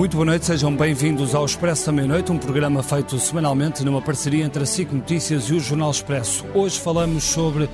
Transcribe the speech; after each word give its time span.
Muito 0.00 0.16
boa 0.16 0.24
noite, 0.24 0.46
sejam 0.46 0.74
bem-vindos 0.74 1.34
ao 1.34 1.44
Expresso 1.44 1.84
da 1.84 1.92
Meia-Noite, 1.92 2.32
um 2.32 2.38
programa 2.38 2.82
feito 2.82 3.18
semanalmente 3.18 3.84
numa 3.84 4.00
parceria 4.00 4.46
entre 4.46 4.62
a 4.62 4.66
SIC 4.66 4.90
Notícias 4.94 5.44
e 5.50 5.52
o 5.52 5.60
Jornal 5.60 5.90
Expresso. 5.90 6.46
Hoje 6.54 6.80
falamos 6.80 7.22
sobre 7.22 7.68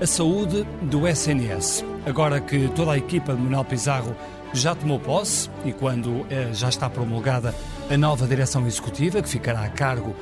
a 0.00 0.06
saúde 0.06 0.66
do 0.80 1.06
SNS. 1.06 1.84
Agora 2.06 2.40
que 2.40 2.66
toda 2.68 2.92
a 2.92 2.96
equipa 2.96 3.34
de 3.34 3.42
Manuel 3.42 3.62
Pizarro 3.62 4.16
já 4.54 4.74
tomou 4.74 4.98
posse 4.98 5.50
e 5.66 5.72
quando 5.74 6.24
eh, 6.30 6.48
já 6.54 6.70
está 6.70 6.88
promulgada 6.88 7.54
a 7.90 7.96
nova 7.98 8.26
direção 8.26 8.66
executiva, 8.66 9.20
que 9.20 9.28
ficará 9.28 9.60
a 9.60 9.68
cargo 9.68 10.16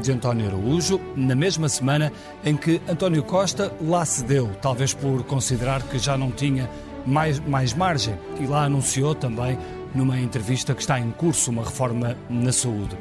de 0.00 0.12
António 0.12 0.46
Araújo, 0.46 1.00
na 1.16 1.34
mesma 1.34 1.68
semana 1.68 2.12
em 2.44 2.56
que 2.56 2.80
António 2.88 3.24
Costa 3.24 3.72
lá 3.82 4.04
cedeu, 4.04 4.48
talvez 4.62 4.94
por 4.94 5.24
considerar 5.24 5.82
que 5.82 5.98
já 5.98 6.16
não 6.16 6.30
tinha 6.30 6.70
mais, 7.04 7.40
mais 7.40 7.74
margem, 7.74 8.14
e 8.38 8.46
lá 8.46 8.62
anunciou 8.62 9.12
também 9.12 9.58
numa 9.94 10.18
entrevista 10.20 10.74
que 10.74 10.80
está 10.80 10.98
em 10.98 11.10
curso 11.10 11.50
uma 11.50 11.64
reforma 11.64 12.16
na 12.28 12.52
saúde. 12.52 12.96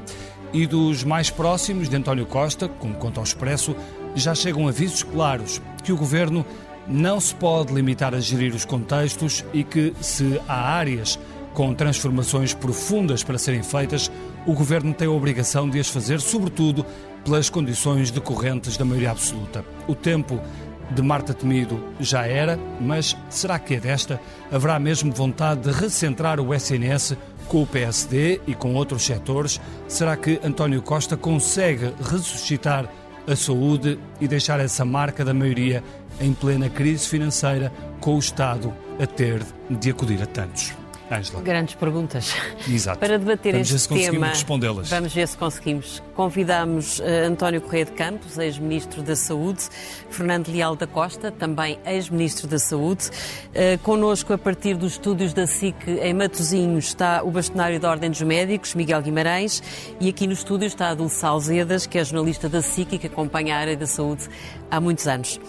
E 0.51 0.65
dos 0.65 1.03
mais 1.03 1.29
próximos 1.29 1.87
de 1.87 1.95
António 1.95 2.25
Costa, 2.25 2.67
como 2.67 2.95
conta 2.95 3.19
ao 3.19 3.23
Expresso, 3.23 3.75
já 4.15 4.33
chegam 4.33 4.67
avisos 4.67 5.03
claros 5.03 5.61
que 5.83 5.93
o 5.93 5.97
governo 5.97 6.45
não 6.87 7.19
se 7.19 7.35
pode 7.35 7.73
limitar 7.73 8.15
a 8.15 8.19
gerir 8.19 8.55
os 8.55 8.65
contextos 8.65 9.45
e 9.53 9.63
que, 9.63 9.93
se 10.01 10.41
há 10.47 10.73
áreas 10.73 11.19
com 11.53 11.73
transformações 11.73 12.53
profundas 12.53 13.23
para 13.23 13.37
serem 13.37 13.61
feitas, 13.61 14.11
o 14.45 14.53
governo 14.53 14.93
tem 14.93 15.07
a 15.07 15.11
obrigação 15.11 15.69
de 15.69 15.79
as 15.79 15.89
fazer, 15.89 16.19
sobretudo 16.19 16.85
pelas 17.23 17.49
condições 17.49 18.09
decorrentes 18.09 18.77
da 18.77 18.85
maioria 18.85 19.11
absoluta. 19.11 19.63
O 19.87 19.93
tempo 19.93 20.39
de 20.91 21.01
Marta 21.01 21.33
Temido 21.33 21.83
já 21.99 22.25
era, 22.25 22.57
mas 22.79 23.15
será 23.29 23.59
que 23.59 23.75
é 23.75 23.79
desta? 23.79 24.19
Haverá 24.51 24.79
mesmo 24.79 25.11
vontade 25.11 25.61
de 25.61 25.71
recentrar 25.71 26.39
o 26.39 26.53
SNS 26.53 27.15
com 27.47 27.63
o 27.63 27.67
PSD 27.67 28.41
e 28.47 28.53
com 28.53 28.73
outros 28.75 29.03
setores? 29.03 29.59
Será 29.87 30.15
que 30.15 30.39
António 30.43 30.81
Costa 30.81 31.15
consegue 31.15 31.93
ressuscitar 31.99 32.89
a 33.27 33.35
saúde 33.35 33.99
e 34.19 34.27
deixar 34.27 34.59
essa 34.59 34.83
marca 34.83 35.23
da 35.23 35.33
maioria 35.33 35.83
em 36.19 36.33
plena 36.33 36.69
crise 36.69 37.07
financeira, 37.07 37.71
com 37.99 38.15
o 38.15 38.19
Estado 38.19 38.73
a 38.99 39.05
ter 39.05 39.43
de 39.69 39.91
acudir 39.91 40.21
a 40.21 40.25
tantos? 40.25 40.73
Angela. 41.09 41.41
Grandes 41.41 41.75
perguntas. 41.75 42.33
Exato. 42.67 42.99
Para 42.99 43.17
debater 43.17 43.53
vamos 43.53 43.71
este 43.71 43.93
ver 43.93 44.03
se 44.03 44.11
tema, 44.11 44.27
respondê-las. 44.27 44.89
vamos 44.89 45.13
ver 45.13 45.27
se 45.27 45.37
conseguimos. 45.37 46.03
Convidamos 46.15 46.99
uh, 46.99 47.03
António 47.27 47.61
Correia 47.61 47.85
de 47.85 47.91
Campos, 47.91 48.37
ex-ministro 48.37 49.01
da 49.01 49.15
Saúde, 49.15 49.63
Fernando 50.09 50.49
Leal 50.49 50.75
da 50.75 50.85
Costa, 50.85 51.31
também 51.31 51.79
ex-ministro 51.85 52.47
da 52.47 52.59
Saúde. 52.59 53.09
Uh, 53.49 53.77
connosco, 53.83 54.33
a 54.33 54.37
partir 54.37 54.75
dos 54.75 54.93
estúdios 54.93 55.33
da 55.33 55.47
SIC 55.47 55.75
em 55.87 56.13
Matosinhos, 56.13 56.85
está 56.85 57.23
o 57.23 57.31
bastonário 57.31 57.79
da 57.79 57.89
Ordem 57.89 58.09
dos 58.09 58.21
Médicos, 58.21 58.75
Miguel 58.75 59.01
Guimarães, 59.01 59.63
e 59.99 60.09
aqui 60.09 60.27
no 60.27 60.33
estúdio 60.33 60.67
está 60.67 60.89
a 60.89 60.93
Dulce 60.93 61.15
Salzedas, 61.15 61.85
que 61.87 61.97
é 61.97 62.03
jornalista 62.03 62.47
da 62.47 62.61
SIC 62.61 62.93
e 62.93 62.99
que 62.99 63.07
acompanha 63.07 63.55
a 63.55 63.59
área 63.59 63.77
da 63.77 63.87
saúde 63.87 64.27
há 64.69 64.79
muitos 64.79 65.07
anos. 65.07 65.39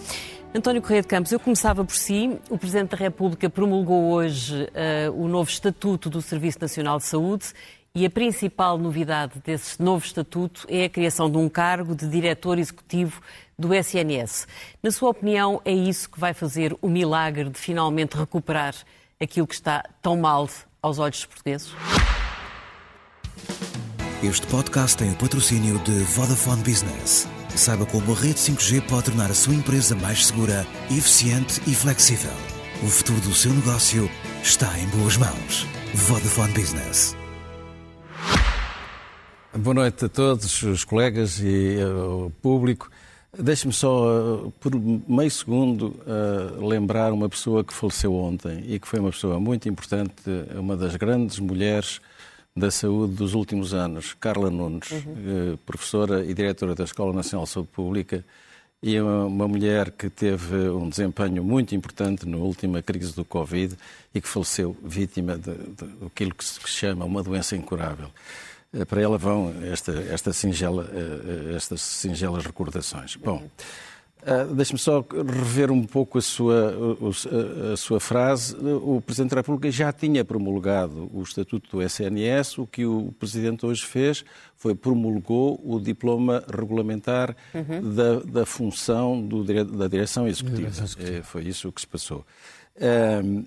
António 0.53 0.81
Correia 0.81 1.01
de 1.01 1.07
Campos, 1.07 1.31
eu 1.31 1.39
começava 1.39 1.85
por 1.85 1.95
si. 1.95 2.37
O 2.49 2.57
Presidente 2.57 2.89
da 2.89 2.97
República 2.97 3.49
promulgou 3.49 4.11
hoje 4.11 4.67
uh, 5.07 5.11
o 5.13 5.25
novo 5.25 5.49
Estatuto 5.49 6.09
do 6.09 6.21
Serviço 6.21 6.57
Nacional 6.59 6.97
de 6.97 7.05
Saúde 7.05 7.53
e 7.95 8.05
a 8.05 8.09
principal 8.09 8.77
novidade 8.77 9.39
desse 9.45 9.81
novo 9.81 10.05
Estatuto 10.05 10.65
é 10.67 10.85
a 10.85 10.89
criação 10.89 11.31
de 11.31 11.37
um 11.37 11.47
cargo 11.47 11.95
de 11.95 12.05
diretor 12.05 12.59
executivo 12.59 13.21
do 13.57 13.73
SNS. 13.73 14.45
Na 14.83 14.91
sua 14.91 15.11
opinião, 15.11 15.61
é 15.63 15.71
isso 15.71 16.09
que 16.09 16.19
vai 16.19 16.33
fazer 16.33 16.75
o 16.81 16.89
milagre 16.89 17.49
de 17.49 17.57
finalmente 17.57 18.17
recuperar 18.17 18.75
aquilo 19.21 19.47
que 19.47 19.55
está 19.55 19.85
tão 20.01 20.17
mal 20.17 20.49
aos 20.81 20.99
olhos 20.99 21.19
dos 21.19 21.25
portugueses? 21.27 21.73
Este 24.21 24.45
podcast 24.47 24.97
tem 24.97 25.11
o 25.11 25.15
patrocínio 25.15 25.79
de 25.79 25.99
Vodafone 26.03 26.61
Business. 26.61 27.25
Saiba 27.55 27.85
como 27.85 28.13
a 28.13 28.15
rede 28.15 28.35
5G 28.35 28.81
pode 28.87 29.05
tornar 29.05 29.29
a 29.29 29.33
sua 29.33 29.53
empresa 29.53 29.95
mais 29.95 30.27
segura, 30.27 30.65
eficiente 30.89 31.61
e 31.67 31.75
flexível. 31.75 32.31
O 32.81 32.87
futuro 32.87 33.19
do 33.21 33.33
seu 33.33 33.53
negócio 33.53 34.09
está 34.41 34.79
em 34.79 34.87
boas 34.87 35.17
mãos. 35.17 35.67
Vodafone 35.93 36.53
Business. 36.53 37.15
Boa 39.53 39.73
noite 39.73 40.05
a 40.05 40.09
todos 40.09 40.63
os 40.63 40.85
colegas 40.85 41.39
e 41.39 41.75
uh, 41.83 42.27
o 42.27 42.29
público. 42.41 42.89
Deixe-me 43.37 43.73
só, 43.73 44.45
uh, 44.45 44.51
por 44.59 44.71
meio 44.73 45.29
segundo, 45.29 45.95
uh, 46.07 46.65
lembrar 46.65 47.11
uma 47.11 47.27
pessoa 47.27 47.63
que 47.63 47.73
faleceu 47.73 48.15
ontem 48.15 48.63
e 48.65 48.79
que 48.79 48.87
foi 48.87 48.99
uma 48.99 49.11
pessoa 49.11 49.39
muito 49.41 49.67
importante, 49.67 50.13
uma 50.55 50.77
das 50.77 50.95
grandes 50.95 51.37
mulheres 51.37 51.99
da 52.55 52.69
Saúde 52.69 53.13
dos 53.13 53.33
últimos 53.33 53.73
anos, 53.73 54.13
Carla 54.13 54.49
Nunes, 54.49 54.91
uhum. 54.91 55.57
professora 55.65 56.25
e 56.25 56.33
diretora 56.33 56.75
da 56.75 56.83
Escola 56.83 57.13
Nacional 57.13 57.45
de 57.45 57.51
Saúde 57.51 57.69
Pública, 57.71 58.25
e 58.83 58.99
uma, 58.99 59.25
uma 59.25 59.47
mulher 59.47 59.91
que 59.91 60.09
teve 60.09 60.55
um 60.69 60.89
desempenho 60.89 61.43
muito 61.43 61.75
importante 61.75 62.27
na 62.27 62.37
última 62.37 62.81
crise 62.81 63.13
do 63.13 63.23
Covid 63.23 63.77
e 64.13 64.19
que 64.19 64.27
faleceu 64.27 64.75
vítima 64.83 65.37
daquilo 65.37 66.33
que 66.33 66.43
se 66.43 66.59
chama 66.67 67.05
uma 67.05 67.21
doença 67.21 67.55
incurável. 67.55 68.09
Eh, 68.73 68.83
para 68.85 69.01
ela 69.01 69.17
vão 69.17 69.53
esta, 69.71 69.91
esta 70.09 70.33
singela, 70.33 70.89
eh, 70.93 71.55
estas 71.55 71.81
singelas 71.81 72.43
recordações. 72.45 73.15
Bom, 73.17 73.43
Uh, 74.21 74.53
Deixe-me 74.53 74.77
só 74.77 75.03
rever 75.11 75.71
um 75.71 75.83
pouco 75.83 76.19
a 76.19 76.21
sua, 76.21 76.75
a, 76.75 77.73
a 77.73 77.77
sua 77.77 77.99
frase. 77.99 78.55
O 78.55 79.01
Presidente 79.01 79.31
da 79.31 79.37
República 79.37 79.71
já 79.71 79.91
tinha 79.91 80.23
promulgado 80.23 81.09
o 81.11 81.23
Estatuto 81.23 81.77
do 81.77 81.81
SNS. 81.81 82.59
O 82.59 82.67
que 82.67 82.85
o 82.85 83.11
Presidente 83.17 83.65
hoje 83.65 83.83
fez 83.83 84.23
foi 84.55 84.75
promulgou 84.75 85.59
o 85.63 85.79
diploma 85.79 86.43
regulamentar 86.47 87.35
uhum. 87.53 87.95
da, 87.95 88.19
da, 88.19 88.45
função 88.45 89.19
do, 89.25 89.43
da 89.43 89.87
direção 89.87 90.27
executiva. 90.27 90.69
É, 90.99 91.23
foi 91.23 91.43
isso 91.45 91.71
que 91.71 91.81
se 91.81 91.87
passou. 91.87 92.23
Uh, 92.75 93.43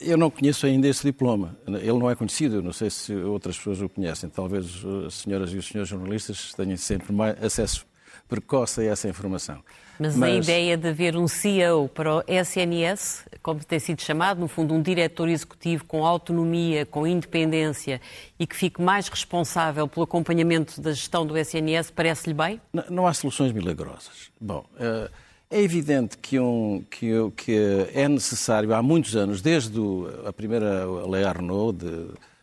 eu 0.00 0.16
não 0.16 0.30
conheço 0.30 0.66
ainda 0.66 0.86
esse 0.86 1.02
diploma. 1.02 1.56
Ele 1.66 1.98
não 1.98 2.08
é 2.08 2.14
conhecido. 2.14 2.56
Eu 2.56 2.62
não 2.62 2.72
sei 2.72 2.90
se 2.90 3.12
outras 3.12 3.56
pessoas 3.56 3.80
o 3.80 3.88
conhecem. 3.88 4.30
Talvez 4.30 4.84
as 5.04 5.14
senhoras 5.14 5.52
e 5.52 5.56
os 5.56 5.66
senhores 5.66 5.88
jornalistas 5.88 6.52
tenham 6.54 6.76
sempre 6.76 7.12
mais 7.12 7.42
acesso 7.42 7.84
precoce 8.28 8.80
a 8.82 8.84
essa 8.84 9.08
informação. 9.08 9.62
Mas, 9.98 10.14
Mas, 10.14 10.30
a 10.30 10.38
ideia 10.38 10.76
de 10.76 10.88
haver 10.88 11.16
um 11.16 11.26
CEO 11.26 11.88
para 11.88 12.16
o 12.16 12.24
SNS, 12.28 13.24
como 13.42 13.64
tem 13.64 13.78
sido 13.78 14.02
chamado, 14.02 14.38
no 14.38 14.46
fundo, 14.46 14.74
um 14.74 14.82
diretor 14.82 15.28
executivo 15.28 15.84
com 15.84 16.04
autonomia, 16.04 16.84
com 16.84 17.06
independência 17.06 18.00
e 18.38 18.46
que 18.46 18.54
fique 18.54 18.80
mais 18.80 19.08
responsável 19.08 19.88
pelo 19.88 20.04
acompanhamento 20.04 20.80
da 20.80 20.92
gestão 20.92 21.26
do 21.26 21.36
SNS, 21.36 21.90
parece-lhe 21.90 22.34
bem? 22.34 22.60
Não, 22.72 22.84
não, 22.90 23.06
há 23.06 23.14
soluções 23.14 23.52
milagrosas. 23.52 24.30
Bom, 24.38 24.66
eh, 24.78 25.10
é 25.48 25.62
evidente 25.62 26.18
que, 26.18 26.38
um, 26.38 26.84
que, 26.90 27.12
que, 27.36 27.88
é 27.94 28.08
necessário, 28.08 28.74
há 28.74 28.82
muitos 28.82 29.16
anos, 29.16 29.40
desde 29.40 29.80
a 30.26 30.32
primeira 30.32 30.84
Lei 31.06 31.24
Arnaud 31.24 31.78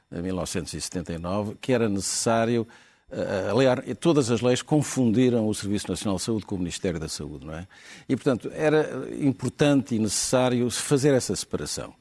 de 0.10 0.22
1979, 0.22 1.56
que 1.60 1.74
era 1.74 1.90
necessário 1.90 2.68
aliás, 3.52 3.80
todas 4.00 4.32
as 4.32 4.42
leis 4.42 4.62
confundiram 4.62 5.48
o 5.48 5.54
Serviço 5.54 5.90
Nacional 5.90 6.18
de 6.18 6.24
Saúde 6.24 6.46
com 6.46 6.56
o 6.56 6.58
Ministério 6.58 7.00
da 7.00 7.08
Saúde, 7.08 7.46
não 7.46 7.54
é? 7.54 7.68
E, 8.08 8.16
portanto, 8.16 8.52
era 8.54 9.08
importante 9.20 9.96
e 9.96 10.00
necessário 10.00 10.70
fazer 10.70 11.14
essa 11.14 11.36
separação. 11.36 11.94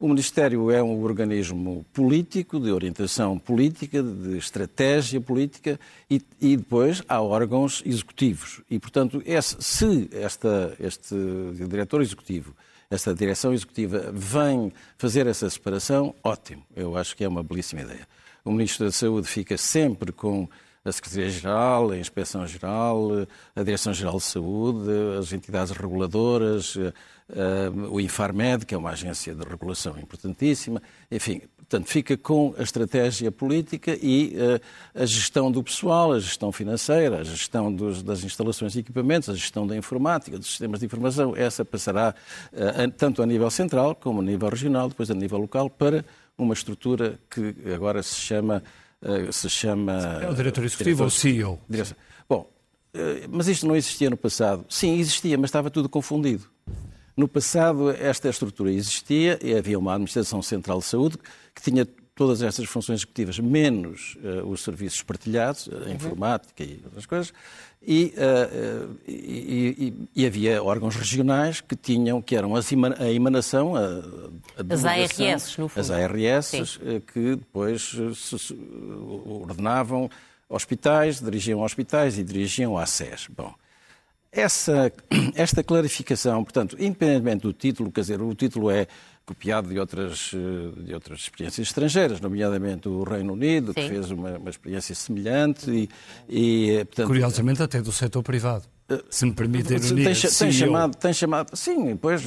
O 0.00 0.06
Ministério 0.06 0.70
é 0.70 0.80
um 0.80 1.02
organismo 1.02 1.84
político, 1.92 2.60
de 2.60 2.70
orientação 2.70 3.36
política, 3.36 4.00
de 4.00 4.38
estratégia 4.38 5.20
política, 5.20 5.80
e, 6.08 6.22
e 6.40 6.56
depois 6.56 7.02
há 7.08 7.20
órgãos 7.20 7.82
executivos. 7.84 8.60
E, 8.70 8.78
portanto, 8.78 9.20
esse, 9.26 9.56
se 9.58 10.08
esta, 10.12 10.76
este 10.78 11.16
diretor 11.68 12.00
executivo, 12.00 12.54
esta 12.88 13.12
direção 13.12 13.52
executiva 13.52 14.12
vem 14.14 14.72
fazer 14.96 15.26
essa 15.26 15.50
separação, 15.50 16.14
ótimo. 16.22 16.62
Eu 16.76 16.96
acho 16.96 17.16
que 17.16 17.24
é 17.24 17.28
uma 17.28 17.42
belíssima 17.42 17.82
ideia. 17.82 18.06
O 18.48 18.50
Ministro 18.50 18.86
da 18.86 18.92
Saúde 18.92 19.28
fica 19.28 19.58
sempre 19.58 20.10
com 20.10 20.48
a 20.82 20.90
Secretaria-Geral, 20.90 21.90
a 21.90 21.98
Inspeção-Geral, 21.98 23.26
a 23.54 23.62
Direção-Geral 23.62 24.16
de 24.16 24.22
Saúde, 24.22 24.88
as 25.18 25.34
entidades 25.34 25.70
reguladoras, 25.70 26.74
uh, 26.76 26.92
o 27.90 28.00
Infarmed, 28.00 28.64
que 28.64 28.74
é 28.74 28.78
uma 28.78 28.88
agência 28.88 29.34
de 29.34 29.46
regulação 29.46 29.98
importantíssima, 29.98 30.80
enfim, 31.10 31.42
portanto, 31.58 31.88
fica 31.88 32.16
com 32.16 32.54
a 32.56 32.62
estratégia 32.62 33.30
política 33.30 33.98
e 34.00 34.34
uh, 34.36 35.02
a 35.02 35.04
gestão 35.04 35.52
do 35.52 35.62
pessoal, 35.62 36.14
a 36.14 36.18
gestão 36.18 36.50
financeira, 36.50 37.18
a 37.18 37.24
gestão 37.24 37.70
dos, 37.70 38.02
das 38.02 38.24
instalações 38.24 38.74
e 38.76 38.78
equipamentos, 38.78 39.28
a 39.28 39.34
gestão 39.34 39.66
da 39.66 39.76
informática, 39.76 40.38
dos 40.38 40.48
sistemas 40.48 40.80
de 40.80 40.86
informação, 40.86 41.36
essa 41.36 41.66
passará 41.66 42.14
uh, 42.50 42.90
tanto 42.92 43.22
a 43.22 43.26
nível 43.26 43.50
central 43.50 43.94
como 43.94 44.22
a 44.22 44.24
nível 44.24 44.48
regional, 44.48 44.88
depois 44.88 45.10
a 45.10 45.14
nível 45.14 45.36
local, 45.36 45.68
para 45.68 46.02
uma 46.38 46.54
estrutura 46.54 47.18
que 47.28 47.54
agora 47.74 48.02
se 48.02 48.14
chama. 48.14 48.62
Uh, 49.02 49.32
se 49.32 49.48
chama 49.48 50.20
é 50.22 50.28
o 50.28 50.34
diretor 50.34 50.64
executivo 50.64 51.04
ou 51.04 51.10
CEO? 51.10 51.60
Bom, 52.28 52.50
uh, 52.94 53.28
mas 53.30 53.46
isto 53.46 53.66
não 53.66 53.76
existia 53.76 54.08
no 54.08 54.16
passado. 54.16 54.64
Sim, 54.68 54.98
existia, 54.98 55.36
mas 55.36 55.48
estava 55.48 55.70
tudo 55.70 55.88
confundido. 55.88 56.48
No 57.16 57.26
passado, 57.26 57.90
esta 57.90 58.28
estrutura 58.28 58.72
existia 58.72 59.38
e 59.42 59.52
havia 59.52 59.78
uma 59.78 59.92
Administração 59.92 60.40
Central 60.40 60.78
de 60.78 60.84
Saúde 60.84 61.18
que 61.52 61.60
tinha 61.60 61.86
todas 62.18 62.42
estas 62.42 62.66
funções 62.66 62.98
executivas, 62.98 63.38
menos 63.38 64.16
uh, 64.16 64.44
os 64.48 64.64
serviços 64.64 65.00
partilhados, 65.04 65.70
a 65.86 65.88
informática 65.88 66.64
e 66.64 66.80
outras 66.84 67.06
coisas, 67.06 67.32
e, 67.80 68.12
uh, 68.16 68.98
e, 69.06 69.94
e, 70.12 70.22
e, 70.22 70.26
havia 70.26 70.60
órgãos 70.60 70.96
regionais 70.96 71.60
que 71.60 71.76
tinham, 71.76 72.20
que 72.20 72.34
eram 72.34 72.56
as 72.56 72.68
a 72.98 73.08
emanação, 73.12 73.76
a, 73.76 73.80
a 73.80 74.74
as 74.74 74.84
ARS, 74.84 75.56
no 75.56 75.68
fundo. 75.68 75.80
As 75.80 75.90
ARS, 75.92 76.78
que 77.12 77.36
depois 77.36 77.94
ordenavam 79.24 80.10
hospitais, 80.48 81.20
dirigiam 81.20 81.60
hospitais 81.60 82.18
e 82.18 82.24
dirigiam 82.24 82.76
a 82.76 82.84
SES. 82.84 83.28
Bom, 83.28 83.54
essa, 84.38 84.92
esta 85.34 85.62
clarificação, 85.62 86.42
portanto, 86.44 86.76
independentemente 86.78 87.42
do 87.42 87.52
título, 87.52 87.90
quer 87.90 88.02
dizer, 88.02 88.22
o 88.22 88.34
título 88.34 88.70
é 88.70 88.86
copiado 89.28 89.68
de 89.68 89.78
outras, 89.78 90.30
eh, 90.34 90.82
de 90.82 90.94
outras 90.94 91.20
experiências 91.20 91.68
estrangeiras, 91.68 92.18
nomeadamente 92.18 92.88
o 92.88 93.02
Reino 93.02 93.34
Unido, 93.34 93.68
Sim. 93.68 93.74
que 93.74 93.88
fez 93.88 94.10
uma, 94.10 94.38
uma, 94.38 94.48
experiência 94.48 94.94
semelhante 94.94 95.70
e, 95.70 95.88
e 96.28 96.70
eh, 96.70 96.84
portanto, 96.86 97.06
Curiosamente 97.08 97.62
até 97.62 97.82
do 97.82 97.92
setor 97.92 98.22
privado. 98.22 98.64
Eh, 98.88 99.02
se 99.10 99.26
me 99.26 99.32
permite 99.34 99.74
ironia, 99.74 100.04
tem, 100.14 100.14
tem, 100.14 100.52
chamado, 100.52 100.96
tem 100.96 101.12
chamado, 101.12 101.54
sim, 101.54 101.94
pois 101.96 102.22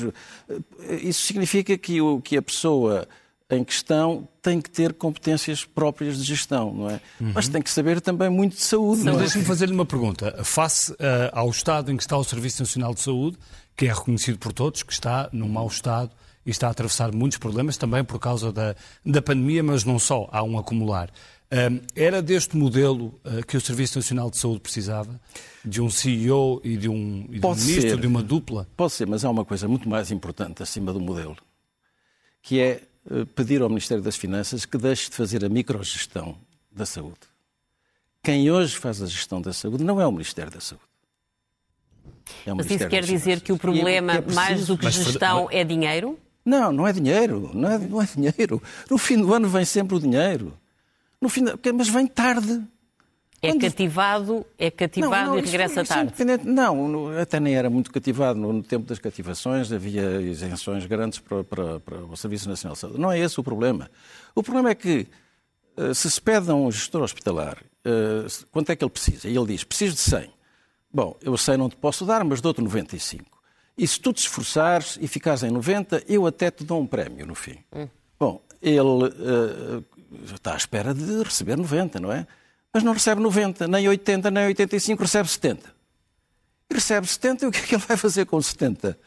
isso 1.01 1.23
significa 1.23 1.75
que, 1.75 1.99
o, 1.99 2.21
que 2.21 2.37
a 2.37 2.41
pessoa 2.41 3.07
em 3.51 3.63
questão 3.63 4.27
tem 4.41 4.61
que 4.61 4.69
ter 4.69 4.93
competências 4.93 5.65
próprias 5.65 6.17
de 6.17 6.23
gestão, 6.23 6.73
não 6.73 6.89
é? 6.89 7.01
Uhum. 7.19 7.31
Mas 7.35 7.47
tem 7.47 7.61
que 7.61 7.69
saber 7.69 8.01
também 8.01 8.29
muito 8.29 8.55
de 8.55 8.63
saúde. 8.63 9.03
Não, 9.03 9.15
é? 9.15 9.17
deixe-me 9.17 9.43
fazer-lhe 9.43 9.73
uma 9.73 9.85
pergunta. 9.85 10.43
Face 10.43 10.91
uh, 10.93 10.97
ao 11.31 11.49
estado 11.49 11.91
em 11.91 11.97
que 11.97 12.03
está 12.03 12.17
o 12.17 12.23
Serviço 12.23 12.61
Nacional 12.61 12.93
de 12.93 13.01
Saúde, 13.01 13.37
que 13.75 13.85
é 13.85 13.93
reconhecido 13.93 14.39
por 14.39 14.53
todos, 14.53 14.83
que 14.83 14.93
está 14.93 15.29
num 15.31 15.49
mau 15.49 15.67
estado 15.67 16.11
e 16.45 16.49
está 16.49 16.67
a 16.67 16.71
atravessar 16.71 17.13
muitos 17.13 17.37
problemas, 17.37 17.77
também 17.77 18.03
por 18.03 18.19
causa 18.19 18.51
da, 18.51 18.75
da 19.05 19.21
pandemia, 19.21 19.61
mas 19.61 19.83
não 19.83 19.99
só, 19.99 20.27
há 20.31 20.41
um 20.43 20.57
acumular. 20.57 21.09
Uh, 21.51 21.83
era 21.93 22.21
deste 22.21 22.55
modelo 22.55 23.19
uh, 23.25 23.45
que 23.45 23.57
o 23.57 23.61
Serviço 23.61 23.99
Nacional 23.99 24.31
de 24.31 24.37
Saúde 24.37 24.61
precisava? 24.61 25.19
De 25.63 25.81
um 25.81 25.89
CEO 25.89 26.61
e 26.63 26.77
de 26.77 26.87
um, 26.87 27.27
e 27.29 27.37
de 27.37 27.45
um 27.45 27.49
ministro, 27.53 27.89
ser. 27.89 27.99
de 27.99 28.07
uma 28.07 28.23
dupla? 28.23 28.67
Pode 28.75 28.93
ser, 28.93 29.05
mas 29.05 29.25
há 29.25 29.29
uma 29.29 29.43
coisa 29.43 29.67
muito 29.67 29.87
mais 29.87 30.09
importante 30.09 30.63
acima 30.63 30.93
do 30.93 30.99
modelo, 30.99 31.35
que 32.41 32.59
é 32.59 32.81
pedir 33.35 33.61
ao 33.61 33.69
Ministério 33.69 34.03
das 34.03 34.15
Finanças 34.15 34.65
que 34.65 34.77
deixe 34.77 35.09
de 35.09 35.15
fazer 35.15 35.43
a 35.43 35.49
microgestão 35.49 36.37
da 36.71 36.85
saúde. 36.85 37.19
Quem 38.23 38.51
hoje 38.51 38.77
faz 38.77 39.01
a 39.01 39.07
gestão 39.07 39.41
da 39.41 39.51
saúde 39.51 39.83
não 39.83 39.99
é 39.99 40.05
o 40.05 40.11
Ministério 40.11 40.51
da 40.51 40.59
Saúde. 40.59 40.85
É 42.45 42.53
Mas 42.53 42.69
isso 42.69 42.87
quer 42.87 43.03
dizer 43.03 43.41
que 43.41 43.51
o 43.51 43.57
problema, 43.57 44.13
é, 44.13 44.17
é 44.17 44.33
mais 44.33 44.67
do 44.67 44.77
que 44.77 44.89
gestão, 44.89 45.47
é 45.51 45.63
dinheiro? 45.63 46.17
Não, 46.45 46.71
não 46.71 46.87
é 46.87 46.93
dinheiro. 46.93 47.51
Não 47.53 47.71
é, 47.71 47.77
não 47.77 48.01
é 48.01 48.05
dinheiro. 48.05 48.61
No 48.89 48.97
fim 48.97 49.17
do 49.17 49.33
ano 49.33 49.47
vem 49.47 49.65
sempre 49.65 49.95
o 49.95 49.99
dinheiro. 49.99 50.53
No 51.19 51.29
fim, 51.29 51.43
mas 51.75 51.89
vem 51.89 52.07
tarde. 52.07 52.61
É 53.41 53.49
Quando... 53.49 53.61
cativado, 53.61 54.45
é 54.57 54.69
cativado 54.69 55.25
não, 55.25 55.31
não, 55.31 55.39
e 55.39 55.41
regressa 55.41 55.81
isso, 55.81 55.93
tarde. 55.93 56.13
Isso 56.13 56.47
não, 56.47 57.17
até 57.19 57.39
nem 57.39 57.55
era 57.55 57.71
muito 57.71 57.91
cativado. 57.91 58.39
No 58.39 58.61
tempo 58.61 58.85
das 58.85 58.99
cativações 58.99 59.71
havia 59.71 60.21
isenções 60.21 60.85
grandes 60.85 61.17
para, 61.17 61.43
para, 61.43 61.79
para, 61.79 61.97
o 62.05 62.15
Serviço 62.15 62.47
Nacional 62.47 62.73
de 62.73 62.79
Saúde. 62.79 62.99
Não 62.99 63.11
é 63.11 63.17
esse 63.17 63.39
o 63.39 63.43
problema. 63.43 63.89
O 64.35 64.43
problema 64.43 64.69
é 64.69 64.75
que 64.75 65.07
eh, 65.75 65.93
se 65.93 66.11
se 66.11 66.21
pede 66.21 66.51
a 66.51 66.53
um 66.53 66.71
gestor 66.71 67.01
hospitalar 67.01 67.57
eh, 67.83 68.27
quanto 68.51 68.71
é 68.71 68.75
que 68.75 68.83
ele 68.83 68.91
precisa, 68.91 69.27
e 69.27 69.35
ele 69.35 69.47
diz, 69.47 69.63
preciso 69.63 69.95
de 69.95 70.01
100. 70.01 70.29
Bom, 70.93 71.17
eu 71.21 71.35
100 71.35 71.57
não 71.57 71.69
te 71.69 71.75
posso 71.75 72.05
dar, 72.05 72.23
mas 72.23 72.41
dou-te 72.41 72.61
95. 72.61 73.25
E 73.77 73.87
se 73.87 73.99
tu 73.99 74.13
te 74.13 74.19
esforçares 74.19 74.97
e 75.01 75.07
ficares 75.07 75.41
em 75.43 75.49
90, 75.49 76.03
eu 76.07 76.27
até 76.27 76.51
te 76.51 76.63
dou 76.63 76.79
um 76.79 76.85
prémio 76.85 77.25
no 77.25 77.33
fim. 77.33 77.57
Hum. 77.73 77.87
Bom, 78.19 78.41
ele 78.61 78.79
uh, 78.79 79.85
está 80.35 80.53
à 80.53 80.57
espera 80.57 80.93
de 80.93 81.23
receber 81.23 81.57
90, 81.57 81.99
não 81.99 82.11
é? 82.11 82.27
Mas 82.73 82.83
não 82.83 82.93
recebe 82.93 83.21
90, 83.21 83.67
nem 83.67 83.87
80, 83.87 84.31
nem 84.31 84.45
85, 84.45 85.01
recebe 85.03 85.29
70. 85.29 85.73
E 86.69 86.73
recebe 86.73 87.07
70 87.07 87.45
e 87.45 87.47
o 87.47 87.51
que 87.51 87.59
é 87.59 87.61
que 87.63 87.75
ele 87.75 87.83
vai 87.85 87.97
fazer 87.97 88.25
com 88.25 88.41
70? 88.41 88.97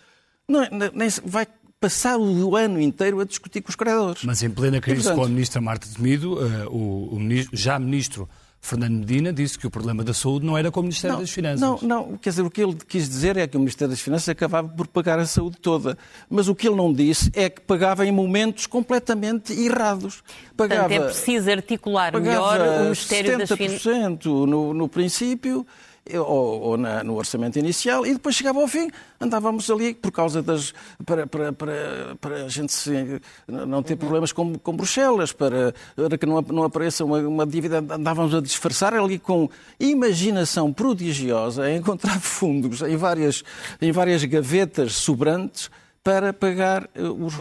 Não, 0.47 0.63
é, 0.63 0.69
nem, 0.71 1.09
vai 1.25 1.47
passar 1.81 2.19
o 2.19 2.57
ano 2.57 2.81
inteiro 2.81 3.21
a 3.21 3.25
discutir 3.25 3.63
com 3.63 3.71
os 3.71 3.77
credores. 3.77 4.23
Mas 4.25 4.43
em 4.43 4.51
plena 4.51 4.81
crise 4.81 5.01
e, 5.01 5.03
portanto, 5.03 5.19
com 5.19 5.25
a 5.25 5.29
ministra 5.29 5.61
Marta 5.61 5.87
Temido, 5.95 6.35
uh, 6.35 6.69
o, 6.71 7.15
o 7.15 7.21
ministro, 7.21 7.57
já 7.57 7.79
ministro 7.79 8.29
Fernando 8.65 9.01
Medina 9.01 9.31
disse 9.31 9.59
que 9.59 9.67
o 9.67 9.71
problema 9.71 10.03
da 10.03 10.15
saúde 10.15 10.47
não 10.47 10.57
era 10.57 10.71
com 10.71 10.81
o 10.81 10.83
Ministério 10.83 11.17
não, 11.17 11.21
das 11.21 11.31
Finanças. 11.31 11.61
Não, 11.61 11.79
não, 11.83 12.17
quer 12.17 12.31
dizer, 12.31 12.41
o 12.41 12.51
que 12.51 12.63
ele 12.63 12.75
quis 12.89 13.07
dizer 13.07 13.37
é 13.37 13.47
que 13.47 13.59
o 13.59 13.61
Ministério 13.61 13.91
das 13.91 14.01
Finanças 14.01 14.27
acabava 14.31 14.67
por 14.67 14.87
pagar 14.87 15.19
a 15.19 15.27
saúde 15.27 15.59
toda. 15.61 15.99
Mas 16.31 16.49
o 16.49 16.55
que 16.55 16.67
ele 16.67 16.77
não 16.77 16.91
disse 16.91 17.31
é 17.35 17.51
que 17.51 17.61
pagava 17.61 18.07
em 18.07 18.11
momentos 18.11 18.67
completamente 18.67 19.53
errados. 19.53 20.25
Pagava, 20.57 20.89
Portanto, 20.89 21.03
é 21.03 21.07
preciso 21.07 21.51
articular 21.51 22.19
melhor 22.19 22.59
o 22.59 22.83
Ministério 22.85 23.37
das 23.37 23.51
Finanças. 23.51 24.25
no, 24.25 24.73
no 24.73 24.89
princípio 24.89 25.67
ou, 26.13 26.61
ou 26.61 26.77
na, 26.77 27.03
no 27.03 27.17
orçamento 27.17 27.59
inicial, 27.59 28.07
e 28.07 28.13
depois 28.13 28.35
chegava 28.35 28.61
ao 28.61 28.69
fim, 28.69 28.91
andávamos 29.19 29.71
ali 29.71 29.95
por 29.95 30.13
causa 30.13 30.43
das. 30.43 30.75
para, 31.05 31.27
para, 31.27 31.53
para, 31.53 32.17
para 32.21 32.37
a 32.45 32.49
gente 32.49 32.73
se, 32.73 33.21
não 33.49 33.83
ter 33.83 33.97
problemas 33.97 34.31
com, 34.31 34.59
com 34.59 34.77
Bruxelas, 34.77 35.33
para, 35.33 35.75
para 35.97 36.19
que 36.19 36.27
não, 36.27 36.43
não 36.43 36.63
apareça 36.65 37.05
uma, 37.05 37.19
uma 37.21 37.47
dívida, 37.47 37.79
andávamos 37.79 38.35
a 38.35 38.41
disfarçar 38.41 38.93
ali 38.93 39.19
com 39.19 39.49
imaginação 39.81 40.73
prodigiosa, 40.73 41.63
a 41.63 41.75
encontrar 41.75 42.21
fundos 42.23 42.83
em 42.83 42.97
várias, 42.97 43.43
em 43.81 43.91
várias 43.91 44.23
gavetas 44.25 44.95
sobrantes 44.97 45.71
para 46.03 46.35
pagar 46.35 46.91
os. 46.95 47.35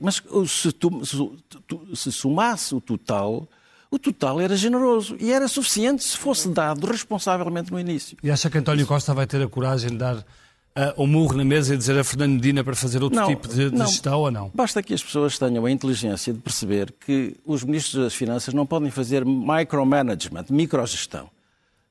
mas 0.00 0.22
se, 0.48 0.70
tu, 0.70 1.04
se, 1.04 1.96
se 1.96 2.12
somasse 2.12 2.76
o 2.76 2.80
total 2.80 3.48
o 3.94 3.98
total 3.98 4.40
era 4.40 4.56
generoso 4.56 5.16
e 5.20 5.32
era 5.32 5.46
suficiente 5.46 6.02
se 6.02 6.16
fosse 6.16 6.48
dado 6.48 6.86
responsavelmente 6.86 7.70
no 7.70 7.78
início. 7.78 8.16
E 8.22 8.30
acha 8.30 8.50
que 8.50 8.58
António 8.58 8.86
Costa 8.86 9.14
vai 9.14 9.26
ter 9.26 9.40
a 9.42 9.48
coragem 9.48 9.90
de 9.90 9.96
dar 9.96 10.16
uh, 10.16 10.22
um 11.02 11.06
murro 11.06 11.36
na 11.36 11.44
mesa 11.44 11.74
e 11.74 11.76
dizer 11.76 11.98
a 11.98 12.04
Fernando 12.04 12.32
Medina 12.32 12.64
para 12.64 12.74
fazer 12.74 13.02
outro 13.02 13.20
não, 13.20 13.28
tipo 13.28 13.48
de, 13.48 13.70
de 13.70 13.76
não. 13.76 13.86
gestão 13.86 14.20
ou 14.20 14.30
não? 14.30 14.50
Basta 14.54 14.82
que 14.82 14.92
as 14.92 15.02
pessoas 15.02 15.38
tenham 15.38 15.64
a 15.64 15.70
inteligência 15.70 16.32
de 16.32 16.40
perceber 16.40 16.92
que 17.04 17.36
os 17.44 17.62
ministros 17.62 18.02
das 18.02 18.14
Finanças 18.14 18.52
não 18.52 18.66
podem 18.66 18.90
fazer 18.90 19.24
micromanagement, 19.24 20.46
microgestão 20.50 21.33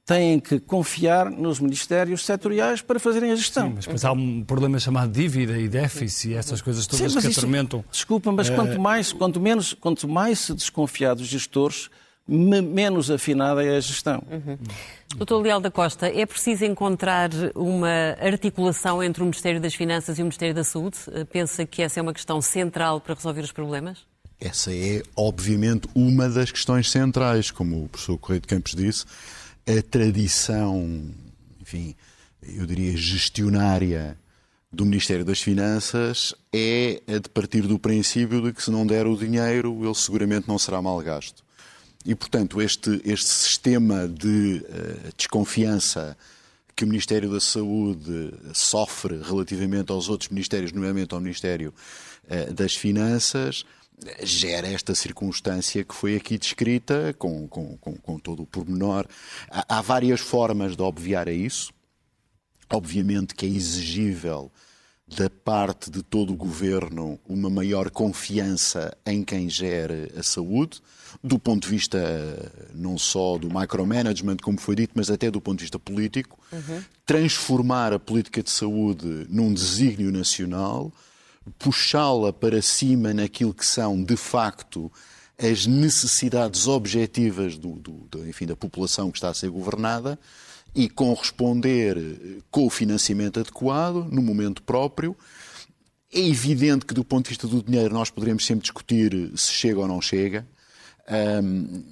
têm 0.05 0.39
que 0.39 0.59
confiar 0.59 1.29
nos 1.29 1.59
ministérios 1.59 2.25
setoriais 2.25 2.81
para 2.81 2.99
fazerem 2.99 3.31
a 3.31 3.35
gestão. 3.35 3.67
Sim, 3.67 3.73
mas 3.75 3.85
depois 3.85 4.05
há 4.05 4.11
um 4.11 4.43
problema 4.43 4.77
chamado 4.79 5.11
dívida 5.11 5.57
e 5.57 5.69
déficit 5.69 6.31
e 6.31 6.33
essas 6.33 6.61
coisas 6.61 6.85
todas 6.85 7.13
Sim, 7.13 7.19
que 7.19 7.27
isso, 7.27 7.39
atormentam. 7.39 7.83
Desculpa, 7.89 8.31
mas 8.31 8.49
é... 8.49 8.55
quanto, 8.55 8.79
mais, 8.79 9.13
quanto, 9.13 9.39
menos, 9.39 9.73
quanto 9.73 10.07
mais 10.07 10.39
se 10.39 10.53
desconfiar 10.53 11.15
dos 11.15 11.27
gestores, 11.27 11.89
menos 12.27 13.09
afinada 13.09 13.63
é 13.63 13.77
a 13.77 13.79
gestão. 13.79 14.23
Uhum. 14.29 14.57
Doutor 15.15 15.41
Leal 15.41 15.61
da 15.61 15.71
Costa, 15.71 16.07
é 16.07 16.25
preciso 16.25 16.65
encontrar 16.65 17.29
uma 17.55 18.17
articulação 18.19 19.01
entre 19.01 19.21
o 19.21 19.25
Ministério 19.25 19.61
das 19.61 19.73
Finanças 19.73 20.17
e 20.17 20.21
o 20.21 20.25
Ministério 20.25 20.55
da 20.55 20.63
Saúde? 20.63 20.97
Pensa 21.31 21.65
que 21.65 21.81
essa 21.81 21.99
é 21.99 22.03
uma 22.03 22.13
questão 22.13 22.41
central 22.41 22.99
para 22.99 23.13
resolver 23.13 23.41
os 23.41 23.51
problemas? 23.51 23.99
Essa 24.39 24.73
é, 24.73 25.01
obviamente, 25.15 25.87
uma 25.95 26.27
das 26.27 26.51
questões 26.51 26.89
centrais, 26.91 27.51
como 27.51 27.85
o 27.85 27.87
professor 27.87 28.17
Correio 28.17 28.41
de 28.41 28.47
Campos 28.47 28.73
disse 28.73 29.05
a 29.65 29.81
tradição, 29.81 31.13
enfim, 31.61 31.95
eu 32.41 32.65
diria 32.65 32.95
gestionária 32.97 34.17
do 34.71 34.85
Ministério 34.85 35.23
das 35.23 35.41
Finanças 35.41 36.33
é 36.51 37.01
a 37.07 37.19
de 37.19 37.29
partir 37.29 37.61
do 37.61 37.79
princípio 37.79 38.41
de 38.41 38.51
que 38.51 38.61
se 38.61 38.71
não 38.71 38.85
der 38.85 39.05
o 39.05 39.15
dinheiro, 39.15 39.85
ele 39.85 39.95
seguramente 39.95 40.47
não 40.47 40.57
será 40.57 40.81
mal 40.81 40.99
gasto. 40.99 41.43
E, 42.05 42.13
portanto, 42.15 42.61
este, 42.61 43.01
este 43.05 43.29
sistema 43.29 44.07
de 44.07 44.65
uh, 44.67 45.13
desconfiança 45.15 46.17
que 46.75 46.83
o 46.83 46.87
Ministério 46.87 47.31
da 47.31 47.39
Saúde 47.39 48.33
sofre 48.53 49.21
relativamente 49.21 49.91
aos 49.91 50.09
outros 50.09 50.29
ministérios, 50.29 50.73
nomeadamente 50.73 51.13
ao 51.13 51.21
Ministério 51.21 51.73
uh, 52.25 52.53
das 52.53 52.75
Finanças, 52.75 53.63
gera 54.21 54.67
esta 54.67 54.95
circunstância 54.95 55.83
que 55.83 55.93
foi 55.93 56.15
aqui 56.15 56.37
descrita 56.37 57.13
com, 57.17 57.47
com, 57.47 57.77
com, 57.77 57.95
com 57.95 58.19
todo 58.19 58.43
o 58.43 58.45
pormenor. 58.45 59.05
Há, 59.49 59.77
há, 59.77 59.81
várias 59.81 60.19
formas 60.19 60.75
de 60.75 60.81
obviar 60.81 61.27
a 61.27 61.33
isso. 61.33 61.71
Obviamente 62.69 63.35
que 63.35 63.45
é 63.45 63.49
exigível 63.49 64.51
da 65.07 65.29
parte 65.29 65.91
de 65.91 66.01
todo 66.01 66.33
o 66.33 66.35
governo 66.35 67.19
uma 67.27 67.49
maior 67.49 67.89
confiança 67.91 68.95
em 69.05 69.23
quem 69.23 69.49
gere 69.49 70.11
a 70.17 70.23
saúde, 70.23 70.81
do 71.23 71.37
ponto 71.37 71.63
de 71.63 71.69
vista 71.69 71.99
não 72.73 72.97
só 72.97 73.37
do 73.37 73.47
micromanagement, 73.53 74.37
como 74.37 74.59
foi 74.59 74.75
dito, 74.75 74.93
mas 74.95 75.11
até 75.11 75.29
do 75.29 75.41
ponto 75.41 75.59
de 75.59 75.65
vista 75.65 75.77
político, 75.77 76.39
uhum. 76.51 76.81
transformar 77.05 77.93
a 77.93 77.99
política 77.99 78.41
de 78.41 78.49
saúde 78.49 79.27
num 79.29 79.53
desígnio 79.53 80.11
nacional 80.11 80.91
puxá-la 81.59 82.31
para 82.31 82.61
cima 82.61 83.13
naquilo 83.13 83.53
que 83.53 83.65
são, 83.65 84.01
de 84.01 84.15
facto, 84.15 84.91
as 85.37 85.65
necessidades 85.65 86.67
objetivas 86.67 87.57
do, 87.57 87.73
do, 87.73 88.27
enfim, 88.27 88.45
da 88.45 88.55
população 88.55 89.11
que 89.11 89.17
está 89.17 89.29
a 89.29 89.33
ser 89.33 89.49
governada 89.49 90.17
e 90.75 90.89
corresponder 90.89 92.41
com 92.49 92.65
o 92.65 92.69
financiamento 92.69 93.39
adequado, 93.39 94.07
no 94.11 94.21
momento 94.21 94.63
próprio. 94.63 95.15
É 96.11 96.19
evidente 96.19 96.85
que, 96.85 96.93
do 96.93 97.03
ponto 97.03 97.25
de 97.25 97.29
vista 97.29 97.47
do 97.47 97.61
dinheiro, 97.61 97.93
nós 97.93 98.09
poderemos 98.09 98.45
sempre 98.45 98.63
discutir 98.63 99.31
se 99.35 99.51
chega 99.51 99.79
ou 99.79 99.87
não 99.87 100.01
chega. 100.01 100.47
Um, 101.43 101.83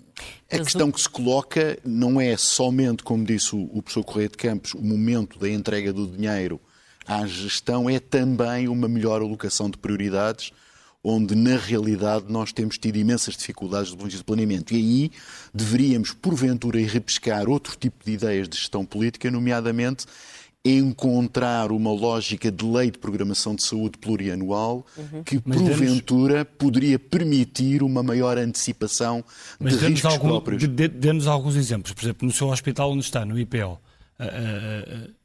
a 0.51 0.57
questão 0.59 0.91
que 0.91 1.01
se 1.01 1.09
coloca 1.09 1.77
não 1.83 2.21
é 2.21 2.37
somente, 2.37 3.03
como 3.03 3.25
disse 3.25 3.55
o, 3.55 3.63
o 3.63 3.81
professor 3.81 4.03
Correia 4.03 4.29
de 4.29 4.37
Campos, 4.37 4.73
o 4.73 4.81
momento 4.81 5.39
da 5.39 5.49
entrega 5.49 5.91
do 5.91 6.07
dinheiro 6.07 6.59
à 7.05 7.25
gestão, 7.25 7.89
é 7.89 7.99
também 7.99 8.67
uma 8.67 8.87
melhor 8.87 9.21
alocação 9.21 9.69
de 9.69 9.77
prioridades, 9.77 10.51
onde 11.03 11.35
na 11.35 11.57
realidade 11.57 12.25
nós 12.29 12.51
temos 12.51 12.77
tido 12.77 12.97
imensas 12.97 13.35
dificuldades 13.35 13.91
do 13.91 13.97
ponto 13.97 14.09
de 14.09 14.15
vista 14.15 14.23
de 14.23 14.25
planeamento. 14.25 14.73
E 14.73 14.77
aí 14.77 15.11
deveríamos, 15.53 16.13
porventura, 16.13 16.79
ir 16.79 16.87
repescar 16.87 17.49
outro 17.49 17.75
tipo 17.75 18.05
de 18.05 18.11
ideias 18.11 18.47
de 18.47 18.57
gestão 18.57 18.85
política, 18.85 19.31
nomeadamente 19.31 20.05
encontrar 20.63 21.71
uma 21.71 21.91
lógica 21.91 22.51
de 22.51 22.63
lei 22.63 22.91
de 22.91 22.99
programação 22.99 23.55
de 23.55 23.63
saúde 23.63 23.97
plurianual 23.97 24.85
uhum. 24.95 25.23
que, 25.23 25.41
Mas 25.43 25.59
porventura, 25.59 26.45
poderia 26.45 26.99
permitir 26.99 27.81
uma 27.81 28.03
maior 28.03 28.37
antecipação 28.37 29.25
Mas 29.59 29.79
de 29.79 29.87
riscos 29.87 30.13
algum, 30.13 30.27
próprios. 30.27 30.63
Dê-nos 30.67 31.25
alguns 31.25 31.55
exemplos. 31.55 31.93
Por 31.93 32.03
exemplo, 32.03 32.27
no 32.27 32.33
seu 32.33 32.49
hospital 32.49 32.91
onde 32.91 33.03
está, 33.03 33.25
no 33.25 33.39
IPO, 33.39 33.79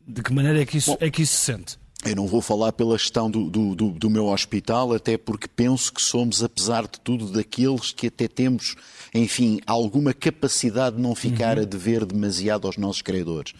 de 0.06 0.22
que 0.22 0.32
maneira 0.32 0.60
é 0.62 0.66
que 0.66 0.78
isso, 0.78 0.92
Bom, 0.92 0.98
é 1.00 1.10
que 1.10 1.22
isso 1.22 1.36
se 1.36 1.44
sente? 1.46 1.78
Eu 2.04 2.14
não 2.14 2.26
vou 2.26 2.40
falar 2.40 2.72
pela 2.72 2.96
gestão 2.96 3.28
do, 3.28 3.50
do, 3.50 3.74
do, 3.74 3.90
do, 3.90 4.10
meu 4.10 4.26
hospital, 4.26 4.92
até 4.92 5.16
porque 5.18 5.48
penso 5.48 5.92
que 5.92 6.00
somos, 6.00 6.42
apesar 6.42 6.82
de 6.82 7.00
tudo, 7.00 7.32
daqueles 7.32 7.90
que 7.90 8.06
até 8.06 8.28
temos, 8.28 8.76
enfim, 9.12 9.60
alguma 9.66 10.14
capacidade 10.14 10.96
de 10.96 11.02
não 11.02 11.14
ficar 11.16 11.56
uhum. 11.56 11.64
a 11.64 11.66
dever 11.66 12.04
demasiado 12.04 12.66
aos 12.66 12.76
nossos 12.76 13.02
credores. 13.02 13.54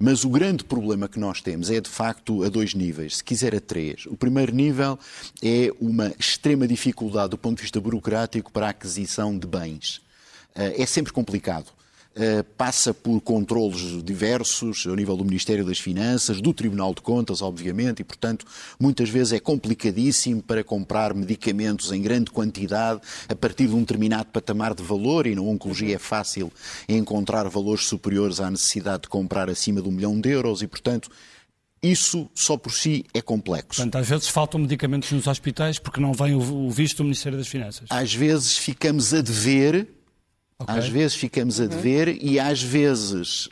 Mas 0.00 0.24
o 0.24 0.30
grande 0.30 0.64
problema 0.64 1.06
que 1.06 1.20
nós 1.20 1.40
temos 1.40 1.70
é, 1.70 1.80
de 1.80 1.90
facto, 1.90 2.42
a 2.42 2.48
dois 2.48 2.74
níveis, 2.74 3.18
se 3.18 3.24
quiser 3.24 3.54
a 3.54 3.60
três. 3.60 4.06
O 4.06 4.16
primeiro 4.16 4.52
nível 4.52 4.98
é 5.40 5.70
uma 5.80 6.12
extrema 6.18 6.66
dificuldade 6.66 7.30
do 7.30 7.38
ponto 7.38 7.58
de 7.58 7.62
vista 7.62 7.80
burocrático 7.80 8.50
para 8.50 8.66
a 8.66 8.70
aquisição 8.70 9.38
de 9.38 9.46
bens. 9.46 10.00
Eh, 10.54 10.82
é 10.82 10.86
sempre 10.86 11.12
complicado. 11.12 11.66
Eh, 12.14 12.42
passa 12.58 12.92
por 12.92 13.18
controlos 13.22 14.04
diversos 14.04 14.86
ao 14.86 14.94
nível 14.94 15.16
do 15.16 15.24
Ministério 15.24 15.64
das 15.64 15.78
Finanças, 15.78 16.42
do 16.42 16.52
Tribunal 16.52 16.92
de 16.92 17.00
Contas, 17.00 17.40
obviamente, 17.40 18.00
e, 18.00 18.04
portanto, 18.04 18.44
muitas 18.78 19.08
vezes 19.08 19.32
é 19.32 19.40
complicadíssimo 19.40 20.42
para 20.42 20.62
comprar 20.62 21.14
medicamentos 21.14 21.90
em 21.90 22.02
grande 22.02 22.30
quantidade 22.30 23.00
a 23.30 23.34
partir 23.34 23.66
de 23.66 23.74
um 23.74 23.80
determinado 23.80 24.26
patamar 24.26 24.74
de 24.74 24.82
valor, 24.82 25.26
e 25.26 25.34
na 25.34 25.40
oncologia 25.40 25.96
é 25.96 25.98
fácil 25.98 26.52
encontrar 26.86 27.48
valores 27.48 27.86
superiores 27.86 28.40
à 28.40 28.50
necessidade 28.50 29.04
de 29.04 29.08
comprar 29.08 29.48
acima 29.48 29.80
de 29.80 29.88
um 29.88 29.92
milhão 29.92 30.20
de 30.20 30.28
euros, 30.28 30.60
e, 30.60 30.66
portanto, 30.66 31.10
isso 31.82 32.28
só 32.34 32.58
por 32.58 32.72
si 32.72 33.06
é 33.14 33.22
complexo. 33.22 33.80
Portanto, 33.80 33.96
às 33.96 34.06
vezes 34.06 34.28
faltam 34.28 34.60
medicamentos 34.60 35.10
nos 35.12 35.26
hospitais 35.26 35.78
porque 35.78 35.98
não 35.98 36.12
vem 36.12 36.34
o 36.34 36.70
visto 36.70 36.98
do 36.98 37.04
Ministério 37.04 37.38
das 37.38 37.48
Finanças. 37.48 37.86
Às 37.88 38.12
vezes 38.12 38.58
ficamos 38.58 39.14
a 39.14 39.22
dever 39.22 39.88
Okay. 40.62 40.78
Às 40.78 40.88
vezes 40.88 41.14
ficamos 41.14 41.60
a 41.60 41.66
dever 41.66 42.08
uhum. 42.08 42.18
e 42.20 42.40
às 42.40 42.62
vezes 42.62 43.48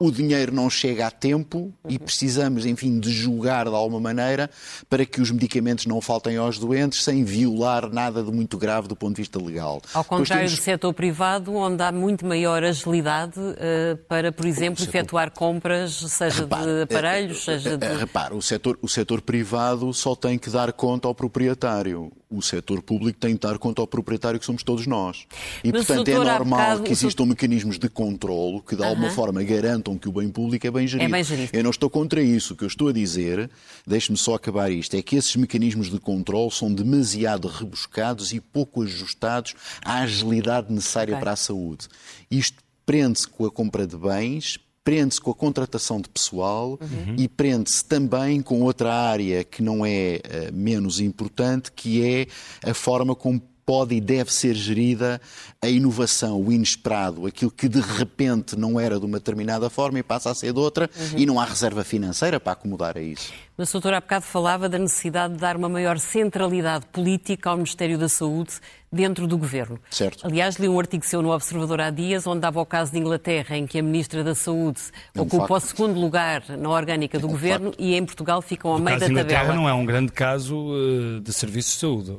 o 0.00 0.12
dinheiro 0.12 0.54
não 0.54 0.70
chega 0.70 1.08
a 1.08 1.10
tempo 1.10 1.58
uhum. 1.58 1.72
e 1.88 1.98
precisamos, 1.98 2.64
enfim, 2.64 3.00
de 3.00 3.10
julgar 3.10 3.68
de 3.68 3.74
alguma 3.74 3.98
maneira 3.98 4.48
para 4.88 5.04
que 5.04 5.20
os 5.20 5.30
medicamentos 5.32 5.86
não 5.86 6.00
faltem 6.00 6.36
aos 6.36 6.56
doentes 6.56 7.02
sem 7.02 7.24
violar 7.24 7.90
nada 7.90 8.22
de 8.22 8.30
muito 8.30 8.56
grave 8.56 8.86
do 8.86 8.94
ponto 8.94 9.16
de 9.16 9.22
vista 9.22 9.42
legal. 9.42 9.82
Ao 9.92 10.04
contrário 10.04 10.44
temos... 10.44 10.60
do 10.60 10.62
setor 10.62 10.94
privado, 10.94 11.52
onde 11.56 11.82
há 11.82 11.90
muito 11.90 12.24
maior 12.24 12.62
agilidade 12.62 13.40
uh, 13.40 13.96
para, 14.08 14.30
por 14.30 14.46
exemplo, 14.46 14.78
setor... 14.78 14.98
efetuar 14.98 15.30
compras, 15.32 15.94
seja 15.94 16.42
repare, 16.42 16.64
de 16.64 16.82
aparelhos, 16.82 17.38
é, 17.38 17.40
seja 17.40 17.76
de... 17.76 17.94
Repare, 17.94 18.34
o 18.34 18.42
setor, 18.42 18.78
o 18.80 18.88
setor 18.88 19.20
privado 19.20 19.92
só 19.92 20.14
tem 20.14 20.38
que 20.38 20.48
dar 20.48 20.72
conta 20.72 21.08
ao 21.08 21.14
proprietário 21.14 22.12
o 22.30 22.42
setor 22.42 22.82
público 22.82 23.18
tem 23.18 23.34
de 23.34 23.40
dar 23.40 23.58
conta 23.58 23.80
ao 23.80 23.86
proprietário 23.86 24.38
que 24.38 24.44
somos 24.44 24.62
todos 24.62 24.86
nós. 24.86 25.26
E, 25.64 25.72
Mas, 25.72 25.86
portanto, 25.86 26.08
é 26.08 26.14
normal 26.14 26.60
bocado, 26.60 26.82
que 26.82 26.92
existam 26.92 27.24
mecanismos 27.24 27.78
de 27.78 27.88
controlo 27.88 28.62
que, 28.62 28.76
de 28.76 28.84
alguma 28.84 29.10
forma, 29.10 29.42
garantam 29.42 29.96
que 29.96 30.08
o 30.08 30.12
bem 30.12 30.28
público 30.28 30.66
é 30.66 30.70
bem 30.70 30.86
gerido. 30.86 31.08
É 31.08 31.12
bem 31.12 31.24
gerido. 31.24 31.50
Eu 31.52 31.62
não 31.62 31.70
estou 31.70 31.88
contra 31.88 32.22
isso. 32.22 32.52
O 32.52 32.56
que 32.56 32.64
eu 32.64 32.68
estou 32.68 32.88
a 32.88 32.92
dizer, 32.92 33.50
deixe-me 33.86 34.18
só 34.18 34.34
acabar 34.34 34.70
isto, 34.70 34.94
é 34.94 35.02
que 35.02 35.16
esses 35.16 35.34
mecanismos 35.36 35.90
de 35.90 35.98
controlo 35.98 36.50
são 36.50 36.72
demasiado 36.72 37.48
rebuscados 37.48 38.32
e 38.32 38.40
pouco 38.40 38.82
ajustados 38.82 39.54
à 39.82 40.00
agilidade 40.00 40.72
necessária 40.72 41.14
okay. 41.14 41.20
para 41.22 41.32
a 41.32 41.36
saúde. 41.36 41.88
Isto 42.30 42.58
prende-se 42.84 43.26
com 43.26 43.46
a 43.46 43.50
compra 43.50 43.86
de 43.86 43.96
bens, 43.96 44.58
prende-se 44.84 45.20
com 45.20 45.30
a 45.30 45.34
contratação 45.34 46.00
de 46.00 46.08
pessoal 46.08 46.78
uhum. 46.80 47.16
e 47.16 47.28
prende-se 47.28 47.84
também 47.84 48.40
com 48.40 48.62
outra 48.62 48.92
área 48.92 49.44
que 49.44 49.62
não 49.62 49.84
é 49.84 50.20
uh, 50.24 50.54
menos 50.54 51.00
importante, 51.00 51.70
que 51.72 52.04
é 52.04 52.26
a 52.68 52.74
forma 52.74 53.14
como 53.14 53.42
pode 53.68 53.94
e 53.94 54.00
deve 54.00 54.32
ser 54.32 54.54
gerida 54.54 55.20
a 55.60 55.68
inovação, 55.68 56.40
o 56.40 56.50
inesperado, 56.50 57.26
aquilo 57.26 57.50
que 57.50 57.68
de 57.68 57.80
repente 57.80 58.56
não 58.56 58.80
era 58.80 58.98
de 58.98 59.04
uma 59.04 59.18
determinada 59.18 59.68
forma 59.68 59.98
e 59.98 60.02
passa 60.02 60.30
a 60.30 60.34
ser 60.34 60.54
de 60.54 60.58
outra 60.58 60.88
uhum. 60.96 61.18
e 61.18 61.26
não 61.26 61.38
há 61.38 61.44
reserva 61.44 61.84
financeira 61.84 62.40
para 62.40 62.52
acomodar 62.52 62.96
a 62.96 63.02
isso. 63.02 63.30
Mas 63.58 63.68
o 63.68 63.72
doutor 63.72 63.92
há 63.92 64.00
bocado 64.00 64.24
falava 64.24 64.70
da 64.70 64.78
necessidade 64.78 65.34
de 65.34 65.40
dar 65.40 65.54
uma 65.54 65.68
maior 65.68 65.98
centralidade 65.98 66.86
política 66.86 67.50
ao 67.50 67.56
Ministério 67.56 67.98
da 67.98 68.08
Saúde 68.08 68.52
dentro 68.90 69.26
do 69.26 69.36
governo. 69.36 69.78
Certo. 69.90 70.26
Aliás, 70.26 70.56
li 70.56 70.68
um 70.68 70.78
artigo 70.78 71.04
seu 71.04 71.22
no 71.22 71.30
Observador 71.30 71.80
há 71.80 71.90
dias, 71.90 72.26
onde 72.26 72.40
dava 72.40 72.60
o 72.60 72.66
caso 72.66 72.92
de 72.92 72.98
Inglaterra, 72.98 73.56
em 73.56 73.66
que 73.66 73.78
a 73.78 73.82
Ministra 73.82 74.24
da 74.24 74.34
Saúde 74.34 74.80
é 75.14 75.18
um 75.18 75.22
ocupa 75.22 75.48
facto. 75.48 75.64
o 75.64 75.68
segundo 75.68 76.00
lugar 76.00 76.42
na 76.48 76.68
orgânica 76.70 77.18
do 77.18 77.26
é 77.26 77.28
um 77.28 77.32
governo 77.32 77.66
facto. 77.66 77.80
e 77.80 77.94
em 77.94 78.04
Portugal 78.04 78.42
ficam 78.42 78.74
a 78.74 78.78
meio 78.78 78.98
da 78.98 79.06
tabela. 79.06 79.20
Inglaterra 79.20 79.54
não 79.54 79.68
é 79.68 79.72
um 79.72 79.84
grande 79.84 80.12
caso 80.12 80.56
uh, 80.56 81.20
de 81.20 81.32
serviços 81.32 81.72
de 81.72 81.78
saúde. 81.78 82.18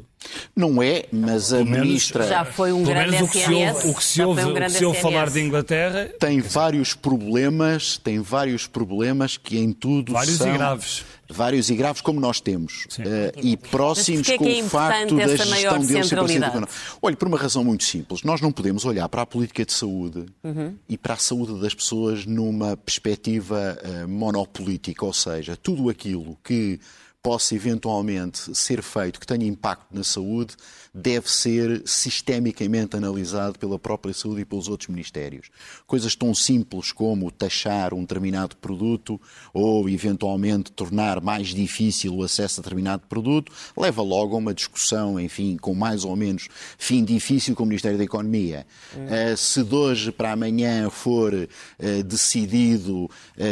Não 0.56 0.84
é, 0.84 1.06
mas 1.12 1.54
a 1.54 1.64
ministra. 1.64 2.28
Já 2.28 2.44
foi 2.44 2.74
um 2.74 2.84
grande 2.84 3.12
menos 3.12 3.30
o 3.30 3.32
que 3.32 3.40
se 3.40 3.54
ouve, 3.54 3.88
o 3.88 3.96
que 3.96 4.04
se 4.04 4.22
ouve, 4.22 4.44
um 4.44 4.52
o 4.52 4.56
que 4.56 4.70
se 4.70 4.86
ouve 4.86 5.00
falar 5.00 5.30
de 5.30 5.40
Inglaterra. 5.40 6.10
Tem 6.20 6.42
vários 6.42 6.94
problemas, 6.94 7.98
tem 7.98 8.20
vários 8.20 8.68
problemas 8.68 9.38
que 9.38 9.58
em 9.58 9.72
tudo 9.72 10.12
vários 10.12 10.36
são. 10.36 10.54
e 10.54 10.58
graves 10.58 11.06
vários 11.30 11.70
e 11.70 11.76
graves 11.76 12.02
como 12.02 12.20
nós 12.20 12.42
temos 12.42 12.86
uh, 12.86 13.40
e 13.42 13.56
próximos 13.56 14.28
com 14.28 14.46
é 14.46 14.62
o 14.62 14.64
facto 14.66 15.16
da 15.16 15.28
gestão 15.28 15.86
deles 15.86 16.08
ser 16.08 16.16
parecido 16.16 16.68
Olha, 17.02 17.16
por 17.16 17.28
uma 17.28 17.38
razão 17.38 17.64
muito 17.64 17.84
simples, 17.84 18.24
nós 18.24 18.42
não 18.42 18.52
podemos 18.52 18.84
olhar 18.86 19.08
para 19.08 19.22
a 19.22 19.26
política 19.26 19.64
de 19.64 19.72
saúde 19.72 20.26
uhum. 20.44 20.76
e 20.88 20.98
para 20.98 21.14
a 21.14 21.18
saúde 21.18 21.60
das 21.62 21.74
pessoas 21.74 22.26
numa 22.26 22.76
perspectiva 22.76 23.78
uh, 23.84 24.08
monopolítica, 24.08 25.06
ou 25.06 25.14
seja, 25.14 25.56
tudo 25.56 25.90
aquilo 25.90 26.38
que 26.44 26.80
possa 27.22 27.54
eventualmente 27.54 28.56
ser 28.56 28.82
feito 28.82 29.20
que 29.20 29.28
tenha 29.28 29.46
impacto 29.46 29.88
na 29.92 30.04
saúde 30.04 30.56
deve 30.94 31.30
ser 31.30 31.82
sistemicamente 31.86 32.96
analisado 32.96 33.60
pela 33.60 33.78
própria 33.78 34.14
saúde 34.14 34.42
e 34.42 34.46
pelos 34.46 34.68
outros 34.68 34.90
ministérios. 34.90 35.50
Coisas 35.86 36.16
tão 36.16 36.34
simples 36.34 36.92
como 36.92 37.32
taxar 37.32 37.94
um 37.94 38.02
determinado 38.02 38.56
produto 38.58 39.20
ou 39.54 39.90
eventualmente 39.90 40.72
tornar 40.72 41.22
mais 41.22 41.50
difícil 41.50 42.16
o 42.16 42.24
acesso 42.24 42.60
a 42.60 42.64
determinado 42.64 43.04
produto 43.08 43.52
leva 43.78 44.02
logo 44.02 44.36
a 44.36 44.40
uma 44.40 44.54
discussão, 44.54 45.20
enfim, 45.20 45.58
com 45.58 45.74
mais 45.74 46.04
ou 46.04 46.16
menos 46.16 46.48
fim 46.78 47.04
difícil 47.04 47.56
com 47.56 47.64
o 47.64 47.66
Ministério 47.66 47.98
da 47.98 48.04
Economia. 48.04 48.66
Hum. 48.96 49.06
Uh, 49.06 49.38
se 49.38 49.64
de 49.64 49.76
hoje 49.76 50.12
para 50.12 50.32
amanhã 50.32 50.90
for 50.90 51.34
uh, 51.34 52.04
decidido 52.04 53.06
uh, 53.06 53.10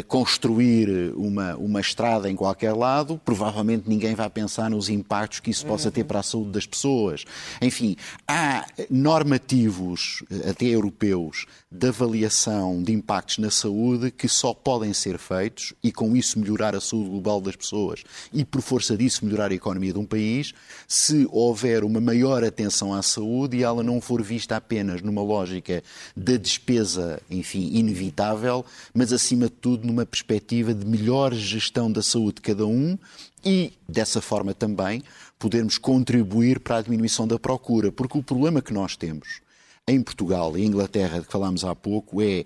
construir 0.08 1.14
uma, 1.16 1.56
uma 1.56 1.80
estrada 1.80 2.30
em 2.30 2.36
qualquer 2.36 2.74
lado, 2.74 3.20
provavelmente 3.24 3.88
ninguém 3.88 4.16
vai 4.16 4.30
pensar 4.30 4.70
nos 4.70 4.90
impactos 4.90 5.40
que 5.40 5.52
isso 5.52 5.66
possa 5.66 5.92
ter 5.92 6.04
para 6.04 6.20
a 6.20 6.24
saúde 6.24 6.52
das 6.52 6.66
pessoas. 6.66 7.27
Enfim, 7.62 7.96
há 8.28 8.66
normativos, 8.90 10.24
até 10.50 10.66
europeus, 10.66 11.46
de 11.72 11.88
avaliação 11.88 12.82
de 12.82 12.94
impactos 12.94 13.40
na 13.40 13.52
saúde 13.52 14.12
que 14.12 14.28
só 14.28 14.54
podem 14.54 14.94
ser 14.94 15.18
feitos 15.18 15.74
e 15.84 15.92
com 15.92 16.16
isso 16.16 16.40
melhorar 16.40 16.76
a 16.76 16.82
saúde 16.82 17.10
global 17.10 17.42
das 17.42 17.56
pessoas 17.56 18.04
e 18.34 18.46
por 18.46 18.62
força 18.62 18.96
disso 18.96 19.26
melhorar 19.26 19.52
a 19.52 19.56
economia 19.56 19.94
de 19.94 20.00
um 20.00 20.06
país, 20.06 20.54
se 20.88 21.28
houver 21.32 21.84
uma 21.84 22.00
maior 22.00 22.44
atenção 22.44 22.94
à 22.94 23.02
saúde 23.02 23.58
e 23.58 23.64
ela 23.64 23.84
não 23.84 24.00
for 24.00 24.22
vista 24.22 24.56
apenas 24.56 25.02
numa 25.02 25.22
lógica 25.22 25.84
da 26.16 26.38
despesa, 26.38 27.22
enfim, 27.30 27.70
inevitável, 27.74 28.66
mas 28.94 29.12
acima 29.12 29.46
de 29.46 29.52
tudo 29.52 29.86
numa 29.86 30.06
perspectiva 30.06 30.74
de 30.74 30.86
melhor 30.86 31.34
gestão 31.34 31.92
da 31.92 32.02
saúde 32.02 32.36
de 32.36 32.42
cada 32.42 32.66
um 32.66 32.98
e, 33.46 33.74
dessa 33.88 34.22
forma 34.22 34.54
também, 34.54 35.04
podermos 35.38 35.78
contribuir 35.78 36.60
para 36.60 36.78
a 36.78 36.82
diminuição 36.82 37.28
da 37.28 37.38
procura. 37.38 37.92
Porque 37.92 38.18
o 38.18 38.24
problema 38.24 38.62
que 38.62 38.74
nós 38.74 38.96
temos 38.96 39.42
em 39.88 40.02
Portugal 40.02 40.58
e 40.58 40.66
Inglaterra, 40.66 41.20
de 41.20 41.26
que 41.26 41.32
falámos 41.32 41.64
há 41.64 41.74
pouco, 41.74 42.22
é 42.22 42.44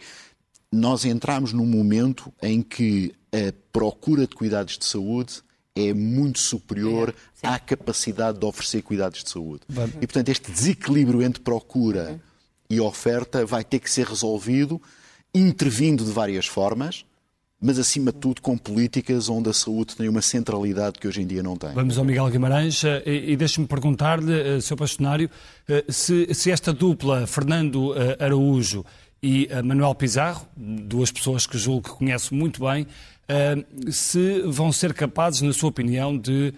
nós 0.71 1.03
entramos 1.05 1.51
num 1.51 1.65
momento 1.65 2.31
em 2.41 2.61
que 2.61 3.13
a 3.33 3.53
procura 3.71 4.27
de 4.27 4.35
cuidados 4.35 4.77
de 4.77 4.85
saúde 4.85 5.41
é 5.75 5.93
muito 5.93 6.39
superior 6.39 7.15
é, 7.41 7.47
à 7.47 7.57
capacidade 7.57 8.37
de 8.37 8.45
oferecer 8.45 8.81
cuidados 8.81 9.23
de 9.23 9.29
saúde. 9.29 9.61
E, 10.01 10.07
portanto, 10.07 10.29
este 10.29 10.51
desequilíbrio 10.51 11.21
entre 11.21 11.41
procura 11.41 12.11
uhum. 12.11 12.19
e 12.69 12.79
oferta 12.79 13.45
vai 13.45 13.63
ter 13.63 13.79
que 13.79 13.89
ser 13.89 14.05
resolvido 14.05 14.81
intervindo 15.33 16.03
de 16.03 16.11
várias 16.11 16.45
formas, 16.45 17.05
mas 17.61 17.77
acima 17.77 18.11
de 18.11 18.17
tudo 18.17 18.41
com 18.41 18.57
políticas 18.57 19.29
onde 19.29 19.49
a 19.49 19.53
saúde 19.53 19.95
tem 19.95 20.09
uma 20.09 20.21
centralidade 20.21 20.97
que 20.99 21.07
hoje 21.07 21.21
em 21.21 21.27
dia 21.27 21.43
não 21.43 21.55
tem. 21.55 21.71
Vamos 21.73 21.97
ao 21.97 22.03
Miguel 22.03 22.27
Guimarães 22.29 22.81
e, 22.83 23.31
e 23.31 23.37
deixe-me 23.37 23.67
perguntar-lhe, 23.67 24.59
Sr. 24.59 24.75
Bastonário, 24.75 25.29
se, 25.87 26.33
se 26.33 26.49
esta 26.49 26.73
dupla, 26.73 27.27
Fernando 27.27 27.93
Araújo 28.19 28.83
e 29.21 29.47
Manuel 29.63 29.93
Pizarro, 29.93 30.47
duas 30.57 31.11
pessoas 31.11 31.45
que 31.45 31.55
julgo 31.55 31.89
que 31.89 31.95
conheço 31.95 32.33
muito 32.33 32.61
bem, 32.65 32.87
se 33.91 34.41
vão 34.47 34.71
ser 34.71 34.93
capazes, 34.95 35.41
na 35.41 35.53
sua 35.53 35.69
opinião, 35.69 36.17
de 36.17 36.53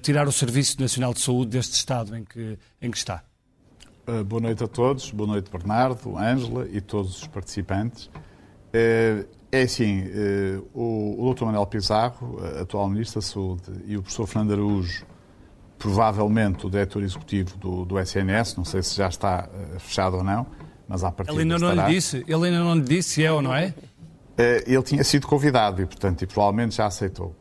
tirar 0.00 0.26
o 0.26 0.32
Serviço 0.32 0.80
Nacional 0.80 1.12
de 1.12 1.20
Saúde 1.20 1.50
deste 1.50 1.74
estado 1.74 2.16
em 2.16 2.24
que, 2.24 2.58
em 2.80 2.90
que 2.90 2.96
está. 2.96 3.22
Boa 4.26 4.40
noite 4.40 4.64
a 4.64 4.68
todos, 4.68 5.10
boa 5.10 5.26
noite 5.26 5.50
Bernardo, 5.50 6.16
Ângela 6.16 6.66
e 6.72 6.80
todos 6.80 7.18
os 7.18 7.26
participantes. 7.26 8.08
É 9.56 9.62
assim, 9.62 10.02
uh, 10.02 10.68
o, 10.74 11.28
o 11.30 11.34
Dr. 11.34 11.44
Manuel 11.44 11.66
Pizarro, 11.66 12.38
atual 12.60 12.88
Ministro 12.88 13.20
da 13.20 13.26
Saúde, 13.26 13.62
e 13.86 13.96
o 13.96 14.02
professor 14.02 14.26
Fernando 14.26 14.52
Araújo, 14.52 15.06
provavelmente 15.78 16.66
o 16.66 16.70
diretor 16.70 17.02
executivo 17.02 17.56
do, 17.56 17.84
do 17.84 17.98
SNS, 17.98 18.56
não 18.56 18.64
sei 18.64 18.82
se 18.82 18.96
já 18.96 19.08
está 19.08 19.48
fechado 19.78 20.18
ou 20.18 20.24
não, 20.24 20.46
mas 20.88 21.04
à 21.04 21.10
partida 21.10 21.34
Ele 21.34 21.52
ainda 21.52 21.58
não 21.58 21.74
lhe 21.74 21.94
disse, 21.94 22.24
ele 22.26 22.46
ainda 22.46 22.58
não 22.60 22.74
lhe 22.74 22.82
disse 22.82 23.10
se 23.10 23.24
é 23.24 23.32
ou 23.32 23.42
não 23.42 23.54
é? 23.54 23.74
ele 24.66 24.82
tinha 24.82 25.02
sido 25.02 25.26
convidado 25.26 25.80
e, 25.80 25.86
portanto, 25.86 26.20
e 26.20 26.26
provavelmente 26.26 26.76
já 26.76 26.86
aceitou 26.86 27.34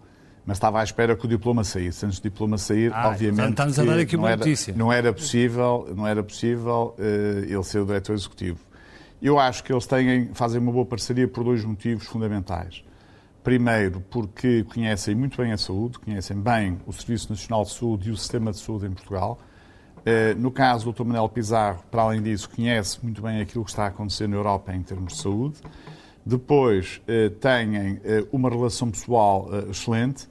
mas 0.45 0.57
estava 0.57 0.79
à 0.79 0.83
espera 0.83 1.15
que 1.15 1.25
o 1.25 1.27
diploma 1.27 1.63
saísse. 1.63 2.05
Antes 2.05 2.19
do 2.19 2.23
diploma 2.23 2.57
sair, 2.57 2.93
ah, 2.93 3.09
obviamente, 3.09 3.49
estamos 3.49 3.79
a 3.79 3.83
dar 3.83 3.97
aqui 3.97 4.15
uma 4.15 4.29
não, 4.29 4.37
notícia. 4.37 4.71
Era, 4.71 4.77
não 4.77 4.93
era 4.93 5.11
possível, 5.11 5.87
não 5.95 6.07
era 6.07 6.23
possível 6.23 6.95
ele 6.99 7.63
ser 7.63 7.79
o 7.79 7.85
diretor 7.85 8.13
executivo. 8.13 8.59
Eu 9.25 9.39
acho 9.39 9.63
que 9.63 9.73
eles 9.73 9.87
têm, 9.87 10.29
fazem 10.35 10.61
uma 10.61 10.71
boa 10.71 10.85
parceria 10.85 11.27
por 11.27 11.43
dois 11.43 11.65
motivos 11.65 12.05
fundamentais. 12.05 12.83
Primeiro, 13.43 13.99
porque 14.01 14.63
conhecem 14.65 15.15
muito 15.15 15.41
bem 15.41 15.51
a 15.51 15.57
saúde, 15.57 15.97
conhecem 15.97 16.39
bem 16.39 16.79
o 16.85 16.93
Serviço 16.93 17.31
Nacional 17.31 17.63
de 17.63 17.71
Saúde 17.71 18.09
e 18.09 18.11
o 18.11 18.17
sistema 18.17 18.51
de 18.51 18.59
saúde 18.59 18.85
em 18.85 18.91
Portugal. 18.91 19.39
Uh, 20.01 20.39
no 20.39 20.51
caso 20.51 20.85
do 20.85 20.93
Dr. 20.93 21.05
Manuel 21.05 21.27
Pizarro, 21.27 21.83
para 21.89 22.03
além 22.03 22.21
disso, 22.21 22.47
conhece 22.47 22.99
muito 23.01 23.19
bem 23.23 23.41
aquilo 23.41 23.63
que 23.63 23.71
está 23.71 23.85
a 23.85 23.87
acontecer 23.87 24.27
na 24.27 24.35
Europa 24.35 24.71
em 24.75 24.83
termos 24.83 25.13
de 25.13 25.23
saúde. 25.23 25.55
Depois, 26.23 27.01
uh, 27.09 27.31
têm 27.31 27.99
uma 28.31 28.47
relação 28.47 28.91
pessoal 28.91 29.49
excelente 29.67 30.27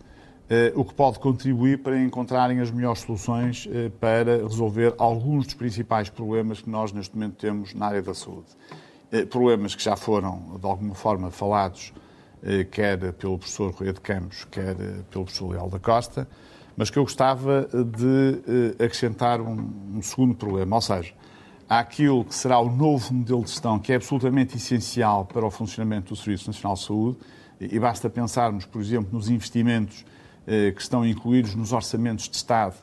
eh, 0.49 0.73
o 0.77 0.85
que 0.85 0.93
pode 0.93 1.19
contribuir 1.21 1.79
para 1.79 1.99
encontrarem 1.99 2.61
as 2.61 2.71
melhores 2.71 3.01
soluções 3.01 3.67
eh, 3.73 3.91
para 3.99 4.43
resolver 4.43 4.95
alguns 4.99 5.47
dos 5.47 5.55
principais 5.55 6.11
problemas 6.11 6.61
que 6.61 6.69
nós 6.69 6.93
neste 6.93 7.15
momento 7.15 7.37
temos 7.37 7.73
na 7.73 7.87
área 7.87 8.03
da 8.03 8.13
saúde. 8.13 8.49
Eh, 9.15 9.25
problemas 9.25 9.77
que 9.77 9.83
já 9.85 9.95
foram, 9.95 10.59
de 10.61 10.67
alguma 10.67 10.95
forma, 10.95 11.31
falados, 11.31 11.93
quer 12.73 13.13
pelo 13.15 13.39
professor 13.39 13.73
Rui 13.73 13.91
de 13.91 14.01
Campos, 14.01 14.45
quer 14.51 14.75
pelo 15.11 15.25
professor 15.25 15.53
Leal 15.53 15.71
da 15.71 15.79
Costa, 15.79 16.29
mas 16.77 16.91
que 16.91 16.99
eu 16.99 17.05
gostava 17.05 17.67
de 17.73 18.75
acrescentar 18.85 19.41
um, 19.41 19.71
um 19.95 20.03
segundo 20.03 20.35
problema, 20.35 20.77
ou 20.77 20.83
seja, 20.83 21.15
há 21.67 21.79
aquilo 21.79 22.23
que 22.25 22.35
será 22.35 22.59
o 22.59 22.69
novo 22.69 23.15
modelo 23.15 23.43
de 23.45 23.51
gestão 23.51 23.79
que 23.79 23.93
é 23.93 23.97
absolutamente 23.97 24.57
essencial 24.57 25.25
para 25.25 25.47
o 25.47 25.51
funcionamento 25.51 26.13
do 26.13 26.17
Serviço 26.17 26.49
Nacional 26.49 26.75
de 26.75 26.83
Saúde, 26.83 27.19
e 27.61 27.79
basta 27.79 28.11
pensarmos, 28.11 28.67
por 28.67 28.81
exemplo, 28.81 29.09
nos 29.13 29.29
investimentos 29.29 30.05
eh, 30.47 30.73
que 30.73 30.83
estão 30.83 31.07
incluídos 31.07 31.55
nos 31.55 31.73
orçamentos 31.73 32.29
de 32.29 32.37
Estado, 32.37 32.75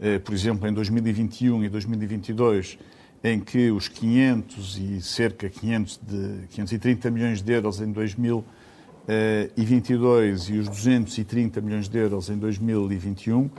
eh, 0.00 0.18
por 0.18 0.32
exemplo, 0.32 0.68
em 0.68 0.72
2021 0.72 1.64
e 1.64 1.68
2022, 1.68 2.78
em 3.22 3.38
que 3.40 3.70
os 3.70 3.88
500 3.88 4.78
e 4.78 5.02
cerca 5.02 5.46
de 5.48 5.58
500 5.58 6.00
de 6.06 6.46
530 6.50 7.10
milhões 7.10 7.42
de 7.42 7.52
euros 7.52 7.80
em 7.80 7.90
2022 7.90 10.50
e 10.50 10.58
os 10.58 10.68
230 10.68 11.60
milhões 11.60 11.88
de 11.88 11.98
euros 11.98 12.30
em 12.30 12.38
2021 12.38 13.50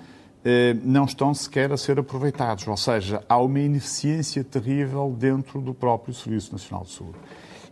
eh, 0.46 0.74
não 0.84 1.04
estão 1.04 1.34
sequer 1.34 1.74
a 1.74 1.78
ser 1.78 2.00
aproveitados. 2.00 2.66
Ou 2.68 2.78
seja, 2.78 3.22
há 3.28 3.38
uma 3.38 3.60
ineficiência 3.60 4.42
terrível 4.44 5.14
dentro 5.18 5.60
do 5.60 5.74
próprio 5.74 6.14
Serviço 6.14 6.54
Nacional 6.54 6.86
de 6.86 6.94
Saúde. 6.94 7.18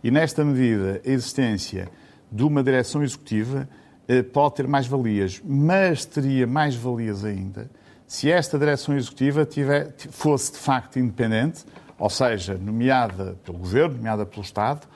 E 0.04 0.10
nesta 0.10 0.44
medida, 0.44 1.00
a 1.04 1.10
existência 1.10 1.88
de 2.30 2.44
uma 2.44 2.62
direção 2.62 3.02
executiva 3.02 3.66
eh, 4.06 4.22
pode 4.22 4.56
ter 4.56 4.68
mais 4.68 4.86
valias, 4.86 5.40
mas 5.42 6.04
teria 6.04 6.46
mais 6.46 6.74
valias 6.74 7.24
ainda 7.24 7.70
se 8.08 8.32
esta 8.32 8.58
direção 8.58 8.96
executiva 8.96 9.44
tiver, 9.44 9.94
fosse 10.10 10.52
de 10.52 10.58
facto 10.58 10.98
independente, 10.98 11.64
ou 11.98 12.08
seja, 12.08 12.56
nomeada 12.56 13.36
pelo 13.44 13.58
governo, 13.58 13.96
nomeada 13.96 14.24
pelo 14.24 14.42
Estado, 14.42 14.86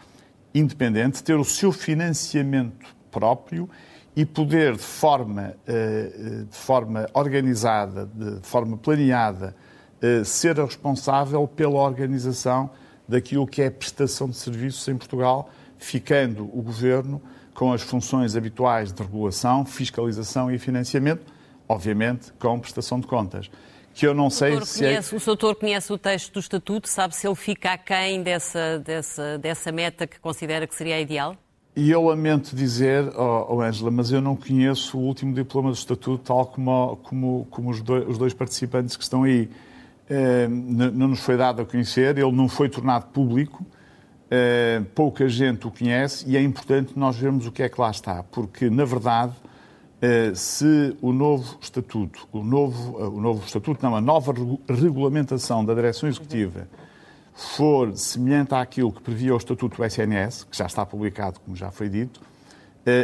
independente, 0.55 1.23
ter 1.23 1.35
o 1.35 1.45
seu 1.45 1.73
financiamento 1.73 2.87
próprio 3.11 3.69
e 4.15 4.25
poder 4.25 4.77
de 4.77 4.83
forma, 4.83 5.55
eh, 5.67 6.13
eh, 6.15 6.45
de 6.51 6.57
forma 6.57 7.09
organizada, 7.15 8.07
de 8.07 8.47
forma 8.47 8.77
planeada, 8.77 9.57
ser 10.25 10.59
responsável 10.59 11.47
pela 11.47 11.79
organização 11.79 12.71
daquilo 13.07 13.47
que 13.47 13.63
é 13.63 13.71
prestação 13.71 14.29
de 14.29 14.35
serviços 14.35 14.89
em 14.89 14.97
Portugal, 14.97 15.49
ficando 15.79 16.43
o 16.45 16.61
governo 16.61 17.23
com 17.55 17.73
as 17.73 17.83
funções 17.83 18.35
habituais 18.35 18.93
de 18.93 19.03
regulação, 19.03 19.65
fiscalização 19.65 20.51
e 20.51 20.59
financiamento, 20.59 21.23
obviamente 21.69 22.33
com 22.39 22.59
prestação 22.59 22.99
de 22.99 23.07
contas. 23.07 23.51
Que 23.95 24.07
eu 24.07 24.15
não 24.15 24.31
sei 24.31 24.61
se 24.65 24.85
é 24.85 24.89
conhece, 24.89 25.15
é... 25.15 25.19
O 25.19 25.21
doutor 25.21 25.55
conhece 25.55 25.93
o 25.93 25.99
texto 25.99 26.33
do 26.33 26.41
Estatuto, 26.41 26.89
sabe 26.89 27.15
se 27.15 27.27
ele 27.27 27.35
fica 27.35 27.73
aquém 27.73 28.23
dessa, 28.23 28.79
dessa, 28.79 29.39
dessa 29.39 29.71
meta 29.71 30.07
que 30.07 30.19
considera 30.19 30.67
que 30.67 30.75
seria 30.75 31.01
ideal? 31.01 31.37
E 31.75 31.91
eu 31.91 32.03
lamento 32.05 32.55
dizer, 32.55 33.11
oh, 33.17 33.61
Ângela, 33.61 33.91
mas 33.91 34.13
eu 34.13 34.21
não 34.21 34.37
conheço 34.37 34.99
o 34.99 35.01
último 35.01 35.35
diploma 35.35 35.71
do 35.71 35.75
Estatuto, 35.75 36.23
tal 36.23 36.47
como, 36.47 36.97
como, 36.97 37.47
como 37.51 37.71
os, 37.71 37.81
dois, 37.81 38.07
os, 38.09 38.19
dois, 38.19 38.35
participantes 38.35 38.95
que 38.95 39.03
estão 39.03 39.23
aí. 39.23 39.49
Eh, 40.09 40.49
não 40.49 41.09
nos 41.09 41.21
foi 41.21 41.37
dado 41.39 41.63
a 41.63 41.65
conhecer, 41.65 42.19
ele 42.19 42.33
não 42.33 42.47
foi 42.47 42.69
tornado 42.69 43.07
público. 43.07 43.65
Uh, 44.33 44.83
pouca 44.95 45.29
gente 45.29 45.67
o 45.67 45.71
conhece 45.71 46.25
e 46.27 46.39
é 46.39 46.43
importante 46.43 46.99
nós 46.99 47.19
vermos 47.19 47.47
o 47.47 47.53
que 47.53 47.63
é 47.63 47.69
que 47.69 47.79
lá 47.79 47.91
está, 47.91 48.23
porque, 48.23 48.71
na 48.71 48.83
verdade, 48.83 49.35
se 50.35 50.97
o 51.01 51.13
novo 51.13 51.59
estatuto, 51.61 52.27
o 52.33 52.43
novo, 52.43 52.99
uh, 52.99 53.09
o 53.09 53.21
novo 53.21 53.47
estatuto, 53.47 53.85
não, 53.85 53.95
a 53.95 54.01
nova 54.01 54.35
regulamentação 54.69 55.65
da 55.65 55.75
direção 55.75 56.09
executiva 56.09 56.69
for 57.35 57.97
semelhante 57.97 58.55
àquilo 58.55 58.93
que 58.93 59.01
previa 59.01 59.33
o 59.35 59.37
estatuto 59.37 59.77
do 59.77 59.85
SNS, 59.85 60.45
que 60.45 60.57
já 60.57 60.67
está 60.67 60.85
publicado, 60.85 61.41
como 61.41 61.57
já 61.57 61.71
foi 61.71 61.89
dito, 61.89 62.21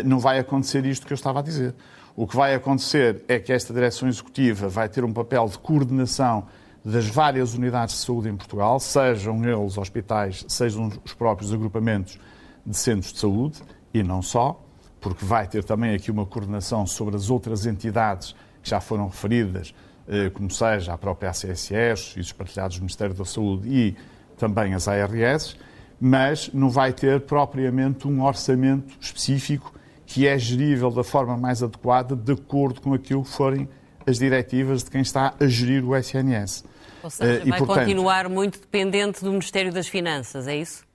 não 0.04 0.18
vai 0.18 0.38
acontecer 0.38 0.84
isto 0.84 1.06
que 1.06 1.12
eu 1.12 1.14
estava 1.14 1.38
a 1.38 1.42
dizer. 1.42 1.74
O 2.14 2.26
que 2.26 2.36
vai 2.36 2.52
acontecer 2.52 3.24
é 3.28 3.38
que 3.38 3.52
esta 3.52 3.72
direção 3.72 4.08
executiva 4.08 4.68
vai 4.68 4.88
ter 4.88 5.04
um 5.04 5.12
papel 5.12 5.48
de 5.48 5.56
coordenação 5.58 6.46
das 6.84 7.06
várias 7.06 7.54
unidades 7.54 7.94
de 7.94 8.00
saúde 8.00 8.28
em 8.28 8.36
Portugal, 8.36 8.80
sejam 8.80 9.44
eles 9.44 9.78
hospitais, 9.78 10.44
sejam 10.48 10.90
os 11.04 11.14
próprios 11.14 11.52
agrupamentos 11.52 12.18
de 12.66 12.76
centros 12.76 13.12
de 13.12 13.20
saúde, 13.20 13.62
e 13.94 14.02
não 14.02 14.20
só, 14.20 14.60
porque 15.00 15.24
vai 15.24 15.46
ter 15.46 15.64
também 15.64 15.94
aqui 15.94 16.10
uma 16.10 16.26
coordenação 16.26 16.86
sobre 16.86 17.16
as 17.16 17.30
outras 17.30 17.66
entidades 17.66 18.34
que 18.62 18.70
já 18.70 18.80
foram 18.80 19.06
referidas, 19.06 19.74
eh, 20.08 20.30
como 20.30 20.50
seja 20.50 20.92
a 20.92 20.98
própria 20.98 21.30
ACSS 21.30 22.18
e 22.18 22.20
os 22.20 22.32
partilhados 22.32 22.76
do 22.76 22.80
Ministério 22.80 23.14
da 23.14 23.24
Saúde 23.24 23.68
e 23.68 23.96
também 24.36 24.74
as 24.74 24.88
ARS, 24.88 25.56
mas 26.00 26.50
não 26.52 26.70
vai 26.70 26.92
ter 26.92 27.20
propriamente 27.20 28.06
um 28.06 28.22
orçamento 28.22 28.96
específico 29.00 29.72
que 30.06 30.26
é 30.26 30.38
gerível 30.38 30.90
da 30.90 31.04
forma 31.04 31.36
mais 31.36 31.62
adequada, 31.62 32.16
de 32.16 32.32
acordo 32.32 32.80
com 32.80 32.94
aquilo 32.94 33.22
que 33.22 33.30
forem 33.30 33.68
as 34.06 34.18
diretivas 34.18 34.82
de 34.82 34.90
quem 34.90 35.02
está 35.02 35.34
a 35.38 35.46
gerir 35.46 35.84
o 35.84 35.94
SNS. 35.94 36.64
Ou 37.02 37.10
seja, 37.10 37.42
uh, 37.42 37.48
vai 37.48 37.58
portanto, 37.58 37.78
continuar 37.80 38.28
muito 38.28 38.58
dependente 38.58 39.22
do 39.22 39.30
Ministério 39.30 39.72
das 39.72 39.86
Finanças, 39.86 40.48
é 40.48 40.56
isso? 40.56 40.87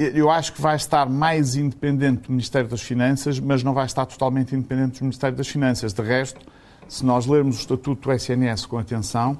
Eu 0.00 0.30
acho 0.30 0.54
que 0.54 0.62
vai 0.62 0.76
estar 0.76 1.10
mais 1.10 1.56
independente 1.56 2.22
do 2.22 2.30
Ministério 2.30 2.66
das 2.66 2.80
Finanças, 2.80 3.38
mas 3.38 3.62
não 3.62 3.74
vai 3.74 3.84
estar 3.84 4.06
totalmente 4.06 4.56
independente 4.56 5.00
do 5.00 5.02
Ministério 5.02 5.36
das 5.36 5.46
Finanças. 5.46 5.92
De 5.92 6.00
resto, 6.00 6.40
se 6.88 7.04
nós 7.04 7.26
lermos 7.26 7.58
o 7.58 7.60
Estatuto 7.60 8.08
do 8.08 8.14
SNS 8.14 8.64
com 8.64 8.78
atenção, 8.78 9.36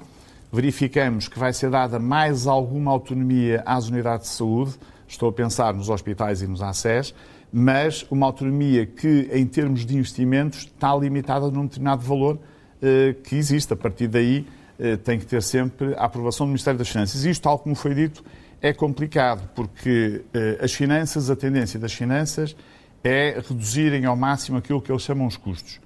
verificamos 0.53 1.27
que 1.27 1.39
vai 1.39 1.51
ser 1.51 1.71
dada 1.71 1.97
mais 1.97 2.45
alguma 2.45 2.91
autonomia 2.91 3.63
às 3.65 3.87
unidades 3.87 4.29
de 4.29 4.35
saúde, 4.35 4.75
estou 5.07 5.29
a 5.29 5.33
pensar 5.33 5.73
nos 5.73 5.89
hospitais 5.89 6.43
e 6.43 6.47
nos 6.47 6.61
ACES, 6.61 7.15
mas 7.51 8.05
uma 8.11 8.27
autonomia 8.27 8.85
que, 8.85 9.31
em 9.33 9.47
termos 9.47 9.83
de 9.83 9.97
investimentos, 9.97 10.59
está 10.59 10.95
limitada 10.95 11.49
num 11.49 11.65
determinado 11.65 12.03
valor 12.03 12.37
eh, 12.83 13.15
que 13.23 13.35
existe. 13.35 13.73
A 13.73 13.75
partir 13.75 14.07
daí, 14.07 14.45
eh, 14.77 14.95
tem 14.95 15.17
que 15.17 15.25
ter 15.25 15.41
sempre 15.41 15.95
a 15.95 16.05
aprovação 16.05 16.45
do 16.45 16.49
Ministério 16.49 16.77
das 16.77 16.87
Finanças. 16.89 17.25
Isto, 17.25 17.41
tal 17.41 17.57
como 17.57 17.73
foi 17.73 17.95
dito, 17.95 18.23
é 18.61 18.73
complicado, 18.73 19.49
porque 19.55 20.23
eh, 20.33 20.59
as 20.61 20.73
finanças, 20.73 21.29
a 21.29 21.35
tendência 21.35 21.79
das 21.79 21.93
finanças 21.93 22.55
é 23.03 23.41
reduzirem 23.47 24.05
ao 24.05 24.15
máximo 24.15 24.57
aquilo 24.57 24.81
que 24.81 24.91
eles 24.91 25.01
chamam 25.01 25.25
os 25.25 25.35
custos. 25.35 25.79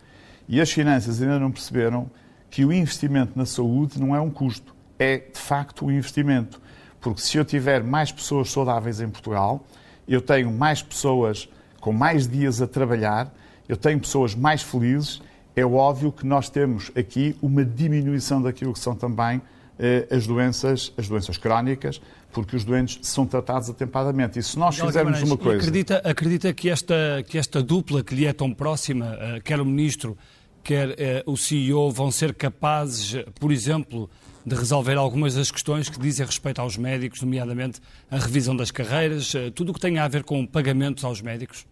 E 0.47 0.59
as 0.59 0.71
finanças 0.71 1.21
ainda 1.21 1.39
não 1.39 1.51
perceberam 1.51 2.09
que 2.49 2.65
o 2.65 2.73
investimento 2.73 3.37
na 3.37 3.45
saúde 3.45 3.99
não 3.99 4.15
é 4.15 4.19
um 4.19 4.29
custo, 4.29 4.75
é 4.99 5.17
de 5.17 5.39
facto 5.39 5.85
um 5.85 5.91
investimento. 5.91 6.61
Porque 6.99 7.21
se 7.21 7.37
eu 7.37 7.45
tiver 7.45 7.83
mais 7.83 8.11
pessoas 8.11 8.51
saudáveis 8.51 8.99
em 8.99 9.09
Portugal, 9.09 9.65
eu 10.07 10.21
tenho 10.21 10.51
mais 10.51 10.83
pessoas 10.83 11.47
com 11.79 11.93
mais 11.93 12.27
dias 12.27 12.61
a 12.61 12.67
trabalhar 12.67 13.31
eu 13.67 13.75
tenho 13.75 13.99
pessoas 13.99 14.35
mais 14.35 14.61
felizes, 14.61 15.21
é 15.55 15.65
óbvio 15.65 16.11
que 16.11 16.25
nós 16.25 16.49
temos 16.49 16.91
aqui 16.95 17.35
uma 17.41 17.65
diminuição 17.65 18.41
daquilo 18.41 18.73
que 18.73 18.79
são 18.79 18.95
também 18.95 19.41
eh, 19.79 20.07
as 20.11 20.27
doenças, 20.27 20.93
as 20.97 21.07
doenças 21.07 21.37
crónicas, 21.37 21.99
porque 22.35 22.53
os 22.53 22.65
doentes 22.65 22.99
são 23.01 23.25
tratados 23.25 23.69
atempadamente. 23.69 24.37
E 24.37 24.43
se 24.43 24.59
nós 24.59 24.77
fizermos 24.77 25.21
uma 25.23 25.37
coisa. 25.37 25.59
Acredita, 25.59 25.97
acredita 25.99 26.53
que, 26.53 26.69
esta, 26.69 27.23
que 27.25 27.37
esta 27.37 27.63
dupla 27.63 28.03
que 28.03 28.13
lhe 28.13 28.25
é 28.25 28.33
tão 28.33 28.53
próxima, 28.53 29.15
uh, 29.15 29.41
quer 29.41 29.61
o 29.61 29.65
Ministro, 29.65 30.17
quer 30.61 30.89
uh, 30.89 31.31
o 31.31 31.37
CEO, 31.37 31.89
vão 31.91 32.11
ser 32.11 32.33
capazes, 32.33 33.23
por 33.39 33.53
exemplo, 33.53 34.09
de 34.45 34.53
resolver 34.53 34.97
algumas 34.97 35.35
das 35.35 35.49
questões 35.49 35.87
que 35.87 35.97
dizem 35.97 36.25
respeito 36.25 36.59
aos 36.59 36.75
médicos, 36.75 37.21
nomeadamente 37.21 37.79
a 38.11 38.17
revisão 38.17 38.53
das 38.53 38.69
carreiras, 38.69 39.33
uh, 39.33 39.49
tudo 39.51 39.69
o 39.69 39.73
que 39.73 39.79
tem 39.79 39.97
a 39.97 40.05
ver 40.05 40.25
com 40.25 40.45
pagamentos 40.45 41.05
aos 41.05 41.21
médicos? 41.21 41.65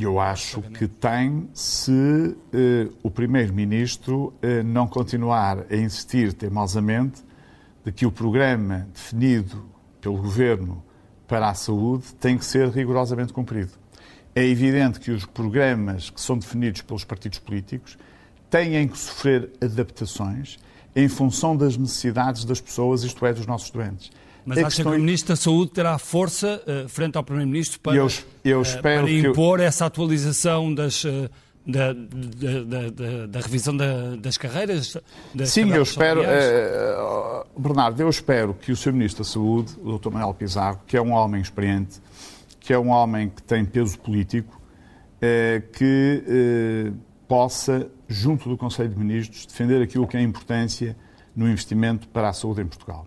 Eu 0.00 0.20
acho 0.20 0.62
que 0.62 0.86
tem 0.86 1.48
se 1.52 2.36
o 3.02 3.10
Primeiro-Ministro 3.10 4.32
não 4.64 4.86
continuar 4.86 5.66
a 5.68 5.74
insistir 5.74 6.32
teimosamente 6.32 7.24
de 7.84 7.90
que 7.90 8.06
o 8.06 8.12
programa 8.12 8.86
definido 8.94 9.69
pelo 10.00 10.16
Governo 10.16 10.82
para 11.26 11.48
a 11.48 11.54
saúde 11.54 12.04
tem 12.18 12.36
que 12.36 12.44
ser 12.44 12.68
rigorosamente 12.68 13.32
cumprido. 13.32 13.72
É 14.34 14.44
evidente 14.44 15.00
que 15.00 15.10
os 15.10 15.24
programas 15.24 16.10
que 16.10 16.20
são 16.20 16.38
definidos 16.38 16.82
pelos 16.82 17.04
partidos 17.04 17.38
políticos 17.38 17.96
têm 18.48 18.88
que 18.88 18.98
sofrer 18.98 19.50
adaptações 19.60 20.58
em 20.94 21.08
função 21.08 21.56
das 21.56 21.76
necessidades 21.76 22.44
das 22.44 22.60
pessoas, 22.60 23.04
isto 23.04 23.24
é, 23.24 23.32
dos 23.32 23.46
nossos 23.46 23.70
doentes. 23.70 24.10
Mas 24.44 24.58
a 24.58 24.60
acha 24.62 24.76
questão... 24.76 24.92
que 24.92 24.98
o 24.98 25.00
Ministro 25.00 25.28
da 25.28 25.36
Saúde 25.36 25.72
terá 25.72 25.98
força 25.98 26.62
uh, 26.66 26.88
frente 26.88 27.16
ao 27.16 27.22
Primeiro-Ministro 27.22 27.78
para, 27.80 27.96
eu, 27.96 28.08
eu 28.44 28.62
uh, 28.62 28.82
para 28.82 29.10
impor 29.10 29.60
eu... 29.60 29.66
essa 29.66 29.86
atualização 29.86 30.74
das, 30.74 31.04
uh, 31.04 31.30
da, 31.66 31.92
da, 31.92 32.90
da, 32.90 33.26
da, 33.26 33.40
revisão 33.40 33.76
das 34.18 34.36
carreiras? 34.36 34.96
Das 35.34 35.50
Sim, 35.50 35.70
eu 35.70 35.82
espero, 35.82 36.22
Bernardo, 37.60 38.00
eu 38.00 38.08
espero 38.08 38.54
que 38.54 38.72
o 38.72 38.76
Sr. 38.76 38.94
Ministro 38.94 39.22
da 39.22 39.28
Saúde, 39.28 39.76
o 39.82 39.98
Dr. 39.98 40.08
Manuel 40.10 40.32
Pizarro, 40.32 40.80
que 40.86 40.96
é 40.96 41.02
um 41.02 41.12
homem 41.12 41.42
experiente, 41.42 42.00
que 42.58 42.72
é 42.72 42.78
um 42.78 42.88
homem 42.88 43.28
que 43.28 43.42
tem 43.42 43.66
peso 43.66 43.98
político, 43.98 44.58
eh, 45.20 45.62
que 45.70 46.24
eh, 46.26 46.92
possa, 47.28 47.86
junto 48.08 48.48
do 48.48 48.56
Conselho 48.56 48.88
de 48.88 48.98
Ministros, 48.98 49.44
defender 49.44 49.82
aquilo 49.82 50.06
que 50.06 50.16
é 50.16 50.20
a 50.20 50.22
importância 50.22 50.96
no 51.36 51.46
investimento 51.46 52.08
para 52.08 52.30
a 52.30 52.32
saúde 52.32 52.62
em 52.62 52.66
Portugal. 52.66 53.06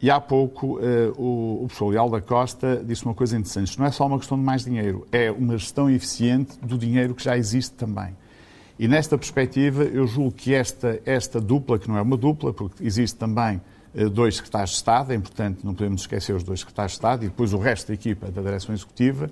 E 0.00 0.10
há 0.10 0.20
pouco 0.20 0.78
uh, 0.78 0.80
o, 1.16 1.64
o 1.64 1.66
professor 1.66 1.88
Leal 1.88 2.08
da 2.08 2.20
Costa 2.20 2.84
disse 2.86 3.04
uma 3.04 3.14
coisa 3.14 3.36
interessante. 3.36 3.70
Isto 3.70 3.80
não 3.80 3.86
é 3.86 3.90
só 3.90 4.06
uma 4.06 4.16
questão 4.16 4.38
de 4.38 4.44
mais 4.44 4.64
dinheiro, 4.64 5.08
é 5.10 5.28
uma 5.28 5.58
gestão 5.58 5.90
eficiente 5.90 6.56
do 6.60 6.78
dinheiro 6.78 7.16
que 7.16 7.24
já 7.24 7.36
existe 7.36 7.74
também. 7.74 8.14
E 8.78 8.86
nesta 8.86 9.18
perspectiva, 9.18 9.82
eu 9.82 10.06
julgo 10.06 10.30
que 10.30 10.54
esta, 10.54 11.00
esta 11.04 11.40
dupla, 11.40 11.80
que 11.80 11.88
não 11.88 11.98
é 11.98 12.02
uma 12.02 12.16
dupla, 12.16 12.52
porque 12.52 12.84
existe 12.84 13.18
também 13.18 13.60
dois 14.12 14.36
secretários 14.36 14.70
de 14.70 14.76
Estado, 14.76 15.12
é 15.12 15.16
importante, 15.16 15.64
não 15.64 15.74
podemos 15.74 16.02
esquecer 16.02 16.34
os 16.34 16.42
dois 16.42 16.60
secretários 16.60 16.92
de 16.92 16.98
Estado, 16.98 17.24
e 17.24 17.28
depois 17.28 17.52
o 17.52 17.58
resto 17.58 17.88
da 17.88 17.94
equipa 17.94 18.30
da 18.30 18.42
Direção 18.42 18.74
Executiva, 18.74 19.30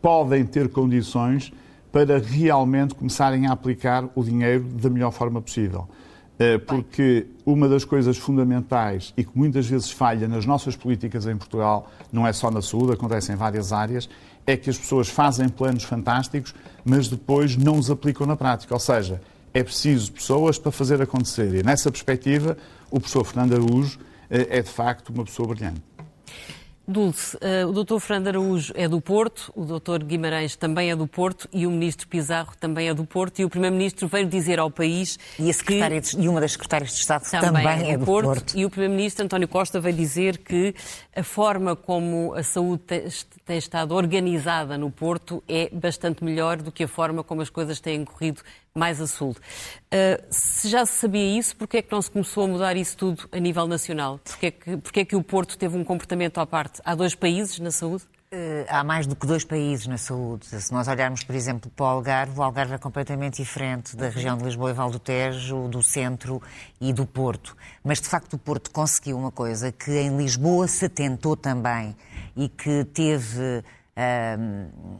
podem 0.00 0.44
ter 0.44 0.68
condições 0.68 1.52
para 1.90 2.18
realmente 2.18 2.94
começarem 2.94 3.46
a 3.46 3.52
aplicar 3.52 4.08
o 4.14 4.22
dinheiro 4.22 4.64
da 4.64 4.90
melhor 4.90 5.10
forma 5.10 5.40
possível. 5.40 5.88
Eh, 6.38 6.56
porque 6.56 7.26
uma 7.44 7.68
das 7.68 7.84
coisas 7.84 8.16
fundamentais 8.16 9.12
e 9.16 9.24
que 9.24 9.30
muitas 9.34 9.66
vezes 9.66 9.90
falha 9.90 10.28
nas 10.28 10.46
nossas 10.46 10.76
políticas 10.76 11.26
em 11.26 11.36
Portugal, 11.36 11.90
não 12.12 12.24
é 12.24 12.32
só 12.32 12.48
na 12.48 12.62
saúde, 12.62 12.92
acontece 12.92 13.32
em 13.32 13.34
várias 13.34 13.72
áreas, 13.72 14.08
é 14.46 14.56
que 14.56 14.70
as 14.70 14.78
pessoas 14.78 15.08
fazem 15.08 15.48
planos 15.48 15.82
fantásticos, 15.82 16.54
mas 16.84 17.08
depois 17.08 17.56
não 17.56 17.76
os 17.76 17.90
aplicam 17.90 18.24
na 18.24 18.36
prática. 18.36 18.72
Ou 18.72 18.78
seja, 18.78 19.20
é 19.52 19.62
preciso 19.62 20.12
pessoas 20.12 20.58
para 20.58 20.72
fazer 20.72 21.00
acontecer. 21.00 21.54
E 21.54 21.62
nessa 21.62 21.90
perspectiva, 21.90 22.56
o 22.90 22.98
professor 22.98 23.24
Fernando 23.24 23.54
Araújo 23.54 23.98
eh, 24.30 24.58
é 24.58 24.62
de 24.62 24.70
facto 24.70 25.10
uma 25.10 25.24
pessoa 25.24 25.48
brilhante. 25.48 25.82
Dulce, 26.90 27.36
uh, 27.36 27.68
o 27.68 27.84
Dr. 27.84 27.98
Fernando 27.98 28.28
Araújo 28.28 28.72
é 28.74 28.88
do 28.88 28.98
Porto, 28.98 29.52
o 29.54 29.62
Dr. 29.62 30.02
Guimarães 30.02 30.56
também 30.56 30.90
é 30.90 30.96
do 30.96 31.06
Porto 31.06 31.46
e 31.52 31.66
o 31.66 31.70
Ministro 31.70 32.08
Pizarro 32.08 32.54
também 32.58 32.88
é 32.88 32.94
do 32.94 33.04
Porto 33.04 33.40
e 33.40 33.44
o 33.44 33.50
Primeiro-Ministro 33.50 34.08
veio 34.08 34.26
dizer 34.26 34.58
ao 34.58 34.70
país 34.70 35.18
e, 35.38 35.52
que... 35.52 36.00
de... 36.00 36.18
e 36.18 36.26
uma 36.30 36.40
das 36.40 36.52
secretárias 36.52 36.92
de 36.92 37.00
Estado 37.00 37.30
também, 37.30 37.62
também 37.62 37.90
é, 37.90 37.92
é 37.92 37.98
do 37.98 38.06
Porto, 38.06 38.26
Porto. 38.28 38.56
E 38.56 38.64
o 38.64 38.70
Primeiro-Ministro 38.70 39.26
António 39.26 39.46
Costa 39.46 39.78
veio 39.78 39.94
dizer 39.94 40.38
que 40.38 40.74
a 41.14 41.22
forma 41.22 41.76
como 41.76 42.32
a 42.32 42.42
saúde 42.42 42.84
tem 43.44 43.58
estado 43.58 43.94
organizada 43.94 44.78
no 44.78 44.90
Porto 44.90 45.44
é 45.46 45.68
bastante 45.70 46.24
melhor 46.24 46.56
do 46.56 46.72
que 46.72 46.84
a 46.84 46.88
forma 46.88 47.22
como 47.22 47.42
as 47.42 47.50
coisas 47.50 47.80
têm 47.80 48.02
corrido 48.02 48.40
mais 48.78 49.00
a 49.00 49.06
sul. 49.06 49.30
Uh, 49.30 50.24
se 50.30 50.68
já 50.68 50.86
se 50.86 50.92
sabia 50.92 51.38
isso, 51.38 51.56
porquê 51.56 51.78
é 51.78 51.82
que 51.82 51.92
não 51.92 52.00
se 52.00 52.10
começou 52.10 52.44
a 52.44 52.46
mudar 52.46 52.76
isso 52.76 52.96
tudo 52.96 53.28
a 53.32 53.38
nível 53.38 53.66
nacional? 53.66 54.18
Porquê 54.24 54.46
é 54.46 54.50
que, 54.50 54.76
porquê 54.76 55.00
é 55.00 55.04
que 55.04 55.16
o 55.16 55.22
Porto 55.22 55.58
teve 55.58 55.76
um 55.76 55.84
comportamento 55.84 56.38
à 56.38 56.46
parte? 56.46 56.80
Há 56.84 56.94
dois 56.94 57.14
países 57.14 57.58
na 57.58 57.70
saúde? 57.70 58.04
Uh, 58.30 58.68
há 58.68 58.84
mais 58.84 59.06
do 59.06 59.16
que 59.16 59.26
dois 59.26 59.42
países 59.42 59.86
na 59.86 59.96
saúde. 59.96 60.44
Se 60.44 60.70
nós 60.70 60.86
olharmos, 60.86 61.24
por 61.24 61.34
exemplo, 61.34 61.70
para 61.74 61.84
o 61.84 61.88
Algarve, 61.88 62.38
o 62.38 62.42
Algarve 62.42 62.74
é 62.74 62.78
completamente 62.78 63.42
diferente 63.42 63.96
da 63.96 64.10
região 64.10 64.36
de 64.36 64.44
Lisboa 64.44 64.68
e 64.68 64.74
Val 64.74 64.90
do 64.90 64.98
Tejo, 64.98 65.66
do 65.68 65.82
centro 65.82 66.42
e 66.78 66.92
do 66.92 67.06
Porto. 67.06 67.56
Mas, 67.82 68.02
de 68.02 68.06
facto, 68.06 68.34
o 68.34 68.38
Porto 68.38 68.70
conseguiu 68.70 69.16
uma 69.16 69.32
coisa 69.32 69.72
que 69.72 69.90
em 69.92 70.14
Lisboa 70.14 70.68
se 70.68 70.90
tentou 70.90 71.38
também 71.38 71.96
e 72.36 72.50
que 72.50 72.84
teve 72.84 73.64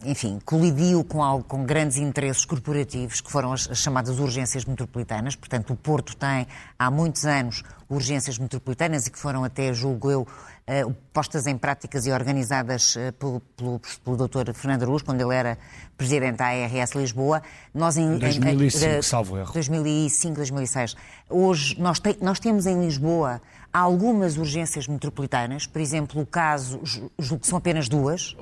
enfim, 0.04 0.40
colidiu 0.44 1.04
com, 1.04 1.22
algo, 1.22 1.44
com 1.44 1.64
grandes 1.64 1.98
interesses 1.98 2.44
corporativos, 2.44 3.20
que 3.20 3.30
foram 3.30 3.52
as, 3.52 3.68
as, 3.70 3.78
chamadas 3.78 4.18
urgências 4.18 4.64
metropolitanas. 4.64 5.36
Portanto, 5.36 5.72
o 5.72 5.76
Porto 5.76 6.16
tem 6.16 6.46
há 6.78 6.90
muitos 6.90 7.24
anos 7.24 7.62
urgências 7.88 8.38
metropolitanas 8.38 9.06
e 9.06 9.10
que 9.10 9.18
foram 9.18 9.44
até, 9.44 9.72
julgo 9.72 10.10
eu, 10.10 10.22
uh, 10.22 10.94
postas 11.12 11.46
em 11.46 11.56
práticas 11.56 12.06
e 12.06 12.12
organizadas 12.12 12.96
uh, 12.96 13.12
pelo, 13.12 13.40
pelo, 13.56 13.80
pelo 14.04 14.28
Dr. 14.28 14.52
Fernando 14.52 14.82
Aruz, 14.82 15.02
quando 15.02 15.20
ele 15.20 15.34
era 15.34 15.58
presidente 15.96 16.36
da 16.36 16.46
ARS 16.46 16.92
Lisboa. 16.94 17.42
Nós 17.72 17.96
em 17.96 18.18
2005, 18.18 18.84
em, 18.84 19.02
salvo 19.02 19.38
erro. 19.38 19.52
2005, 19.52 20.36
2006. 20.36 20.96
Hoje 21.30 21.80
nós, 21.80 22.00
te, 22.00 22.16
nós 22.20 22.40
temos 22.40 22.66
em 22.66 22.80
Lisboa 22.80 23.40
algumas 23.72 24.36
urgências 24.36 24.88
metropolitanas, 24.88 25.66
por 25.66 25.80
exemplo, 25.80 26.20
o 26.20 26.26
caso, 26.26 26.80
julgo 27.18 27.42
que 27.42 27.46
são 27.46 27.58
apenas 27.58 27.88
duas, 27.88 28.36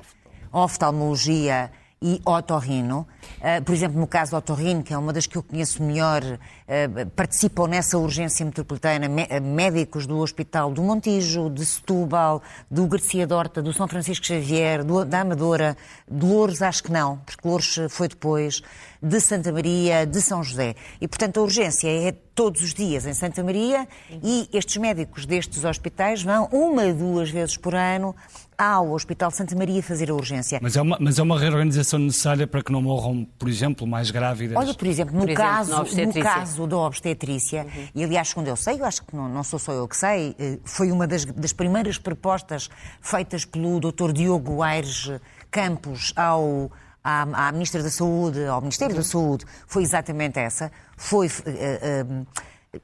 oftalmologia 0.57 1.71
e 2.01 2.21
otorrino. 2.23 3.07
Uh, 3.37 3.63
por 3.63 3.73
exemplo, 3.73 3.99
no 3.99 4.05
caso 4.05 4.31
do 4.31 4.37
otorrino, 4.37 4.83
que 4.83 4.93
é 4.93 4.97
uma 4.97 5.11
das 5.11 5.25
que 5.25 5.35
eu 5.35 5.41
conheço 5.41 5.81
melhor, 5.81 6.23
uh, 6.23 7.09
participam 7.15 7.67
nessa 7.67 7.97
urgência 7.97 8.45
metropolitana 8.45 9.07
médicos 9.41 10.05
do 10.05 10.17
Hospital 10.19 10.71
do 10.71 10.83
Montijo, 10.83 11.49
de 11.49 11.65
Setúbal, 11.65 12.41
do 12.69 12.85
Garcia 12.85 13.25
Dorta, 13.25 13.61
do 13.61 13.73
São 13.73 13.87
Francisco 13.87 14.25
Xavier, 14.25 14.83
da 14.83 15.21
Amadora, 15.21 15.75
de 16.09 16.25
Louros 16.25 16.61
acho 16.61 16.83
que 16.83 16.91
não, 16.91 17.17
porque 17.17 17.47
Louros 17.47 17.79
foi 17.89 18.07
depois, 18.07 18.61
de 19.01 19.19
Santa 19.19 19.51
Maria, 19.51 20.05
de 20.05 20.21
São 20.21 20.43
José. 20.43 20.75
E, 21.01 21.07
portanto, 21.07 21.39
a 21.39 21.43
urgência 21.43 21.87
é 21.87 22.11
todos 22.11 22.61
os 22.61 22.73
dias 22.73 23.05
em 23.07 23.13
Santa 23.13 23.43
Maria 23.43 23.87
e 24.23 24.47
estes 24.53 24.77
médicos 24.77 25.25
destes 25.25 25.65
hospitais 25.65 26.21
vão 26.21 26.47
uma, 26.51 26.93
duas 26.93 27.29
vezes 27.31 27.57
por 27.57 27.73
ano 27.73 28.15
ao 28.57 28.91
Hospital 28.91 29.29
Santa 29.29 29.55
Maria 29.55 29.83
fazer 29.83 30.09
a 30.09 30.15
urgência. 30.15 30.59
Mas 30.61 30.75
é 30.75 30.81
uma, 30.81 30.97
mas 30.99 31.19
é 31.19 31.23
uma 31.23 31.39
reorganização 31.39 31.99
necessária 31.99 32.47
para 32.47 32.63
que 32.63 32.71
não 32.71 32.81
morram, 32.81 33.27
por 33.37 33.47
exemplo, 33.47 33.85
mais 33.85 34.09
grávidas? 34.09 34.57
Olha, 34.57 34.73
por 34.73 34.87
exemplo, 34.87 35.15
no, 35.15 35.27
por 35.27 35.35
caso, 35.35 35.83
exemplo, 35.83 36.17
no 36.17 36.23
caso 36.23 36.67
da 36.67 36.77
obstetrícia, 36.77 37.63
uhum. 37.63 37.87
e 37.93 38.03
aliás, 38.03 38.33
quando 38.33 38.47
eu 38.47 38.55
sei, 38.55 38.79
eu 38.79 38.85
acho 38.85 39.03
que 39.03 39.15
não, 39.15 39.29
não 39.29 39.43
sou 39.43 39.59
só 39.59 39.71
eu 39.71 39.87
que 39.87 39.95
sei, 39.95 40.35
eh, 40.39 40.57
foi 40.65 40.91
uma 40.91 41.05
das, 41.05 41.23
das 41.25 41.53
primeiras 41.53 41.99
propostas 41.99 42.69
feitas 42.99 43.45
pelo 43.45 43.79
Dr. 43.79 44.11
Diogo 44.11 44.63
Aires 44.63 45.11
Campos 45.51 46.11
ao 46.15 46.71
à, 47.03 47.47
à, 47.47 47.51
Ministra 47.53 47.81
da 47.81 47.89
Saúde, 47.89 48.45
ao 48.45 48.59
Ministério 48.59 48.95
da 48.95 49.03
Saúde, 49.03 49.45
foi 49.65 49.83
exatamente 49.83 50.39
essa. 50.39 50.69
Foi 50.97 51.27
uh, 51.27 51.29
uh, 51.29 52.27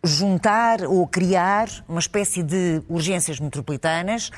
juntar 0.03 0.83
ou 0.85 1.05
criar 1.07 1.67
uma 1.87 1.99
espécie 1.99 2.41
de 2.43 2.81
urgências 2.87 3.39
metropolitanas, 3.39 4.31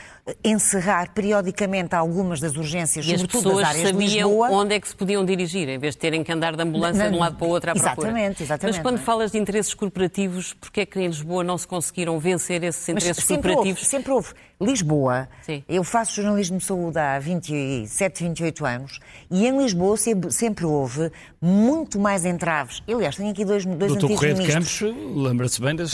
encerrar 0.44 1.14
periodicamente 1.14 1.96
algumas 1.96 2.40
das 2.40 2.56
urgências, 2.56 3.06
e 3.06 3.12
sobretudo 3.18 3.56
das 3.56 3.70
áreas 3.70 3.92
de 3.92 3.98
Lisboa. 3.98 4.50
onde 4.50 4.76
é 4.76 4.80
que 4.80 4.88
se 4.88 4.96
podiam 4.96 5.24
dirigir, 5.24 5.70
em 5.70 5.78
vez 5.78 5.94
de 5.94 6.00
terem 6.00 6.24
que 6.24 6.32
andar 6.32 6.56
de 6.56 6.64
ambulância 6.64 7.10
de 7.10 7.16
um 7.16 7.20
lado 7.20 7.36
para 7.38 7.48
o 7.48 7.50
outro 7.50 7.70
à 7.70 7.74
exatamente, 7.74 7.96
procura. 8.02 8.44
Exatamente, 8.44 8.78
Mas 8.78 8.80
quando 8.84 8.98
falas 9.00 9.32
de 9.32 9.38
interesses 9.38 9.74
corporativos, 9.74 10.54
porquê 10.54 10.82
é 10.82 10.86
que 10.86 11.00
em 11.00 11.08
Lisboa 11.08 11.44
não 11.44 11.58
se 11.58 11.68
conseguiram 11.68 12.20
vencer 12.20 12.64
esses 12.64 12.88
interesses 12.90 13.18
Mas 13.18 13.26
sempre 13.26 13.50
corporativos? 13.50 13.82
Houve, 13.82 13.90
sempre 13.90 14.12
houve. 14.12 14.34
Lisboa, 14.60 15.28
Sim. 15.42 15.64
eu 15.68 15.84
faço 15.84 16.16
jornalismo 16.16 16.58
de 16.60 16.64
saúde 16.64 16.98
há 16.98 17.20
27, 17.20 18.24
28 18.24 18.66
anos 18.66 19.00
e 19.30 19.46
em 19.46 19.58
Lisboa 19.62 19.98
sempre 19.98 20.66
houve 20.66 21.12
muito 21.42 22.00
mais 22.00 22.24
entraves. 22.26 22.82
Aliás, 22.88 23.18
tenho 23.18 23.32
aqui 23.32 23.44
dois, 23.44 23.66
dois 23.66 23.78
Doutor 23.92 24.06
antigos 24.06 24.16
Correio 24.16 24.38
ministros. 24.38 24.78
de 24.78 24.86
Campos, 24.86 25.14
lembra-se 25.46 25.62
bem 25.62 25.76
das... 25.76 25.94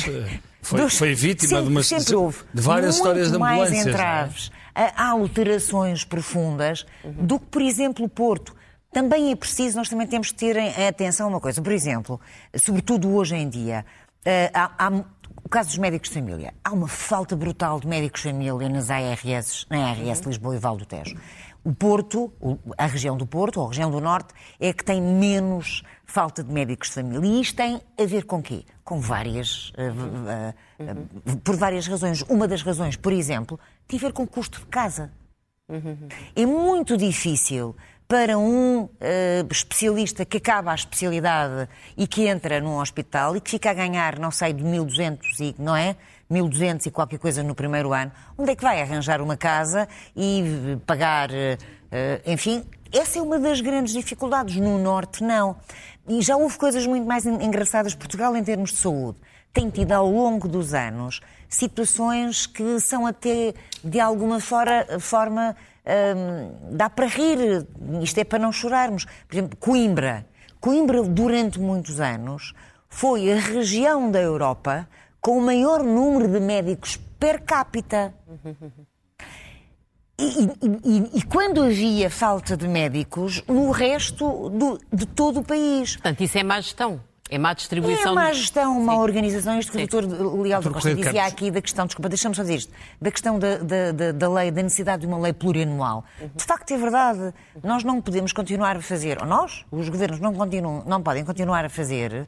Foi, 0.61 0.89
foi 0.89 1.15
vítima 1.15 1.49
sempre, 1.49 1.63
de, 1.63 1.69
uma, 1.69 1.83
sempre 1.83 2.15
houve. 2.15 2.37
de 2.53 2.61
várias 2.61 2.95
muito 2.95 2.97
histórias 2.97 3.29
de 3.29 3.35
ambulâncias. 3.35 3.69
mais 3.69 3.85
é? 3.85 3.89
entraves, 3.89 4.51
é? 4.75 4.91
há 4.95 5.09
alterações 5.09 6.03
profundas 6.03 6.85
uhum. 7.03 7.13
do 7.13 7.39
que, 7.39 7.45
por 7.47 7.61
exemplo, 7.61 8.05
o 8.05 8.09
Porto. 8.09 8.55
Também 8.93 9.31
é 9.31 9.35
preciso, 9.35 9.77
nós 9.77 9.89
também 9.89 10.05
temos 10.05 10.31
que 10.31 10.37
ter 10.37 10.57
em 10.57 10.87
atenção 10.87 11.29
uma 11.29 11.39
coisa. 11.39 11.61
Por 11.61 11.71
exemplo, 11.71 12.19
sobretudo 12.55 13.11
hoje 13.13 13.35
em 13.35 13.49
dia, 13.49 13.85
eh, 14.23 14.51
há, 14.53 14.71
há 14.77 14.89
o 15.43 15.49
caso 15.49 15.69
dos 15.69 15.77
médicos 15.77 16.09
de 16.09 16.15
família. 16.15 16.53
Há 16.63 16.71
uma 16.71 16.87
falta 16.87 17.35
brutal 17.35 17.79
de 17.79 17.87
médicos 17.87 18.21
de 18.21 18.29
família 18.29 18.69
nas 18.69 18.89
ARS, 18.91 19.65
na 19.69 19.89
ARS 19.89 20.19
Lisboa 20.21 20.55
e 20.55 20.59
Val 20.59 20.77
do 20.77 20.85
Tejo. 20.85 21.15
O 21.63 21.73
Porto, 21.75 22.33
a 22.77 22.87
região 22.87 23.15
do 23.15 23.27
Porto, 23.27 23.59
ou 23.59 23.67
a 23.67 23.69
região 23.69 23.91
do 23.91 24.01
Norte, 24.01 24.33
é 24.59 24.73
que 24.73 24.83
tem 24.83 24.99
menos 24.99 25.83
falta 26.05 26.43
de 26.43 26.51
médicos 26.51 26.89
de 26.89 26.95
família. 26.95 27.27
E 27.27 27.41
isto 27.41 27.55
tem 27.55 27.79
a 27.99 28.05
ver 28.05 28.25
com 28.25 28.41
quê? 28.41 28.63
Com 28.83 28.99
várias. 28.99 29.69
Uh, 29.69 30.53
uh, 30.81 31.31
uh, 31.31 31.37
por 31.37 31.55
várias 31.55 31.87
razões. 31.87 32.23
Uma 32.23 32.47
das 32.47 32.63
razões, 32.63 32.95
por 32.95 33.13
exemplo, 33.13 33.59
tem 33.87 33.99
a 33.99 34.01
ver 34.01 34.11
com 34.11 34.23
o 34.23 34.27
custo 34.27 34.59
de 34.59 34.65
casa. 34.65 35.11
É 36.35 36.45
muito 36.45 36.97
difícil 36.97 37.75
para 38.05 38.37
um 38.37 38.89
especialista 39.49 40.25
que 40.25 40.35
acaba 40.35 40.73
a 40.73 40.75
especialidade 40.75 41.69
e 41.95 42.05
que 42.05 42.27
entra 42.27 42.59
num 42.59 42.77
hospital 42.77 43.37
e 43.37 43.39
que 43.39 43.49
fica 43.49 43.71
a 43.71 43.73
ganhar, 43.73 44.19
não 44.19 44.31
sei, 44.31 44.51
de 44.51 44.61
1.200 44.61 45.39
e 45.39 45.55
não 45.57 45.73
é? 45.73 45.95
1.200 46.31 46.85
e 46.85 46.91
qualquer 46.91 47.19
coisa 47.19 47.43
no 47.43 47.53
primeiro 47.53 47.93
ano, 47.93 48.11
onde 48.37 48.51
é 48.51 48.55
que 48.55 48.63
vai 48.63 48.81
arranjar 48.81 49.21
uma 49.21 49.35
casa 49.35 49.87
e 50.15 50.77
pagar, 50.85 51.29
enfim, 52.25 52.63
essa 52.93 53.19
é 53.19 53.21
uma 53.21 53.39
das 53.39 53.61
grandes 53.61 53.93
dificuldades. 53.93 54.57
No 54.57 54.77
Norte, 54.77 55.23
não. 55.23 55.55
E 56.07 56.21
já 56.21 56.35
houve 56.35 56.57
coisas 56.57 56.85
muito 56.85 57.07
mais 57.07 57.25
engraçadas. 57.25 57.95
Portugal, 57.95 58.35
em 58.35 58.43
termos 58.43 58.71
de 58.71 58.77
saúde, 58.77 59.17
tem 59.53 59.69
tido 59.69 59.93
ao 59.93 60.09
longo 60.09 60.47
dos 60.47 60.73
anos 60.73 61.21
situações 61.47 62.45
que 62.45 62.79
são 62.79 63.05
até, 63.05 63.53
de 63.83 63.99
alguma 63.99 64.39
fora, 64.39 64.99
forma, 64.99 65.55
hum, 65.85 66.75
dá 66.75 66.89
para 66.89 67.05
rir. 67.05 67.65
Isto 68.01 68.19
é 68.19 68.23
para 68.23 68.39
não 68.39 68.51
chorarmos. 68.51 69.05
Por 69.05 69.35
exemplo, 69.35 69.57
Coimbra. 69.57 70.25
Coimbra, 70.59 71.01
durante 71.03 71.59
muitos 71.59 71.99
anos, 71.99 72.53
foi 72.89 73.31
a 73.31 73.35
região 73.35 74.11
da 74.11 74.19
Europa 74.19 74.87
com 75.21 75.37
o 75.37 75.41
maior 75.41 75.83
número 75.83 76.27
de 76.27 76.39
médicos 76.39 76.97
per 77.19 77.43
capita. 77.43 78.13
E, 80.17 80.43
e, 80.83 81.19
e, 81.19 81.21
quando 81.23 81.63
havia 81.63 82.09
falta 82.09 82.57
de 82.57 82.67
médicos 82.67 83.43
no 83.47 83.71
resto 83.71 84.49
do, 84.49 84.79
de 84.91 85.05
todo 85.05 85.39
o 85.39 85.43
país. 85.43 85.93
Portanto, 85.93 86.21
isso 86.21 86.37
é 86.37 86.43
má 86.43 86.59
gestão. 86.59 86.99
É 87.29 87.37
má 87.37 87.53
distribuição. 87.53 88.11
É 88.11 88.15
má 88.15 88.33
gestão, 88.33 88.81
má 88.81 88.97
organização. 88.97 89.57
Isto 89.57 89.71
que 89.71 89.77
o 89.77 89.87
doutor 89.87 90.41
Leal 90.41 90.61
da 90.61 90.69
Costa 90.69 90.93
dizia 90.93 91.25
aqui 91.25 91.49
da 91.49 91.61
questão, 91.61 91.85
desculpa, 91.85 92.09
deixa-me 92.09 92.35
só 92.35 92.41
dizer 92.41 92.55
isto, 92.55 92.73
da 92.99 93.09
questão 93.09 93.39
da, 93.39 93.57
da, 93.57 93.91
da, 93.93 94.11
da, 94.11 94.29
lei, 94.29 94.51
da 94.51 94.61
necessidade 94.61 95.01
de 95.01 95.07
uma 95.07 95.17
lei 95.17 95.31
plurianual. 95.31 96.03
Uhum. 96.19 96.29
De 96.35 96.43
facto, 96.43 96.71
é 96.71 96.77
verdade. 96.77 97.33
Nós 97.63 97.83
não 97.85 98.01
podemos 98.01 98.33
continuar 98.33 98.75
a 98.75 98.81
fazer, 98.81 99.17
ou 99.21 99.25
nós, 99.25 99.65
os 99.71 99.87
governos, 99.87 100.19
não, 100.19 100.33
continuam, 100.33 100.83
não 100.85 101.01
podem 101.01 101.23
continuar 101.23 101.63
a 101.63 101.69
fazer 101.69 102.27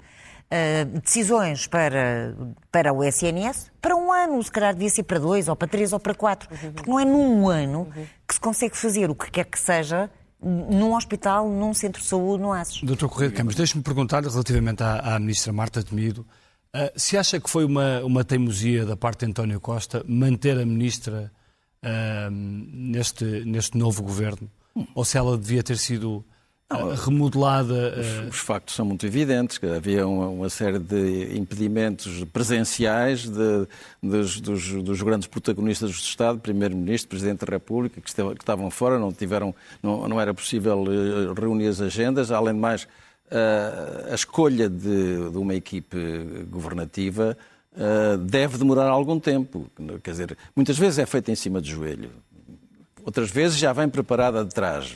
uh, 0.54 1.00
decisões 1.00 1.66
para, 1.68 2.36
para 2.72 2.94
o 2.94 3.04
SNS 3.04 3.72
para 3.82 3.96
um 3.96 4.12
ano, 4.12 4.42
se 4.42 4.52
calhar 4.52 4.74
devia 4.74 4.90
ser 4.90 5.04
para 5.04 5.20
dois, 5.20 5.48
ou 5.48 5.56
para 5.56 5.68
três, 5.68 5.92
ou 5.92 6.00
para 6.00 6.14
quatro. 6.14 6.48
Uhum. 6.52 6.72
Porque 6.72 6.90
não 6.90 7.00
é 7.00 7.06
num 7.06 7.50
ano 7.50 7.88
que 8.28 8.34
se 8.34 8.40
consegue 8.40 8.78
fazer 8.78 9.10
o 9.10 9.16
que 9.16 9.30
quer 9.30 9.46
que 9.46 9.60
seja 9.60 10.10
num 10.42 10.94
hospital, 10.94 11.50
num 11.50 11.74
centro 11.74 12.02
de 12.02 12.08
saúde, 12.08 12.44
no 12.44 12.52
ASES. 12.52 12.82
Doutor 12.84 13.10
Correia 13.10 13.32
de 13.32 13.38
Campos, 13.38 13.56
deixe-me 13.56 13.82
perguntar 13.82 14.24
relativamente 14.24 14.84
à, 14.84 15.16
à 15.16 15.20
Ministra 15.20 15.54
Marta 15.54 15.82
Temido, 15.82 16.22
uh, 16.76 17.00
se 17.00 17.18
acha 17.18 17.40
que 17.40 17.50
foi 17.50 17.64
uma, 17.64 18.02
uma 18.04 18.24
teimosia 18.24 18.86
da 18.86 18.98
parte 18.98 19.20
de 19.20 19.28
António 19.28 19.60
Costa 19.60 20.04
manter 20.06 20.60
a 20.60 20.66
Ministra 20.66 21.32
uh, 21.82 22.30
neste, 22.30 23.24
neste 23.46 23.78
novo 23.78 24.04
governo, 24.04 24.50
ou 24.94 25.06
se 25.06 25.18
ela 25.18 25.38
devia 25.38 25.64
ter 25.64 25.78
sido 25.78 26.26
remodelada. 26.96 27.96
Os, 28.00 28.06
eh, 28.06 28.28
os, 28.30 28.38
factos 28.38 28.76
são 28.76 28.86
muito 28.86 29.06
evidentes. 29.06 29.58
Que 29.58 29.68
havia 29.68 30.08
uma, 30.08 30.28
uma, 30.28 30.50
série 30.50 30.80
de 30.80 31.38
impedimentos 31.38 32.24
presenciais 32.26 33.28
de, 33.30 33.68
dos, 34.02 34.42
dos, 34.42 34.84
dos, 34.84 35.02
grandes 35.02 35.28
protagonistas 35.28 35.92
do 35.92 35.96
Estado, 35.96 36.40
Primeiro-Ministro, 36.40 37.10
Presidente 37.10 37.46
da 37.46 37.52
República, 37.52 38.02
que, 38.02 38.10
estavam, 38.10 38.34
que 38.34 38.42
estavam 38.42 38.72
fora, 38.72 38.98
não, 38.98 39.12
tiveram, 39.12 39.54
não, 39.82 40.08
não 40.08 40.20
era 40.20 40.34
possível 40.34 40.86
eh, 40.88 41.40
reunir 41.40 41.68
as 41.68 41.82
agendas. 41.82 42.32
Além 42.32 42.54
de 42.54 42.60
mais, 42.60 42.88
a, 43.30 43.36
eh, 43.36 44.12
a 44.12 44.16
escolha 44.16 44.70
de, 44.70 45.30
de, 45.30 45.38
uma 45.38 45.54
equipe 45.54 45.98
governativa 46.50 47.38
deve 48.28 48.60
demorar 48.60 48.88
algum 48.88 49.20
tempo. 49.20 49.66
Quer 50.04 50.12
dizer, 50.12 50.38
muitas 50.56 50.78
vezes 50.78 51.00
é 51.00 51.08
feita 51.08 51.32
em 51.32 51.36
cima 51.36 51.60
do 51.60 51.66
joelho. 51.66 52.12
Outras 53.06 53.30
vezes 53.30 53.58
já 53.58 53.74
vem 53.74 53.90
preparada 53.90 54.44
de 54.46 54.54
trás. 54.54 54.96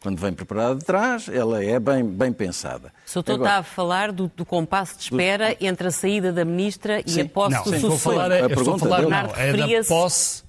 Quando 0.00 0.18
vem 0.18 0.32
preparada 0.32 0.74
de 0.76 0.84
trás, 0.84 1.28
ela 1.28 1.64
é 1.64 1.78
bem, 1.78 2.04
bem 2.04 2.32
pensada. 2.32 2.92
O 3.08 3.14
doutor 3.14 3.38
está 3.38 3.58
a 3.58 3.62
falar 3.62 4.10
do, 4.10 4.30
do 4.34 4.44
compasso 4.44 4.96
de 4.96 5.04
espera 5.04 5.54
do... 5.54 5.64
entre 5.64 5.88
a 5.88 5.90
saída 5.90 6.32
da 6.32 6.44
ministra 6.44 7.00
e 7.06 7.10
sim. 7.10 7.20
a 7.22 7.28
posse 7.28 7.56
não, 7.56 7.62
do 7.62 7.70
sucessor. 7.70 7.98
Falar, 7.98 8.32
é, 8.32 8.46
estou 8.46 8.74
a 8.74 8.78
falar, 8.78 9.02
não, 9.02 9.32
é 9.36 9.52
da 9.52 9.84
posse, 9.86 10.42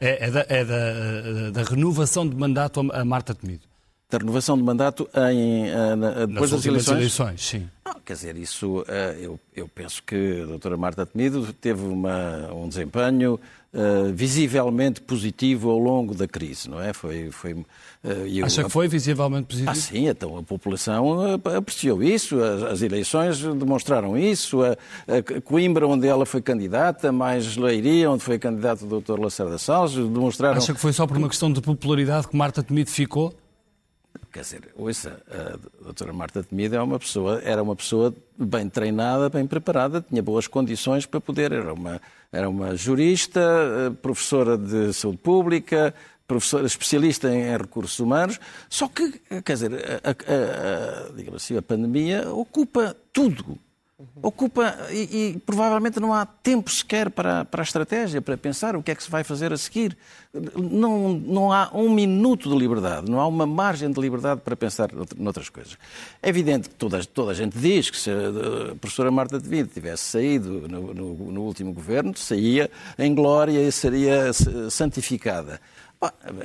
é, 0.00 0.26
é, 0.26 0.30
da, 0.30 0.46
é 0.48 0.64
da, 0.64 1.50
da, 1.50 1.62
renovação 1.62 2.28
de 2.28 2.36
mandato 2.36 2.80
a 2.92 3.04
Marta 3.04 3.34
Temido. 3.34 3.71
Da 4.12 4.18
renovação 4.18 4.58
de 4.58 4.62
mandato 4.62 5.08
em, 5.32 5.70
eh, 5.70 6.26
depois 6.28 6.50
Nas 6.50 6.60
das 6.60 6.66
eleições? 6.66 6.96
eleições 6.98 7.42
sim. 7.42 7.66
Não, 7.82 7.94
quer 8.04 8.12
dizer, 8.12 8.36
isso 8.36 8.84
eh, 8.86 9.16
eu, 9.22 9.40
eu 9.56 9.66
penso 9.66 10.02
que 10.02 10.42
a 10.42 10.44
doutora 10.44 10.76
Marta 10.76 11.06
Temido 11.06 11.50
teve 11.54 11.82
uma, 11.82 12.52
um 12.52 12.68
desempenho 12.68 13.40
uh, 13.72 14.12
visivelmente 14.12 15.00
positivo 15.00 15.70
ao 15.70 15.78
longo 15.78 16.14
da 16.14 16.28
crise, 16.28 16.68
não 16.68 16.78
é? 16.78 16.92
Foi, 16.92 17.30
foi, 17.30 17.54
uh, 17.54 17.66
eu, 18.04 18.44
Acha 18.44 18.62
que 18.64 18.68
foi 18.68 18.86
visivelmente 18.86 19.46
positivo? 19.46 19.70
Ah, 19.70 19.74
sim, 19.74 20.06
então 20.06 20.36
a 20.36 20.42
população 20.42 21.40
apreciou 21.56 22.02
isso, 22.02 22.38
as, 22.38 22.62
as 22.64 22.82
eleições 22.82 23.40
demonstraram 23.40 24.18
isso, 24.18 24.62
a, 24.62 24.72
a, 24.72 25.40
Coimbra, 25.40 25.86
onde 25.88 26.06
ela 26.06 26.26
foi 26.26 26.42
candidata, 26.42 27.10
mais 27.10 27.56
Leiria, 27.56 28.10
onde 28.10 28.22
foi 28.22 28.38
candidato 28.38 28.84
o 28.84 29.00
Dr. 29.00 29.18
Lacerda 29.18 29.56
Salles, 29.56 29.94
demonstraram... 29.94 30.58
Acha 30.58 30.74
que 30.74 30.80
foi 30.80 30.92
só 30.92 31.06
por 31.06 31.16
uma 31.16 31.30
questão 31.30 31.50
de 31.50 31.62
popularidade 31.62 32.28
que 32.28 32.36
Marta 32.36 32.62
Temido 32.62 32.90
ficou? 32.90 33.34
Quer 34.32 34.40
dizer, 34.40 34.68
ouça, 34.76 35.22
a 35.30 35.84
doutora 35.84 36.10
Marta 36.10 36.42
Temido 36.42 36.74
é 36.74 36.82
uma 36.82 36.98
pessoa, 36.98 37.42
era 37.44 37.62
uma 37.62 37.76
pessoa 37.76 38.14
bem 38.38 38.66
treinada, 38.66 39.28
bem 39.28 39.46
preparada, 39.46 40.00
tinha 40.00 40.22
boas 40.22 40.46
condições 40.46 41.04
para 41.04 41.20
poder, 41.20 41.52
era 41.52 41.74
uma, 41.74 42.00
era 42.32 42.48
uma 42.48 42.74
jurista, 42.74 43.40
eh, 43.40 43.90
professora 44.00 44.56
de 44.56 44.90
saúde 44.94 45.18
pública, 45.18 45.94
professora 46.26 46.64
especialista 46.64 47.28
em, 47.28 47.42
em 47.42 47.58
recursos 47.58 47.98
humanos, 47.98 48.40
só 48.70 48.88
que, 48.88 49.20
quer 49.44 49.52
dizer, 49.52 49.72
a, 50.02 50.10
a, 50.10 51.32
a, 51.32 51.36
assim, 51.36 51.58
a 51.58 51.62
pandemia 51.62 52.32
ocupa 52.32 52.96
tudo 53.12 53.58
Ocupa 54.22 54.76
e, 54.90 55.34
e, 55.34 55.38
provavelmente 55.40 55.98
não 55.98 56.12
há 56.12 56.24
tempo 56.24 56.70
sequer 56.70 57.10
para, 57.10 57.44
para 57.44 57.62
a 57.62 57.64
estratégia, 57.64 58.22
para 58.22 58.36
pensar 58.36 58.76
o 58.76 58.82
que 58.82 58.90
é 58.90 58.94
que 58.94 59.02
se 59.02 59.10
vai 59.10 59.24
fazer 59.24 59.52
a 59.52 59.56
seguir. 59.56 59.96
Não, 60.32 61.12
não 61.12 61.52
há 61.52 61.70
um 61.74 61.90
minuto 61.90 62.48
de 62.48 62.56
liberdade, 62.56 63.10
não 63.10 63.20
há 63.20 63.26
uma 63.26 63.46
margem 63.46 63.90
de 63.90 64.00
liberdade 64.00 64.40
para 64.40 64.56
pensar 64.56 64.90
noutras 65.16 65.48
coisas. 65.48 65.76
É 66.22 66.28
evidente 66.28 66.68
que 66.68 66.74
toda, 66.74 67.04
toda 67.04 67.32
a 67.32 67.34
gente 67.34 67.58
diz 67.58 67.90
que 67.90 67.98
se 67.98 68.10
a 68.10 68.74
professora 68.80 69.10
Marta 69.10 69.38
de 69.38 69.48
Vida 69.48 69.68
tivesse 69.72 70.04
saído 70.04 70.66
no, 70.68 70.94
no, 70.94 71.14
no 71.32 71.42
último 71.42 71.72
governo, 71.72 72.16
saía 72.16 72.70
em 72.98 73.14
glória 73.14 73.60
e 73.60 73.70
seria 73.70 74.32
santificada. 74.70 75.60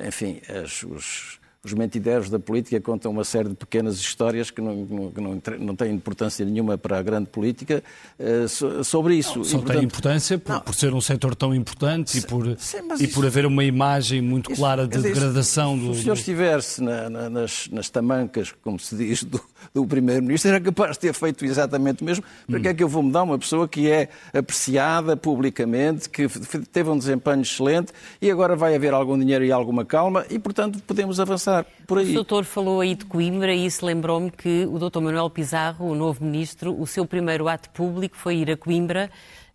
Enfim, 0.06 0.42
as, 0.50 0.84
os 0.84 1.40
os 1.68 1.74
mentideiros 1.74 2.30
da 2.30 2.40
política 2.40 2.80
contam 2.80 3.12
uma 3.12 3.24
série 3.24 3.50
de 3.50 3.56
pequenas 3.56 4.00
histórias 4.00 4.50
que 4.50 4.62
não, 4.62 5.12
que 5.14 5.22
não, 5.22 5.42
não 5.60 5.76
têm 5.76 5.94
importância 5.94 6.46
nenhuma 6.46 6.78
para 6.78 6.98
a 6.98 7.04
grande 7.04 7.28
política 7.30 7.84
uh, 8.20 8.84
sobre 8.84 9.16
isso. 9.16 9.38
Não, 9.38 9.44
só 9.44 9.58
e, 9.58 9.60
portanto, 9.60 9.78
tem 9.78 9.86
importância 9.86 10.38
por, 10.38 10.62
por, 10.62 10.76
ser 10.76 10.94
um 10.94 11.02
setor 11.02 11.36
tão 11.36 11.54
importante 11.54 12.18
e 12.18 12.22
por, 12.22 12.56
sim, 12.58 12.78
e 13.00 13.08
por 13.08 13.26
haver 13.26 13.46
uma 13.46 13.64
imagem 13.64 14.22
muito 14.22 14.52
isso, 14.52 14.62
clara 14.62 14.88
de 14.88 14.98
degradação 15.00 15.78
do. 15.78 15.94
Se 15.94 16.00
o 16.00 16.04
senhor 16.04 16.14
estivesse 16.14 16.82
na, 16.82 17.10
na, 17.10 17.30
nas, 17.30 17.68
nas 17.72 17.90
tamancas, 17.90 18.54
como 18.64 18.80
se 18.80 18.96
diz, 18.96 19.24
do, 19.24 19.42
do 19.74 19.86
Primeiro-Ministro, 19.86 20.50
era 20.52 20.62
capaz 20.62 20.92
de 20.92 21.00
ter 21.00 21.14
feito 21.14 21.46
exatamente 21.46 22.02
o 22.02 22.06
mesmo. 22.06 22.24
Para 22.48 22.60
hum. 22.60 22.62
que 22.62 22.68
é 22.68 22.74
que 22.74 22.84
eu 22.84 22.88
vou 22.88 23.04
mudar 23.04 23.24
uma 23.24 23.38
pessoa 23.38 23.68
que 23.68 23.90
é 23.90 24.10
apreciada 24.34 25.16
publicamente, 25.16 26.10
que 26.10 26.28
teve 26.72 26.90
um 26.90 26.98
desempenho 26.98 27.42
excelente 27.42 27.92
e 28.22 28.30
agora 28.30 28.56
vai 28.56 28.76
haver 28.76 28.94
algum 28.94 29.18
dinheiro 29.18 29.44
e 29.46 29.52
alguma 29.52 29.86
calma 29.86 30.26
e, 30.30 30.40
portanto, 30.40 30.80
podemos 30.86 31.20
avançar 31.20 31.66
por 31.86 31.98
aí. 31.98 32.12
O 32.12 32.14
doutor 32.14 32.44
falou 32.44 32.82
aí 32.82 32.96
de 32.96 33.06
Coimbra 33.06 33.54
e 33.54 33.66
isso 33.66 33.86
lembrou-me 33.86 34.32
que 34.32 34.66
o 34.66 34.78
doutor 34.78 35.02
Manuel 35.02 35.30
Pizarro, 35.30 35.88
o 35.88 35.96
novo 35.96 36.24
ministro, 36.24 36.80
o 36.80 36.88
seu 36.88 37.06
primeiro 37.06 37.48
ato 37.48 37.70
público 37.70 38.16
foi 38.18 38.38
ir 38.38 38.52
a 38.52 38.58
Coimbra 38.58 39.10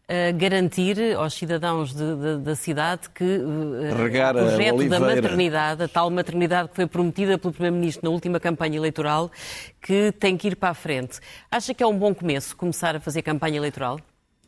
uh, 0.09 0.37
garantir 0.37 1.15
aos 1.17 1.35
cidadãos 1.35 1.95
de, 1.95 2.17
de, 2.17 2.37
da 2.39 2.55
cidade 2.55 3.09
que 3.11 3.25
uh, 3.25 3.91
o 3.91 4.33
projeto 4.33 4.89
da 4.89 5.01
maternidade, 5.01 5.83
a 5.83 5.89
tal 5.89 6.11
maternidade 6.11 6.69
que 6.69 6.77
foi 6.77 6.87
prometida 6.87 7.39
pelo 7.39 7.53
Primeiro-Ministro 7.53 8.05
na 8.05 8.11
última 8.11 8.39
campanha 8.41 8.77
eleitoral, 8.77 9.31
que 9.81 10.13
tem 10.13 10.37
que 10.37 10.49
ir 10.49 10.57
para 10.57 10.71
a 10.71 10.75
frente. 10.75 11.21
Acha 11.51 11.75
que 11.75 11.83
é 11.83 11.87
um 11.87 11.97
bom 11.97 12.15
começo 12.15 12.57
começar 12.57 12.97
a 12.97 13.01
fazer 13.01 13.23
campanha 13.23 13.57
eleitoral? 13.57 13.99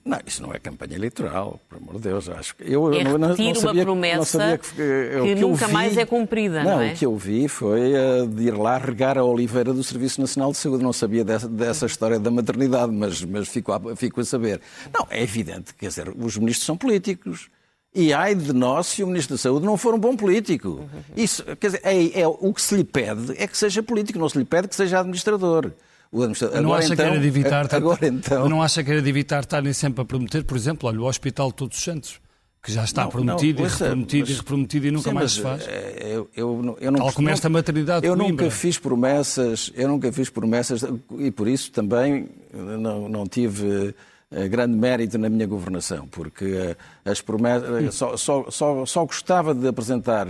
Não, 0.05 0.19
isso 0.27 0.43
não 0.43 0.53
é 0.53 0.59
campanha 0.59 0.97
eleitoral, 0.97 1.59
por 1.67 1.79
amor 1.79 1.95
de 1.95 2.01
Deus. 2.03 2.29
Acho 2.29 2.55
que 2.57 2.65
eu 2.71 2.93
É 2.93 3.03
não, 3.05 3.13
não, 3.17 3.29
não 3.29 3.35
uma 3.47 3.55
sabia, 3.55 3.83
promessa 3.85 4.17
não 4.19 4.25
sabia 4.25 4.59
que, 4.59 4.71
que 4.75 4.83
o 4.83 5.27
eu 5.27 5.37
nunca 5.49 5.67
vi- 5.67 5.73
mais 5.73 5.97
é 5.97 6.05
cumprida, 6.05 6.63
não 6.63 6.81
é? 6.83 6.93
o 6.93 6.95
que 6.95 7.07
eu 7.07 7.17
vi 7.17 7.49
foi 7.49 7.93
uh, 7.95 8.27
de 8.27 8.49
ir 8.49 8.55
lá 8.55 8.77
regar 8.77 9.17
a 9.17 9.25
oliveira 9.25 9.73
do 9.73 9.83
Serviço 9.83 10.21
Nacional 10.21 10.53
de 10.53 10.59
Saúde. 10.59 10.83
Não 10.85 10.93
sabia 10.93 11.25
dessa, 11.25 11.49
dessa 11.49 11.87
história 11.87 12.19
da 12.21 12.31
maternidade, 12.31 12.93
mas, 12.93 13.23
mas 13.25 13.49
fico, 13.49 13.73
a, 13.73 13.97
fico 13.97 14.21
a 14.21 14.25
saber. 14.27 14.61
Não, 14.93 15.07
é 15.09 15.23
evidente, 15.23 15.73
quer 15.75 15.89
dizer, 15.89 16.09
os 16.15 16.37
ministros 16.37 16.67
são 16.67 16.77
políticos. 16.77 17.49
E 17.95 18.13
ai 18.13 18.35
de 18.35 18.53
nós 18.53 18.89
se 18.89 19.03
o 19.03 19.07
Ministro 19.07 19.37
da 19.37 19.39
Saúde 19.41 19.65
não 19.65 19.77
for 19.79 19.95
um 19.95 19.99
bom 19.99 20.15
político. 20.17 20.85
Isso, 21.17 21.45
quer 21.57 21.69
dizer, 21.69 21.81
é, 21.85 22.21
é- 22.23 22.27
o 22.29 22.53
que 22.53 22.61
se 22.61 22.75
lhe 22.77 22.85
pede 22.85 23.33
é 23.41 23.47
que 23.47 23.57
seja 23.57 23.83
político, 23.83 24.19
não 24.19 24.29
se 24.29 24.37
lhe 24.37 24.45
pede 24.45 24.69
que 24.69 24.75
seja 24.75 24.99
administrador. 25.01 25.71
O 26.15 26.19
administrador 26.23 26.57
não 26.63 26.71
agora, 26.71 26.79
acha 26.85 26.95
então, 26.95 27.05
que 27.07 27.11
era 27.13 27.21
de 27.21 27.27
evitar 27.27 27.69
agora 27.75 28.07
então, 28.07 28.49
não 28.49 28.63
acha 28.63 28.85
que 28.85 28.91
era 28.93 29.03
de 29.03 29.09
evitar 29.11 29.41
estarem 29.41 29.73
sempre 29.73 30.03
a 30.03 30.05
prometer, 30.05 30.45
por 30.45 30.57
exemplo, 30.57 30.89
olha, 30.89 31.01
o 31.01 31.05
Hospital 31.07 31.51
Todos 31.51 31.77
os 31.77 31.83
Santos, 31.83 32.21
que 32.63 32.71
já 32.73 32.85
está 32.85 33.03
Não, 33.03 33.11
prometido 33.11 33.59
não, 33.59 33.67
e 33.67 33.71
ouça, 33.71 33.85
reprometido 33.85 34.27
e 34.27 34.31
mas- 34.31 34.39
reprometido 34.39 34.87
e 34.87 34.91
nunca 34.93 35.09
Sim, 35.11 35.15
mais 35.15 35.33
se 35.33 35.41
faz. 35.43 35.67
eh, 35.69 36.13
Eu, 36.15 36.31
eu, 36.37 36.77
eu 36.81 36.91
não 36.93 37.01
Tal 37.01 37.13
como 37.13 37.29
esta 37.29 37.49
maternidade 37.51 38.07
Eu 38.07 38.15
nunca 38.15 38.49
fiz 38.51 38.79
promessas, 38.79 39.73
eu 39.75 39.89
nunca 39.89 40.11
fiz 40.13 40.31
promessas 40.31 40.83
e 41.19 41.31
por 41.33 41.49
isso 41.49 41.73
também 41.73 42.29
não, 42.55 43.09
não 43.09 43.27
tive 43.27 43.93
eh, 44.31 44.49
grande 44.49 44.75
mérito 44.79 45.19
na 45.19 45.29
minha 45.29 45.47
governação, 45.49 46.07
porque 46.07 46.45
eh, 46.45 46.77
as 47.05 47.21
promessas 47.21 47.93
só, 47.95 48.17
só, 48.17 48.51
só, 48.51 48.87
só 48.87 49.05
gostava 49.05 49.53
de 49.55 49.67
apresentar 49.69 50.27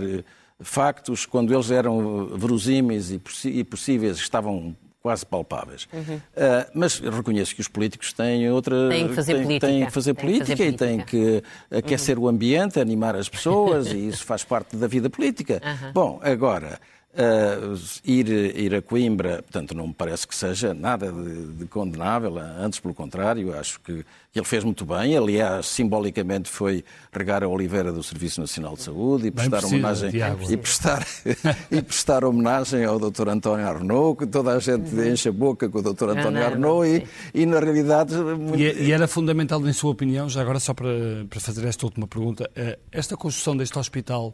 factos 0.59 1.25
quando 1.25 1.53
eles 1.53 1.69
eram 1.71 2.27
verosímeis 2.37 3.11
e, 3.11 3.21
e 3.49 3.63
possíveis, 3.63 4.17
estavam 4.17 4.75
quase 5.05 5.23
palpáveis. 5.23 5.87
Eh, 6.35 6.67
mas 6.73 6.97
reconheço 6.99 7.53
que 7.53 7.61
os 7.61 7.67
políticos 7.67 8.11
têm 8.11 8.49
outra. 8.49 8.75
Uhum. 8.75 8.89
Têm 8.89 9.07
que 9.09 9.13
fazer 9.13 9.33
têm- 9.35 9.43
política. 9.43 9.67
têm 9.67 9.85
que 9.85 9.91
fazer 9.91 10.13
Têm 10.15 10.25
que 10.25 10.39
fazer 10.39 10.55
política 10.55 10.63
e 10.65 10.73
têm 10.73 10.97
política. 10.97 11.43
que 11.69 11.77
aquecer 11.77 12.17
o 12.17 12.27
ambiente, 12.27 12.79
animar 12.79 13.15
as 13.15 13.29
pessoas, 13.29 13.85
e 13.93 14.07
isso 14.07 14.25
faz 14.25 14.43
parte 14.43 14.75
da 14.75 14.87
vida 14.87 15.07
política. 15.07 15.61
Bom, 15.93 16.19
agora, 16.23 16.79
ah, 17.17 17.75
ir, 18.03 18.27
ir 18.29 18.75
a 18.75 18.81
Coimbra, 18.81 19.41
portanto, 19.43 19.73
não 19.75 19.87
me 19.87 19.93
parece 19.93 20.27
que 20.27 20.35
seja 20.35 20.73
nada 20.73 21.11
de, 21.11 21.45
de 21.53 21.65
condenável, 21.65 22.37
antes 22.37 22.79
pelo 22.79 22.93
contrário, 22.93 23.57
acho 23.57 23.79
que 23.81 24.03
ele 24.35 24.45
fez 24.45 24.63
muito 24.65 24.85
bem. 24.85 25.15
Aliás, 25.15 25.65
simbolicamente 25.67 26.49
foi 26.49 26.83
regar 27.11 27.41
a 27.43 27.47
oliveira 27.47 27.91
do 27.91 28.03
Serviço 28.03 28.41
Nacional 28.41 28.75
de 28.75 28.81
Saúde 28.83 29.27
e 29.27 29.31
prestar 29.31 29.63
homenagem 29.65 30.11
e 30.49 30.57
prestar, 30.57 31.07
e 31.71 31.81
prestar 31.81 32.23
homenagem 32.25 32.83
ao 32.83 32.99
Dr. 32.99 33.29
António 33.29 33.65
Arnaud, 33.65 34.17
que 34.19 34.27
toda 34.27 34.51
a 34.53 34.59
gente 34.59 34.93
enche 34.93 35.29
a 35.29 35.31
boca 35.31 35.69
com 35.69 35.79
o 35.79 35.81
Dr. 35.81 36.09
António 36.09 36.31
não, 36.31 36.41
Arnaud, 36.45 36.85
e, 37.33 37.41
e 37.41 37.45
na 37.45 37.59
realidade. 37.59 38.13
muito- 38.15 38.57
E, 38.59 38.87
e 38.87 38.91
era 38.91 39.07
fundamental, 39.07 39.65
em 39.65 39.71
sua 39.73 39.91
opinião, 39.91 40.27
já 40.29 40.41
agora 40.41 40.59
só 40.59 40.73
para, 40.73 40.89
para 41.29 41.39
fazer 41.39 41.65
esta 41.65 41.85
última 41.85 42.05
pergunta, 42.07 42.49
eh, 42.55 42.77
esta 42.91 43.15
construção 43.15 43.55
deste 43.55 43.79
hospital, 43.79 44.33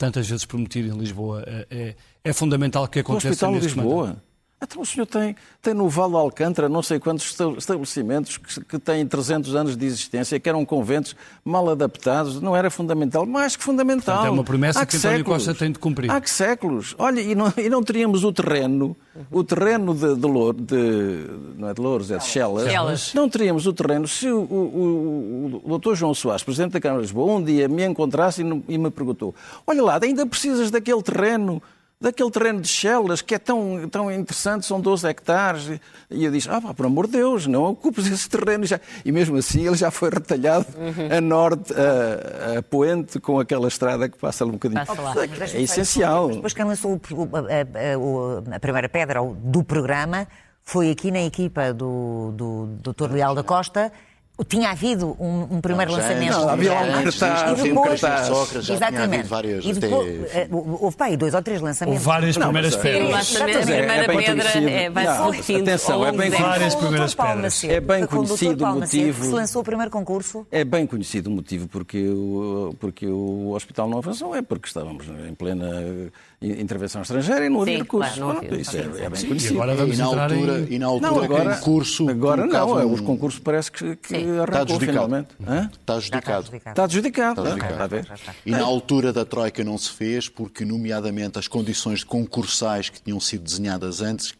tantas 0.00 0.26
vezes 0.26 0.46
prometido 0.46 0.88
em 0.88 0.98
Lisboa, 0.98 1.44
eh, 1.46 1.66
é, 1.70 1.94
é 2.24 2.32
fundamental 2.32 2.88
que 2.88 2.98
O 2.98 3.02
aconteça 3.02 3.28
Hospital 3.28 3.52
de 3.52 3.60
neste 3.60 3.76
mandato? 3.76 4.22
Então 4.62 4.82
o 4.82 4.84
senhor 4.86 5.06
tem, 5.06 5.34
tem 5.62 5.72
no 5.72 5.88
Vale 5.88 6.10
de 6.12 6.16
Alcântara 6.18 6.68
não 6.68 6.82
sei 6.82 6.98
quantos 7.00 7.24
esta- 7.30 7.48
estabelecimentos 7.56 8.36
que, 8.36 8.62
que 8.62 8.78
têm 8.78 9.06
300 9.06 9.54
anos 9.54 9.74
de 9.76 9.86
existência, 9.86 10.38
que 10.38 10.46
eram 10.48 10.64
conventos 10.66 11.16
mal 11.42 11.68
adaptados. 11.70 12.42
Não 12.42 12.54
era 12.54 12.70
fundamental? 12.70 13.24
Mais 13.24 13.56
que 13.56 13.62
fundamental. 13.64 14.16
Portanto, 14.16 14.28
é 14.28 14.30
uma 14.34 14.44
promessa 14.44 14.80
Há 14.80 14.86
que 14.86 14.96
António 14.98 15.24
Costa 15.24 15.54
tem 15.54 15.72
de 15.72 15.78
cumprir. 15.78 16.10
Há 16.10 16.20
que 16.20 16.28
séculos. 16.28 16.94
Olha, 16.98 17.20
e 17.20 17.34
não, 17.34 17.50
e 17.56 17.70
não 17.70 17.82
teríamos 17.82 18.22
o 18.22 18.30
terreno, 18.32 18.94
o 19.30 19.42
terreno 19.42 19.94
de, 19.94 20.14
de, 20.14 20.26
Lour- 20.26 20.52
de- 20.54 21.24
não 21.56 21.68
é 21.70 21.72
de 21.74 21.80
Louros, 21.80 22.10
é 22.10 22.18
de 22.18 22.24
Chelas. 22.24 22.68
Chelas. 22.70 23.14
Não 23.14 23.28
teríamos 23.30 23.66
o 23.66 23.72
terreno 23.72 24.06
se 24.06 24.28
o, 24.30 24.40
o, 24.40 25.60
o, 25.64 25.72
o 25.74 25.78
Dr. 25.78 25.94
João 25.94 26.12
Soares, 26.14 26.42
Presidente 26.42 26.72
da 26.72 26.80
Câmara 26.80 27.00
de 27.00 27.06
Lisboa, 27.06 27.32
um 27.34 27.42
dia 27.42 27.66
me 27.66 27.84
encontrasse 27.86 28.42
e, 28.42 28.44
no- 28.44 28.62
e 28.68 28.76
me 28.76 28.90
perguntou: 28.90 29.34
Olha 29.66 29.82
lá, 29.82 29.98
ainda 30.02 30.26
precisas 30.26 30.70
daquele 30.70 31.02
terreno, 31.02 31.62
daquele 32.00 32.30
terreno 32.30 32.60
de 32.60 32.68
Chelas, 32.68 33.20
que 33.20 33.34
é 33.34 33.38
tão, 33.38 33.88
tão 33.90 34.10
interessante, 34.10 34.64
são 34.64 34.80
12 34.80 35.06
hectares. 35.06 35.80
E 36.10 36.24
eu 36.24 36.30
disse: 36.32 36.48
Ah, 36.48 36.60
pá, 36.60 36.72
por 36.72 36.86
amor 36.86 37.06
de 37.06 37.12
Deus, 37.12 37.46
não 37.46 37.64
ocupes 37.64 38.06
esse 38.10 38.28
terreno. 38.28 38.64
Já. 38.64 38.80
E 39.04 39.12
mesmo 39.12 39.36
assim 39.36 39.66
ele 39.66 39.76
já 39.76 39.90
foi 39.90 40.08
retalhado 40.10 40.66
a 41.16 41.20
norte, 41.20 41.72
a, 41.74 42.58
a 42.58 42.62
poente, 42.62 43.20
com 43.20 43.38
aquela 43.38 43.68
estrada 43.68 44.08
que 44.08 44.16
passa 44.16 44.44
ali 44.44 44.50
um 44.50 44.54
bocadinho. 44.54 44.84
Passa 44.86 45.24
É 45.24 45.46
só- 45.46 45.58
essencial. 45.58 46.26
Mas 46.28 46.36
Depois 46.36 46.52
quem 46.54 46.64
lançou 46.64 47.00
a, 48.50 48.56
a- 48.56 48.58
primeira 48.60 48.88
pedra 48.88 49.20
do 49.22 49.62
programa 49.62 50.26
foi 50.62 50.90
aqui 50.90 51.10
na 51.10 51.20
equipa 51.22 51.72
do, 51.72 52.32
do 52.32 52.66
Dr. 52.92 53.10
Leal 53.12 53.34
da 53.34 53.42
Costa. 53.42 53.92
Tinha 54.48 54.70
havido 54.70 55.16
um, 55.20 55.46
um 55.50 55.60
primeiro 55.60 55.92
Não, 55.92 55.98
lançamento. 55.98 56.32
Não, 56.32 56.48
havia 56.48 56.72
lá 56.72 56.80
um 56.80 57.02
cartaz, 57.04 57.58
E 57.60 57.62
depois, 57.62 58.00
cartaz. 58.00 58.26
Sócrates, 58.26 58.66
já 58.66 58.74
tinha 58.76 58.76
exatamente. 58.88 59.14
havido 59.14 59.28
várias, 59.28 59.64
e 59.64 59.72
depois, 59.74 60.24
até- 60.24 60.40
eh, 60.42 60.48
houve 60.50 60.96
pá, 60.96 61.04
aí 61.06 61.16
dois 61.16 61.34
ou 61.34 61.42
três 61.42 61.60
lançamentos. 61.60 61.98
Houve 62.00 62.04
várias 62.06 62.36
Não, 62.36 62.46
primeiras 62.46 62.74
eh, 62.74 62.78
pedras. 62.78 63.36
a 63.36 63.44
é- 63.46 63.50
é 63.50 63.62
primeira 63.62 64.06
bem 64.06 64.16
pedra 64.18 64.32
conhecido. 64.50 64.68
é, 64.68 64.90
vai-se 64.90 65.18
Não, 65.18 65.30
repetindo 65.30 65.62
atenção, 65.68 65.94
é 66.04 66.06
longo 66.10 66.18
bem. 66.18 66.30
Várias 66.30 66.74
primeiras 66.74 67.14
pedras. 67.14 67.64
É 67.64 67.80
bem 67.80 68.06
conhecido 68.06 68.64
o 68.64 68.74
motivo. 68.74 69.20
que 69.20 69.26
se 69.26 69.32
lançou 69.32 69.60
o 69.62 69.64
primeiro 69.64 69.90
concurso. 69.90 70.46
É 70.50 70.64
bem 70.64 70.86
conhecido 70.86 71.28
o 71.28 71.32
motivo 71.32 71.68
porque 71.68 72.08
o, 72.08 72.74
porque 72.80 73.06
o 73.06 73.50
hospital 73.52 73.88
não 73.88 73.98
avançou, 73.98 74.34
é 74.34 74.42
porque 74.42 74.66
estávamos 74.68 75.06
em 75.28 75.34
plena 75.34 75.66
eh, 75.82 76.08
intervenção 76.42 77.02
estrangeira 77.02 77.44
e 77.44 77.48
não 77.50 77.60
havia 77.60 77.74
Sim, 77.76 77.82
recursos. 77.82 78.14
claro, 78.14 78.32
não 78.32 78.38
havia. 78.38 78.60
Isso 78.60 78.76
é, 78.76 78.80
é 78.80 78.84
bem 79.10 79.14
Sim, 79.14 79.24
e 79.26 79.28
conhecido. 79.28 79.54
agora 79.62 79.74
vamos 79.76 79.94
E 79.94 79.98
na 80.00 80.04
altura, 80.06 80.58
em... 80.60 80.72
e 80.74 80.78
na 80.78 80.86
altura 80.86 81.10
Não, 81.10 81.22
agora, 81.22 81.56
concurso 81.56 82.08
agora 82.08 82.46
não, 82.46 82.80
é, 82.80 82.86
um- 82.86 82.92
os 82.94 83.00
concursos 83.02 83.40
parece 83.40 83.70
que, 83.70 83.96
que. 83.96 84.16
Está 84.16 84.42
arrancou 84.42 84.60
adjudicado. 84.62 84.86
finalmente. 84.92 85.28
Hã? 85.46 85.70
Está 85.70 85.94
adjudicado. 85.96 86.56
Está 86.56 86.84
adjudicado. 86.84 87.40
Está 87.42 87.42
Está 87.42 87.66
adjudicado. 87.66 87.82
a 87.82 87.86
ver? 87.86 88.12
Está. 88.14 88.34
E 88.46 88.50
na 88.52 88.62
altura 88.62 89.12
da 89.12 89.24
Troika 89.26 89.62
não 89.62 89.76
se 89.76 89.90
fez 89.90 90.28
porque, 90.30 90.64
nomeadamente, 90.64 91.38
as 91.38 91.46
condições 91.46 92.02
concursais 92.02 92.88
que 92.88 93.02
tinham 93.02 93.20
sido 93.20 93.42
desenhadas 93.44 94.00
antes 94.00 94.32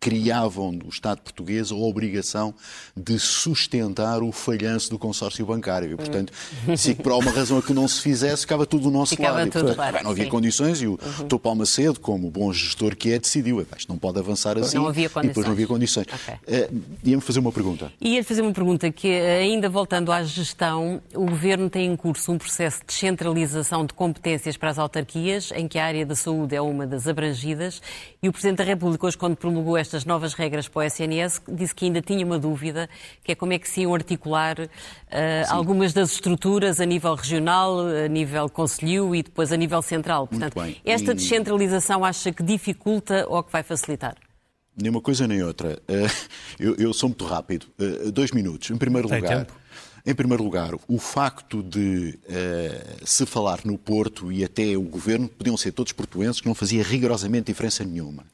criavam 0.00 0.74
do 0.74 0.88
Estado 0.88 1.20
português 1.20 1.70
a 1.70 1.74
obrigação 1.74 2.54
de 2.96 3.18
sustentar 3.18 4.22
o 4.22 4.32
falhanço 4.32 4.90
do 4.90 4.98
consórcio 4.98 5.44
bancário. 5.46 5.92
E, 5.92 5.96
portanto, 5.96 6.32
se 6.76 6.94
por 6.94 7.12
alguma 7.12 7.30
razão 7.32 7.58
a 7.58 7.62
que 7.62 7.72
não 7.72 7.86
se 7.88 8.00
fizesse, 8.00 8.42
ficava 8.42 8.66
tudo 8.66 8.84
do 8.84 8.90
nosso 8.90 9.16
Ficava 9.16 9.38
lado. 9.38 9.48
E, 9.48 9.50
portanto, 9.50 9.74
claro, 9.74 10.04
não 10.04 10.10
havia 10.10 10.24
sim. 10.24 10.30
condições 10.30 10.82
e 10.82 10.86
o 10.86 10.98
Dr. 11.26 11.38
Paulo 11.38 11.58
Macedo, 11.60 12.00
como 12.00 12.30
bom 12.30 12.52
gestor 12.52 12.96
que 12.96 13.12
é, 13.12 13.18
decidiu, 13.18 13.60
"Epá, 13.60 13.76
isto 13.76 13.88
não 13.88 13.98
pode 13.98 14.18
avançar 14.18 14.56
assim. 14.58 14.78
havia 14.88 15.10
E 15.22 15.26
depois 15.28 15.46
não 15.46 15.52
havia 15.52 15.66
condições. 15.66 16.06
Ok. 16.12 16.34
Eh, 16.46 16.70
Ia-me 17.04 17.22
fazer 17.22 17.40
uma 17.40 17.52
pergunta. 17.52 17.92
E 18.00 18.14
ia 18.14 18.24
fazer 18.24 18.42
uma 18.42 18.52
pergunta 18.52 18.90
que, 18.90 19.08
ainda 19.08 19.68
voltando 19.68 20.12
à 20.12 20.22
gestão, 20.22 21.00
o 21.14 21.26
Governo 21.26 21.70
tem 21.70 21.86
em 21.86 21.96
curso 21.96 22.32
um 22.32 22.38
processo 22.38 22.80
de 22.80 22.86
descentralização 22.86 23.84
de 23.86 23.92
competências 23.94 24.56
para 24.56 24.70
as 24.70 24.78
autarquias, 24.78 25.50
em 25.54 25.66
que 25.68 25.78
a 25.78 25.84
área 25.84 26.04
da 26.04 26.14
saúde 26.14 26.54
é 26.54 26.60
uma 26.60 26.86
das 26.86 27.06
abrangidas, 27.06 27.80
e 28.22 28.28
o 28.28 28.32
Presidente 28.32 28.58
da 28.58 28.64
República, 28.64 29.06
hoje, 29.06 29.16
quando 29.16 29.36
promulgou 29.36 29.76
estas 29.88 30.04
novas 30.04 30.34
regras 30.34 30.68
para 30.68 30.80
o 30.80 30.82
SNS, 30.82 31.40
disse 31.48 31.74
que 31.74 31.86
ainda 31.86 32.02
tinha 32.02 32.24
uma 32.24 32.38
dúvida, 32.38 32.88
que 33.24 33.32
é 33.32 33.34
como 33.34 33.54
é 33.54 33.58
que 33.58 33.68
se 33.68 33.80
iam 33.80 33.94
articular 33.94 34.56
eh, 35.10 35.44
algumas 35.48 35.92
das 35.94 36.12
estruturas 36.12 36.78
a 36.78 36.84
nível 36.84 37.14
regional, 37.14 37.80
a 37.80 38.06
nível 38.06 38.48
conselho 38.50 39.14
e 39.14 39.22
depois 39.22 39.50
a 39.50 39.56
nível 39.56 39.80
central. 39.80 40.26
Portanto, 40.26 40.60
bem. 40.60 40.76
esta 40.84 41.12
E- 41.12 41.14
descentralização 41.14 42.04
acha 42.04 42.30
que 42.30 42.42
dificulta 42.42 43.24
ou 43.28 43.42
que 43.42 43.50
vai 43.50 43.62
facilitar? 43.62 44.14
Nem 44.80 44.90
uma 44.90 45.00
coisa 45.00 45.26
nem 45.26 45.42
outra. 45.42 45.80
Eh, 45.88 46.06
Eu, 46.60 46.74
eu 46.76 46.92
sou 46.92 47.08
muito 47.08 47.24
rápido. 47.24 47.66
Eh, 47.78 48.10
Dois 48.10 48.30
minutos. 48.32 48.70
Em 48.70 48.76
primeiro 48.76 49.08
Tem 49.08 49.20
lugar, 49.20 49.38
tempo. 49.46 49.52
Em 50.06 50.14
primeiro 50.14 50.42
lugar, 50.42 50.74
o 50.86 50.98
facto 50.98 51.62
de 51.62 52.18
eh, 52.28 52.96
se 53.04 53.26
falar 53.26 53.60
no 53.64 53.76
Porto 53.76 54.32
e 54.32 54.44
até 54.44 54.76
o 54.76 54.82
governo 54.82 55.28
podiam 55.28 55.56
ser 55.56 55.72
todos 55.72 55.92
portuenses, 55.92 56.40
que 56.40 56.46
não 56.46 56.54
fazia 56.54 56.82
rigorosamente 56.82 57.46
diferença 57.46 57.84
nenhuma. 57.84 58.24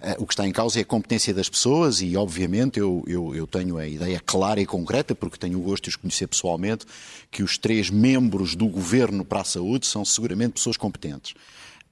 Eh, 0.00 0.16
o 0.18 0.26
que 0.26 0.32
está 0.32 0.46
em 0.46 0.52
causa 0.52 0.78
é 0.78 0.82
a 0.82 0.84
competência 0.84 1.34
das 1.34 1.48
pessoas 1.48 2.00
e, 2.00 2.16
obviamente, 2.16 2.78
eu, 2.78 3.02
eu, 3.06 3.34
eu 3.34 3.46
tenho 3.46 3.78
a 3.78 3.86
ideia 3.86 4.20
clara 4.24 4.60
e 4.60 4.66
concreta, 4.66 5.14
porque 5.14 5.38
tenho 5.38 5.58
o 5.58 5.62
gosto 5.62 5.84
de 5.84 5.90
os 5.90 5.96
conhecer 5.96 6.26
pessoalmente, 6.26 6.86
que 7.30 7.42
os 7.42 7.58
três 7.58 7.90
membros 7.90 8.54
do 8.54 8.66
governo 8.66 9.24
para 9.24 9.40
a 9.40 9.44
saúde 9.44 9.86
são 9.86 10.04
seguramente 10.04 10.54
pessoas 10.54 10.76
competentes. 10.76 11.34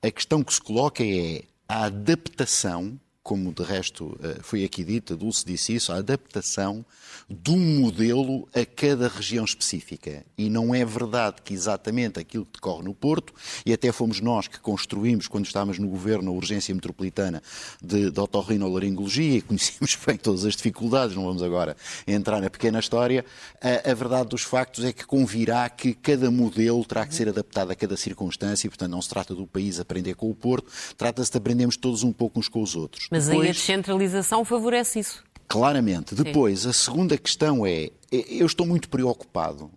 A 0.03 0.11
questão 0.11 0.43
que 0.43 0.53
se 0.53 0.61
coloca 0.61 1.03
é 1.03 1.43
a 1.69 1.85
adaptação 1.85 2.99
como 3.23 3.53
de 3.53 3.63
resto 3.63 4.19
eh, 4.23 4.39
foi 4.43 4.65
aqui 4.65 4.83
dita, 4.83 5.17
Dulce 5.17 5.47
disse 5.47 5.75
isso, 5.75 5.93
a 5.93 5.97
adaptação 5.97 6.85
de 7.31 7.53
um 7.53 7.81
modelo 7.81 8.49
a 8.53 8.67
cada 8.67 9.07
região 9.07 9.45
específica. 9.45 10.25
E 10.37 10.51
não 10.51 10.75
é 10.75 10.85
verdade 10.85 11.37
que 11.45 11.55
exatamente 11.55 12.19
aquilo 12.19 12.45
que 12.45 12.55
decorre 12.55 12.83
no 12.83 12.93
Porto, 12.93 13.33
e 13.65 13.73
até 13.73 13.93
fomos 13.93 14.21
nós 14.21 14.49
que 14.49 14.59
construímos, 14.59 15.29
quando 15.29 15.47
estávamos 15.47 15.79
no 15.79 15.89
governo, 15.89 16.31
a 16.31 16.35
urgência 16.35 16.75
metropolitana 16.75 17.43
de, 17.81 18.11
de 18.11 18.21
otorrinolaringologia, 18.21 19.39
e 19.39 19.43
conhecemos 19.43 19.97
bem 20.05 20.17
todas 20.17 20.45
as 20.45 20.57
dificuldades, 20.57 21.15
não 21.15 21.25
vamos 21.25 21.43
agora 21.43 21.77
entrar 22.07 22.41
na 22.41 22.51
pequena 22.51 22.81
história, 22.81 23.25
a, 23.61 23.91
a 23.91 23.95
verdade 23.95 24.31
dos 24.31 24.43
factos 24.43 24.85
é 24.85 24.93
que 24.93 25.07
convirá 25.07 25.69
que 25.71 25.95
cada 25.95 26.29
modelo 26.31 26.85
terá 26.85 27.07
que 27.07 27.15
ser 27.15 27.29
adaptado 27.29 27.71
a 27.71 27.77
cada 27.77 27.97
circunstância, 27.97 28.67
e 28.67 28.71
portanto 28.71 28.91
não 28.91 29.01
se 29.01 29.09
trata 29.09 29.33
do 29.33 29.47
país 29.47 29.79
aprender 29.79 30.15
com 30.17 30.29
o 30.29 30.35
Porto, 30.35 30.71
trata-se 30.97 31.31
de 31.31 31.39
aprendermos 31.39 31.77
todos 31.77 32.03
um 32.03 32.13
pouco 32.13 32.41
uns 32.41 32.49
com 32.49 32.61
os 32.61 32.75
outros. 32.75 33.12
Mas 33.13 33.29
aí 33.29 33.37
a 33.37 33.41
Depois- 33.41 33.57
descentralização 33.59 34.43
favorece 34.43 34.99
isso. 34.99 35.23
Claramente. 35.47 36.15
Depois, 36.15 36.65
a 36.65 36.73
segunda 36.73 37.19
questão 37.19 37.67
é: 37.67 37.91
eu 38.11 38.47
estou 38.47 38.67
muito 38.67 38.89
preocupado 38.89 39.71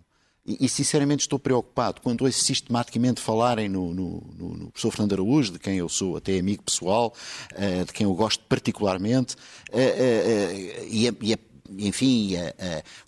e, 0.46 0.66
sinceramente 0.70 1.20
estou 1.20 1.38
preocupado 1.38 2.00
quando 2.00 2.24
ouço 2.24 2.40
sistematicamente 2.40 3.20
falarem 3.20 3.68
no, 3.68 3.92
no, 3.92 4.22
no, 4.38 4.48
no, 4.54 4.70
professor 4.70 4.90
Fernando 4.90 5.12
Araújo, 5.12 5.52
de 5.52 5.58
quem 5.58 5.76
eu 5.76 5.88
sou 5.88 6.16
até 6.16 6.38
amigo 6.38 6.62
pessoal, 6.62 7.12
uh, 7.52 7.84
de 7.84 7.92
quem 7.92 8.04
eu 8.04 8.14
gosto 8.14 8.42
particularmente, 8.48 9.34
uh, 9.34 9.76
uh, 9.76 10.86
e, 10.88 11.06
e 11.20 11.36
enfim, 11.78 12.34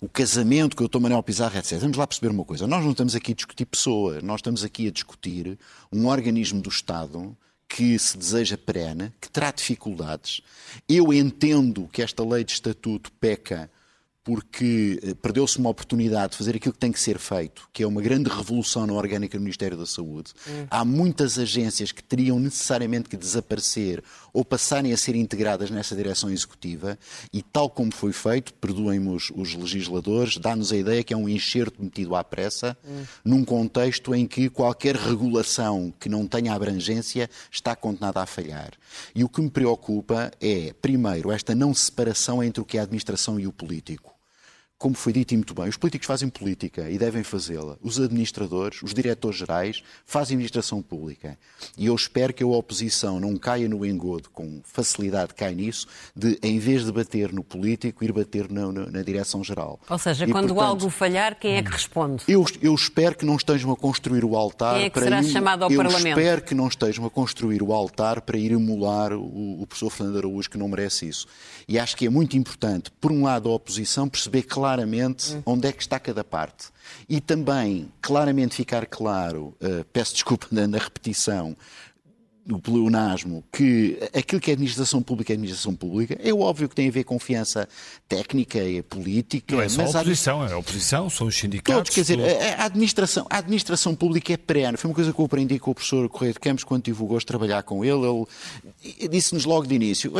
o 0.01 0.09
casamento 0.09 0.75
que 0.75 0.83
eu 0.83 0.87
estou 0.87 0.99
Manuel 0.99 1.23
Pizarro, 1.23 1.57
etc. 1.57 1.79
Vamos 1.79 1.95
lá 1.95 2.05
perceber 2.05 2.27
uma 2.27 2.43
coisa. 2.43 2.67
Nós 2.67 2.83
não 2.83 2.91
estamos 2.91 3.15
aqui 3.15 3.31
a 3.31 3.35
discutir 3.35 3.65
pessoa, 3.65 4.19
nós 4.21 4.39
estamos 4.39 4.65
aqui 4.65 4.89
a 4.89 4.91
discutir 4.91 5.57
um 5.93 6.07
organismo 6.07 6.61
do 6.61 6.67
Estado 6.67 7.37
que 7.69 7.97
se 7.99 8.17
deseja 8.17 8.57
perene, 8.57 9.13
que 9.21 9.29
terá 9.29 9.51
dificuldades. 9.51 10.41
Eu 10.89 11.13
entendo 11.13 11.87
que 11.93 12.01
esta 12.01 12.25
lei 12.25 12.43
de 12.43 12.53
estatuto 12.53 13.11
peca 13.13 13.69
porque 14.23 14.99
eh, 15.01 15.13
perdeu-se 15.15 15.57
uma 15.57 15.69
oportunidade 15.69 16.31
de 16.31 16.37
fazer 16.37 16.55
aquilo 16.55 16.73
que 16.73 16.79
tem 16.79 16.91
que 16.91 16.99
ser 16.99 17.17
feito, 17.17 17.67
que 17.71 17.81
é 17.81 17.87
uma 17.87 18.01
grande 18.01 18.29
revolução 18.29 18.85
na 18.85 18.93
orgânica 18.93 19.37
do 19.37 19.41
Ministério 19.41 19.77
da 19.77 19.85
Saúde. 19.85 20.33
Hum. 20.47 20.67
Há 20.69 20.83
muitas 20.83 21.39
agências 21.39 21.91
que 21.91 22.03
teriam 22.03 22.39
necessariamente 22.39 23.07
que 23.07 23.17
desaparecer 23.17 24.03
ou 24.33 24.45
passarem 24.45 24.93
a 24.93 24.97
ser 24.97 25.15
integradas 25.15 25.69
nessa 25.69 25.95
direção 25.95 26.29
executiva 26.29 26.97
e, 27.33 27.41
tal 27.41 27.69
como 27.69 27.93
foi 27.93 28.11
feito, 28.11 28.53
perdoem-me 28.53 29.09
os, 29.09 29.31
os, 29.35 29.53
legisladores, 29.53 30.37
dá-nos 30.37 30.71
a 30.71 30.77
ideia 30.77 31.03
que 31.03 31.13
é 31.13 31.17
um 31.17 31.27
enxerto 31.29 31.81
metido 31.81 32.15
à 32.15 32.23
pressa, 32.23 32.77
hum. 32.85 33.03
num 33.23 33.45
contexto 33.45 34.13
em 34.13 34.27
que 34.27 34.49
qualquer 34.49 34.95
regulação 34.95 35.93
que 35.99 36.09
não 36.09 36.27
tenha 36.27 36.53
abrangência 36.53 37.29
está 37.51 37.75
condenada 37.75 38.21
a 38.21 38.25
falhar. 38.25 38.71
E 39.13 39.23
o 39.23 39.29
que 39.29 39.41
me 39.41 39.49
preocupa 39.49 40.31
é, 40.39 40.73
primeiro, 40.81 41.31
esta 41.31 41.55
não 41.55 41.73
separação 41.73 42.43
entre 42.43 42.61
o 42.61 42.65
que 42.65 42.77
é 42.77 42.81
a 42.81 42.83
administração 42.83 43.39
e 43.39 43.47
o 43.47 43.53
político 43.53 44.18
como 44.79 44.95
foi 44.95 45.11
dito 45.11 45.33
e 45.33 45.37
muito 45.37 45.53
bem, 45.53 45.67
os 45.67 45.75
políticos 45.75 46.07
fazem 46.07 46.29
política 46.29 46.89
e 46.89 46.97
devem 46.97 47.21
fazê-la. 47.21 47.75
Os 47.81 47.99
administradores, 47.99 48.81
os 48.81 48.93
diretores 48.93 49.37
gerais, 49.37 49.83
fazem 50.05 50.35
administração 50.35 50.81
pública. 50.81 51.37
E 51.77 51.87
eu 51.87 51.95
espero 51.95 52.33
que 52.33 52.41
a 52.41 52.47
oposição 52.47 53.19
não 53.19 53.35
caia 53.35 53.67
no 53.67 53.85
engodo, 53.85 54.29
com 54.29 54.61
facilidade 54.63 55.33
cai 55.33 55.53
nisso, 55.53 55.85
de, 56.15 56.39
em 56.41 56.57
vez 56.59 56.85
de 56.85 56.93
bater 56.93 57.33
no 57.33 57.43
político, 57.43 58.05
ir 58.05 58.13
bater 58.13 58.49
na, 58.49 58.71
na, 58.71 58.85
na 58.85 59.01
direção-geral. 59.03 59.81
Ou 59.89 59.97
seja, 59.97 60.23
e, 60.23 60.31
quando 60.31 60.53
portanto, 60.53 60.65
algo 60.65 60.89
falhar, 60.89 61.37
quem 61.37 61.57
é 61.57 61.61
que 61.61 61.71
responde? 61.71 62.23
Eu, 62.25 62.45
eu, 62.61 62.73
espero 62.73 63.17
que 63.17 63.25
não 63.25 63.35
estejam 63.35 63.73
a 63.73 63.75
construir 63.75 64.23
o 64.23 64.37
altar 64.37 64.75
quem 64.75 64.85
é 64.85 64.89
que 64.89 64.93
para 64.93 65.03
será 65.03 65.21
ir, 65.21 65.29
chamado 65.29 65.65
ao 65.65 65.71
eu 65.71 65.75
Parlamento? 65.75 66.17
espero 66.17 66.41
que 66.41 66.55
não 66.55 66.69
estejam 66.69 67.05
a 67.05 67.09
construir 67.09 67.61
o 67.61 67.73
altar 67.73 68.21
para 68.21 68.37
ir 68.37 68.53
emular 68.53 69.11
o, 69.11 69.61
o 69.61 69.67
professor 69.67 69.89
Fernando 69.89 70.19
Araújo, 70.19 70.49
que 70.49 70.57
não 70.57 70.69
merece 70.69 71.05
isso. 71.05 71.27
E 71.67 71.77
acho 71.77 71.97
que 71.97 72.05
é 72.05 72.09
muito 72.09 72.37
importante, 72.37 72.89
por 73.01 73.11
um 73.11 73.23
lado, 73.23 73.49
a 73.49 73.53
oposição 73.53 74.07
perceber 74.07 74.43
claramente 74.43 74.68
hum 74.77 75.41
onde 75.45 75.67
é 75.67 75.71
que 75.71 75.81
está 75.81 75.99
cada 75.99 76.23
parte. 76.23 76.67
E 77.07 77.19
também, 77.21 77.91
claramente 78.01 78.55
ficar 78.55 78.85
claro, 78.85 79.55
uh, 79.61 79.83
peço 79.91 80.13
desculpa 80.13 80.47
na, 80.51 80.67
na 80.67 80.77
repetição, 80.77 81.55
do 82.49 82.57
pleonasmo, 82.57 83.43
que 83.51 83.99
aquilo 84.11 84.41
que 84.41 84.49
é 84.49 84.53
administração 84.53 85.03
pública 85.03 85.31
é 85.31 85.35
administração 85.35 85.75
pública, 85.75 86.17
é 86.19 86.33
óbvio 86.33 86.67
que 86.67 86.75
tem 86.75 86.87
a 86.87 86.91
ver 86.91 87.03
com 87.03 87.19
confiança 87.19 87.67
técnica 88.07 88.63
e 88.63 88.81
política. 88.81 89.55
Não 89.55 89.61
é 89.61 89.67
só 89.67 89.81
a 89.81 89.89
oposição, 89.89 90.47
é 90.47 90.53
a 90.53 90.57
oposição, 90.57 91.09
são 91.09 91.27
os 91.27 91.37
sindicatos. 91.37 91.75
Todos, 91.75 91.93
quer 91.93 92.01
dizer, 92.01 92.19
a, 92.57 92.65
administração, 92.65 93.27
a 93.29 93.37
administração 93.37 93.93
pública 93.93 94.33
é 94.33 94.37
perene. 94.37 94.77
Foi 94.77 94.89
uma 94.89 94.95
coisa 94.95 95.11
que 95.11 95.19
eu 95.19 95.25
aprendi 95.25 95.59
com 95.59 95.71
o 95.71 95.75
professor 95.75 96.07
Correia 96.07 96.31
de 96.33 96.39
Campos 96.39 96.63
quando 96.63 96.83
tive 96.83 97.03
o 97.03 97.05
gosto 97.05 97.25
de 97.25 97.27
trabalhar 97.27 97.61
com 97.63 97.83
ele. 97.83 98.25
Ele 98.97 99.09
disse-nos 99.09 99.43
logo 99.43 99.67
de 99.67 99.75
início: 99.75 100.13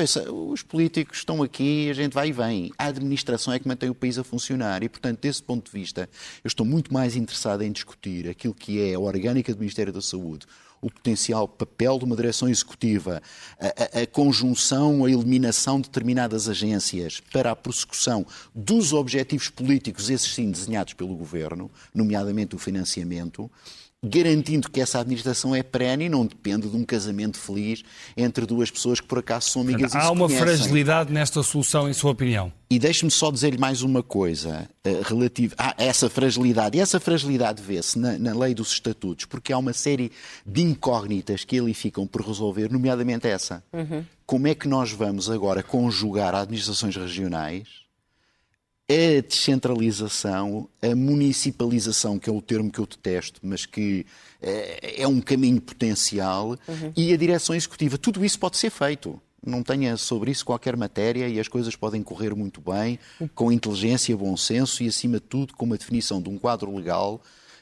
os 0.51 0.61
políticos 0.61 1.19
estão 1.19 1.41
aqui, 1.41 1.89
a 1.89 1.93
gente 1.93 2.13
vai 2.13 2.27
e 2.27 2.31
vem. 2.33 2.71
A 2.77 2.85
administração 2.87 3.53
é 3.53 3.59
que 3.59 3.67
mantém 3.67 3.89
o 3.89 3.95
país 3.95 4.19
a 4.19 4.23
funcionar. 4.23 4.83
E, 4.83 4.89
portanto, 4.89 5.21
desse 5.21 5.41
ponto 5.41 5.71
de 5.71 5.79
vista, 5.79 6.09
eu 6.43 6.47
estou 6.47 6.65
muito 6.65 6.93
mais 6.93 7.15
interessado 7.15 7.63
em 7.63 7.71
discutir 7.71 8.27
aquilo 8.27 8.53
que 8.53 8.81
é 8.81 8.95
a 8.95 8.99
orgânica 8.99 9.53
do 9.53 9.59
Ministério 9.59 9.93
da 9.93 10.01
Saúde 10.01 10.45
o 10.81 10.89
potencial 10.91 11.47
papel 11.47 11.97
de 11.99 12.05
uma 12.05 12.15
direção 12.15 12.47
executiva, 12.47 13.21
a, 13.59 13.99
a, 13.99 14.01
a, 14.01 14.07
conjunção, 14.07 15.05
a 15.05 15.11
eliminação 15.11 15.79
de 15.79 15.87
determinadas 15.87 16.47
agências 16.47 17.21
para 17.31 17.51
a 17.51 17.55
prossecução 17.55 18.25
dos 18.53 18.93
objetivos 18.93 19.49
políticos, 19.49 20.09
esses 20.09 20.33
sim 20.33 20.51
desenhados 20.51 20.93
pelo 20.93 21.15
governo, 21.15 21.69
nomeadamente 21.93 22.55
o 22.55 22.59
financiamento, 22.59 23.49
garantindo 24.03 24.69
que 24.71 24.79
essa 24.79 24.99
administração 24.99 25.53
é 25.53 25.61
perene 25.61 26.05
e 26.05 26.09
não 26.09 26.25
depende 26.25 26.69
de 26.69 26.75
um 26.75 26.85
casamento 26.85 27.37
feliz 27.37 27.83
entre 28.15 28.45
duas 28.45 28.71
pessoas 28.71 29.01
que 29.01 29.07
por 29.07 29.19
acaso 29.19 29.49
são 29.49 29.61
amigas 29.61 29.93
Há 29.93 29.99
e 29.99 30.01
se 30.01 30.11
uma 30.11 30.27
conhecem. 30.27 30.45
fragilidade 30.45 31.11
nesta 31.11 31.43
solução, 31.43 31.89
em 31.89 31.93
sua 31.93 32.11
opinião? 32.11 32.51
E 32.69 32.79
deixe-me 32.79 33.11
só 33.11 33.29
dizer-lhe 33.29 33.57
mais 33.57 33.81
uma 33.81 34.01
coisa 34.01 34.69
uh, 34.87 35.01
relativa 35.03 35.53
a 35.57 35.75
essa 35.77 36.09
fragilidade. 36.09 36.77
E 36.77 36.81
essa 36.81 36.99
fragilidade 36.99 37.61
vê-se 37.61 37.99
na, 37.99 38.17
na, 38.17 38.33
lei 38.33 38.53
dos 38.53 38.71
estatutos, 38.71 39.25
porque 39.25 39.51
há 39.51 39.57
uma 39.57 39.73
série 39.73 40.11
de 40.45 40.61
incógnitas 40.61 41.43
que 41.43 41.59
ali 41.59 41.73
ficam 41.73 42.07
por 42.07 42.21
resolver, 42.21 42.71
nomeadamente 42.71 43.27
essa. 43.27 43.61
Uhum. 43.73 44.05
Como 44.25 44.47
é 44.47 44.55
que 44.55 44.67
nós 44.67 44.91
vamos 44.91 45.29
agora 45.29 45.61
conjugar 45.61 46.35
administrações 46.35 46.95
regionais 46.95 47.88
a 48.89 49.21
descentralização, 49.21 50.67
a 50.81 50.95
municipalização, 50.95 52.17
que 52.17 52.29
é 52.29 52.33
o 52.33 52.41
termo 52.41 52.71
que 52.71 52.79
eu 52.79 52.87
detesto, 52.87 53.39
mas 53.43 53.65
que 53.65 54.05
é, 54.41 55.03
é 55.03 55.07
um 55.07 55.21
caminho 55.21 55.61
potencial, 55.61 56.57
uhum. 56.67 56.91
e 56.97 57.13
a 57.13 57.17
direção 57.17 57.55
executiva. 57.55 57.97
Tudo 57.97 58.25
isso 58.25 58.39
pode 58.39 58.57
ser 58.57 58.71
feito. 58.71 59.21
Não 59.45 59.63
tenha 59.63 59.95
sobre 59.95 60.31
isso 60.31 60.43
qualquer 60.43 60.75
matéria 60.75 61.29
e 61.29 61.39
as 61.39 61.47
coisas 61.47 61.75
podem 61.75 62.01
correr 62.01 62.35
muito 62.35 62.59
bem, 62.59 62.99
com 63.33 63.51
inteligência, 63.51 64.17
bom 64.17 64.35
senso 64.35 64.83
e, 64.83 64.87
acima 64.87 65.17
de 65.17 65.25
tudo, 65.27 65.53
com 65.53 65.65
uma 65.65 65.77
definição 65.77 66.21
de 66.21 66.27
um 66.27 66.37
quadro 66.37 66.75
legal 66.75 67.21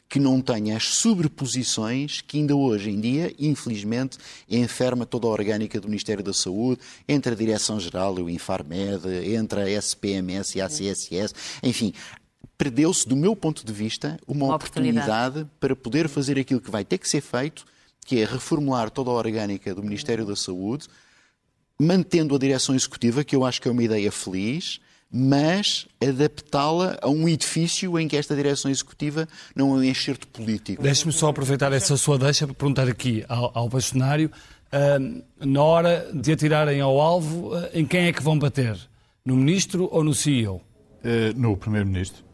que 0.09 0.19
não 0.19 0.41
tenha 0.41 0.77
as 0.77 0.85
sobreposições 0.85 2.21
que 2.21 2.37
ainda 2.37 2.55
hoje 2.55 2.89
em 2.89 2.99
dia, 2.99 3.33
infelizmente, 3.37 4.17
enferma 4.49 5.05
toda 5.05 5.27
a 5.27 5.29
orgânica 5.29 5.79
do 5.79 5.87
Ministério 5.87 6.23
da 6.23 6.33
Saúde, 6.33 6.81
entre 7.07 7.33
a 7.33 7.35
Direção-Geral 7.35 8.17
e 8.19 8.21
o 8.21 8.29
Infarmed, 8.29 9.05
entre 9.33 9.61
a 9.61 9.69
SPMS 9.69 10.57
e 10.57 10.61
a 10.61 10.67
CSS, 10.67 11.33
enfim, 11.61 11.93
perdeu-se, 12.57 13.07
do 13.07 13.15
meu 13.15 13.35
ponto 13.35 13.65
de 13.65 13.73
vista, 13.73 14.17
uma, 14.25 14.45
uma 14.45 14.55
oportunidade. 14.55 15.09
oportunidade 15.09 15.51
para 15.59 15.75
poder 15.75 16.07
fazer 16.07 16.39
aquilo 16.39 16.61
que 16.61 16.71
vai 16.71 16.85
ter 16.85 16.97
que 16.97 17.07
ser 17.07 17.21
feito, 17.21 17.65
que 18.05 18.21
é 18.21 18.25
reformular 18.25 18.89
toda 18.89 19.09
a 19.11 19.13
orgânica 19.13 19.75
do 19.75 19.83
Ministério 19.83 20.25
da 20.25 20.35
Saúde, 20.35 20.87
mantendo 21.79 22.33
a 22.33 22.39
direção 22.39 22.73
executiva, 22.73 23.23
que 23.23 23.35
eu 23.35 23.45
acho 23.45 23.61
que 23.61 23.67
é 23.67 23.71
uma 23.71 23.83
ideia 23.83 24.11
feliz, 24.11 24.79
mas 25.11 25.87
adaptá-la 26.01 26.97
a 27.01 27.09
um 27.09 27.27
edifício 27.27 27.97
em 27.97 28.07
que 28.07 28.17
esta 28.17 28.35
direção 28.35 28.69
executiva 28.69 29.27
não 29.55 29.69
é 29.69 29.79
um 29.79 29.83
enxerto 29.83 30.27
político. 30.27 30.81
Deixe-me 30.81 31.13
só 31.13 31.29
aproveitar 31.29 31.71
essa 31.71 31.95
sua 31.97 32.17
deixa 32.17 32.45
para 32.45 32.55
perguntar 32.55 32.87
aqui 32.87 33.23
ao, 33.27 33.51
ao 33.57 33.69
bastonário, 33.69 34.29
uh, 34.67 35.23
na 35.45 35.63
hora 35.63 36.09
de 36.13 36.31
atirarem 36.33 36.81
ao 36.81 36.99
alvo, 36.99 37.55
uh, 37.55 37.69
em 37.73 37.85
quem 37.85 38.07
é 38.07 38.13
que 38.13 38.21
vão 38.21 38.37
bater? 38.37 38.77
No 39.25 39.35
ministro 39.35 39.87
ou 39.91 40.03
no 40.03 40.13
CEO? 40.13 40.55
Uh, 40.55 40.61
eh, 41.03 41.33
no 41.35 41.55
primeiro-ministro. 41.55 42.25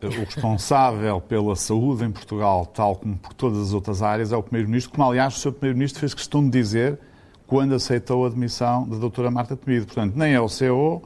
O 0.00 0.24
responsável 0.24 1.20
pela 1.20 1.56
saúde 1.56 2.04
em 2.04 2.10
Portugal, 2.12 2.64
tal 2.66 2.94
como 2.94 3.16
por 3.16 3.32
todas 3.32 3.58
as 3.58 3.72
outras 3.72 4.00
áreas, 4.00 4.30
é 4.30 4.36
o 4.36 4.42
primeiro-ministro, 4.42 4.92
como 4.92 5.08
aliás 5.08 5.36
o 5.36 5.40
seu 5.40 5.52
primeiro-ministro 5.52 5.98
fez 5.98 6.14
questão 6.14 6.44
de 6.44 6.50
dizer 6.50 7.00
quando 7.48 7.74
aceitou 7.74 8.24
a 8.24 8.28
admissão 8.28 8.86
da 8.86 8.96
doutora 8.96 9.30
Marta 9.30 9.56
Temido. 9.56 9.86
Portanto, 9.86 10.14
nem 10.14 10.34
é 10.34 10.40
o 10.40 10.48
CEO, 10.48 11.02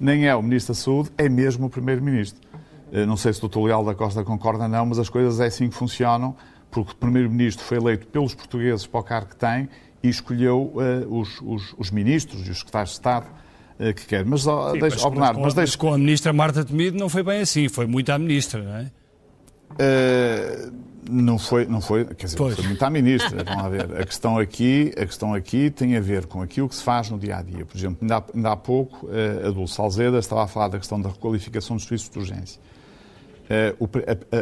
nem 0.00 0.26
é 0.26 0.34
o 0.34 0.42
Ministro 0.42 0.74
da 0.74 0.80
Saúde, 0.80 1.10
é 1.18 1.28
mesmo 1.28 1.66
o 1.66 1.70
Primeiro-Ministro. 1.70 2.40
Eh, 2.90 3.04
não 3.04 3.16
sei 3.16 3.32
se 3.32 3.44
o 3.44 3.48
Dr. 3.48 3.60
Leal 3.60 3.84
da 3.84 3.94
Costa 3.94 4.24
concorda 4.24 4.64
ou 4.64 4.68
não, 4.68 4.86
mas 4.86 4.98
as 4.98 5.08
coisas 5.08 5.38
é 5.40 5.46
assim 5.46 5.68
que 5.68 5.74
funcionam, 5.74 6.34
porque 6.70 6.92
o 6.92 6.96
Primeiro-Ministro 6.96 7.64
foi 7.64 7.76
eleito 7.76 8.06
pelos 8.06 8.34
portugueses 8.34 8.86
para 8.86 9.00
o 9.00 9.02
cargo 9.02 9.28
que 9.28 9.36
tem 9.36 9.68
e 10.02 10.08
escolheu 10.08 10.72
uh, 10.74 11.20
os, 11.20 11.40
os, 11.42 11.74
os, 11.76 11.90
ministros 11.90 12.46
e 12.46 12.50
os 12.50 12.58
secretários 12.58 12.90
de 12.90 12.96
Estado 12.96 13.26
uh, 13.78 13.94
que 13.94 14.06
quer. 14.06 14.24
Mas, 14.24 14.42
Sim, 14.42 14.50
deixa, 14.72 14.96
mas, 14.96 15.04
oh, 15.04 15.10
Bernardo, 15.10 15.40
mas, 15.40 15.54
mas, 15.54 15.68
mas 15.68 15.76
com 15.76 15.92
a 15.92 15.98
Ministra 15.98 16.32
Marta 16.32 16.64
Temido 16.64 16.96
não 16.96 17.08
foi 17.08 17.22
bem 17.22 17.40
assim, 17.40 17.68
foi 17.68 17.86
muito 17.86 18.10
à 18.10 18.18
Ministra, 18.18 18.62
não 18.62 18.76
é? 18.76 18.90
Uh, 19.72 20.72
não 21.10 21.38
foi, 21.38 21.66
não 21.66 21.80
foi, 21.80 22.04
quer 22.04 22.26
dizer, 22.26 22.36
pois. 22.36 22.54
foi 22.54 22.66
muito 22.66 22.82
à 22.82 22.90
ministra, 22.90 23.44
vamos 23.44 23.62
lá 23.62 23.68
ver. 23.68 24.00
A 24.00 24.06
questão, 24.06 24.38
aqui, 24.38 24.92
a 24.96 25.04
questão 25.04 25.34
aqui 25.34 25.70
tem 25.70 25.96
a 25.96 26.00
ver 26.00 26.26
com 26.26 26.40
aquilo 26.40 26.68
que 26.68 26.74
se 26.74 26.82
faz 26.82 27.10
no 27.10 27.18
dia 27.18 27.36
a 27.36 27.42
dia. 27.42 27.66
Por 27.66 27.76
exemplo, 27.76 27.98
ainda 28.00 28.18
há, 28.18 28.24
ainda 28.34 28.52
há 28.52 28.56
pouco, 28.56 29.06
uh, 29.06 29.48
a 29.48 29.50
Dulce 29.50 29.80
Alzeda 29.80 30.18
estava 30.18 30.44
a 30.44 30.46
falar 30.46 30.68
da 30.68 30.78
questão 30.78 31.00
da 31.00 31.08
requalificação 31.08 31.76
dos 31.76 31.84
serviços 31.84 32.10
de 32.10 32.18
urgência. 32.18 32.60
Uh, 33.44 33.84
o, 33.84 33.88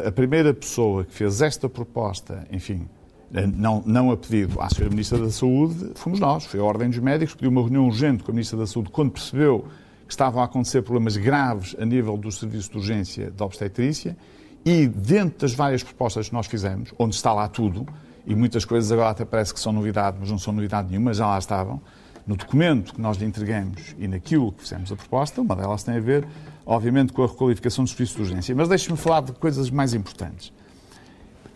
a, 0.05 0.09
a, 0.09 0.13
primeira 0.13 0.53
pessoa 0.53 1.05
que 1.05 1.15
fez 1.15 1.41
esta 1.41 1.69
proposta, 1.69 2.47
enfim, 2.53 2.87
não, 3.55 3.83
não 3.87 4.11
a 4.11 4.17
pedido 4.17 4.61
à 4.61 4.67
Sra. 4.67 4.89
Ministra 4.89 5.19
da 5.19 5.31
Saúde, 5.31 5.93
fomos 5.95 6.21
nós. 6.21 6.45
Foi 6.45 6.61
a 6.61 6.65
Ordem 6.65 6.89
dos 6.89 6.99
Médicos, 6.99 7.35
pediu 7.35 7.51
uma 7.51 7.63
reunião 7.63 7.87
urgente 7.87 8.23
com 8.23 8.31
a 8.31 8.35
Ministra 8.35 8.59
da 8.59 8.67
Saúde 8.67 8.91
quando 8.91 9.11
percebeu 9.11 9.67
que 10.07 10.13
estavam 10.13 10.41
a 10.41 10.45
acontecer 10.45 10.83
problemas 10.83 11.17
graves 11.17 11.77
a 11.79 11.85
nível 11.85 12.17
dos 12.17 12.39
serviços 12.39 12.71
de 12.71 12.77
urgência 12.79 13.31
da 13.31 13.45
obstetrícia 13.45 14.17
e 14.69 14.87
dentro 14.87 15.39
das 15.39 15.55
várias 15.55 15.83
propostas 15.83 16.29
que 16.29 16.35
nós 16.35 16.47
fizemos, 16.47 16.93
onde 16.99 17.15
está 17.15 17.33
lá 17.33 17.49
tudo, 17.49 17.89
e 18.27 18.35
muitas 18.35 18.67
coisas 18.67 18.93
agora 18.93 19.09
até 19.09 19.25
parece 19.25 19.55
que 19.55 19.59
são 19.59 19.73
novidade, 19.73 20.19
mas 20.21 20.31
não 20.31 20.39
são 20.39 20.53
novidade 20.53 20.91
nenhuma, 20.91 21.15
já 21.15 21.27
lá 21.27 21.39
estavam, 21.39 21.81
no 22.27 22.37
documento 22.37 22.93
que 22.93 23.01
nós 23.01 23.17
lhe 23.17 23.25
entregamos 23.25 23.97
e 23.99 24.07
naquilo 24.07 24.53
que 24.53 24.65
fizemos 24.65 24.93
a 24.93 24.97
proposta, 24.97 25.41
uma 25.41 25.57
delas 25.57 25.83
tem 25.85 25.97
a 25.97 26.01
ver, 26.01 26.29
obviamente, 26.67 27.15
com 27.15 27.25
a 27.25 27.27
requalificação 27.27 27.83
dos 27.83 27.93
serviços 27.93 28.17
de 28.17 28.23
urgência. 28.25 28.55
Mas 28.55 28.69
deixe-me 28.69 28.99
falar 28.99 29.23
de 29.23 29.33
coisas 29.33 29.71
mais 29.71 29.95
importantes. 29.95 30.53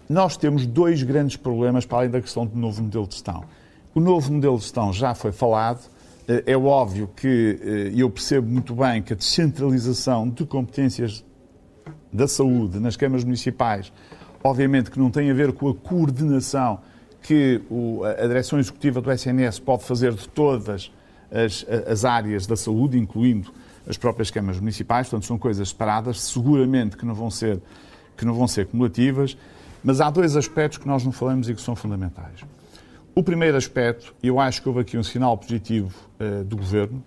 Nós 0.08 0.38
temos 0.38 0.64
dois 0.64 1.02
grandes 1.02 1.36
problemas 1.36 1.84
para 1.84 1.98
além 1.98 2.10
da 2.10 2.20
questão 2.22 2.46
do 2.46 2.56
novo 2.56 2.82
modelo 2.82 3.06
de 3.06 3.12
gestão. 3.12 3.44
O 3.94 4.00
novo 4.00 4.32
modelo 4.32 4.56
de 4.56 4.62
gestão 4.62 4.90
já 4.90 5.14
foi 5.14 5.32
falado. 5.32 5.82
Eh, 6.26 6.44
é 6.46 6.56
óbvio 6.56 7.10
que 7.14 7.58
eh, 7.60 7.92
eu 7.94 8.08
percebo 8.08 8.48
muito 8.48 8.74
bem 8.74 9.02
que 9.02 9.12
a 9.12 9.16
descentralização 9.16 10.30
de 10.30 10.46
competências 10.46 11.22
da 12.12 12.28
saúde 12.28 12.78
nas 12.78 12.96
câmaras 12.96 13.24
municipais, 13.24 13.92
obviamente 14.44 14.90
que 14.90 14.98
não 14.98 15.10
tem 15.10 15.30
a 15.30 15.34
ver 15.34 15.52
com 15.52 15.68
a 15.68 15.74
coordenação 15.74 16.80
que 17.22 17.60
a 18.20 18.26
direção 18.26 18.58
executiva 18.58 19.00
do 19.00 19.10
SNS 19.10 19.60
pode 19.60 19.84
fazer 19.84 20.12
de 20.12 20.28
todas 20.28 20.90
as, 21.30 21.64
as 21.88 22.04
áreas 22.04 22.46
da 22.46 22.56
saúde, 22.56 22.98
incluindo 22.98 23.52
as 23.86 23.96
próprias 23.96 24.30
câmaras 24.30 24.60
municipais, 24.60 25.08
portanto 25.08 25.26
são 25.26 25.38
coisas 25.38 25.68
separadas, 25.68 26.20
seguramente 26.20 26.96
que 26.96 27.06
não 27.06 27.14
vão 27.14 27.30
ser 27.30 27.60
que 28.16 28.26
não 28.26 28.34
vão 28.34 28.46
ser 28.46 28.66
cumulativas, 28.66 29.36
mas 29.82 30.00
há 30.00 30.10
dois 30.10 30.36
aspectos 30.36 30.78
que 30.78 30.86
nós 30.86 31.04
não 31.04 31.12
falamos 31.12 31.48
e 31.48 31.54
que 31.54 31.60
são 31.60 31.74
fundamentais. 31.74 32.40
O 33.14 33.22
primeiro 33.22 33.56
aspecto, 33.56 34.14
eu 34.22 34.38
acho 34.38 34.62
que 34.62 34.68
houve 34.68 34.80
aqui 34.80 34.96
um 34.96 35.02
sinal 35.02 35.36
positivo 35.36 35.92
uh, 36.20 36.44
do 36.44 36.56
Governo, 36.56 37.02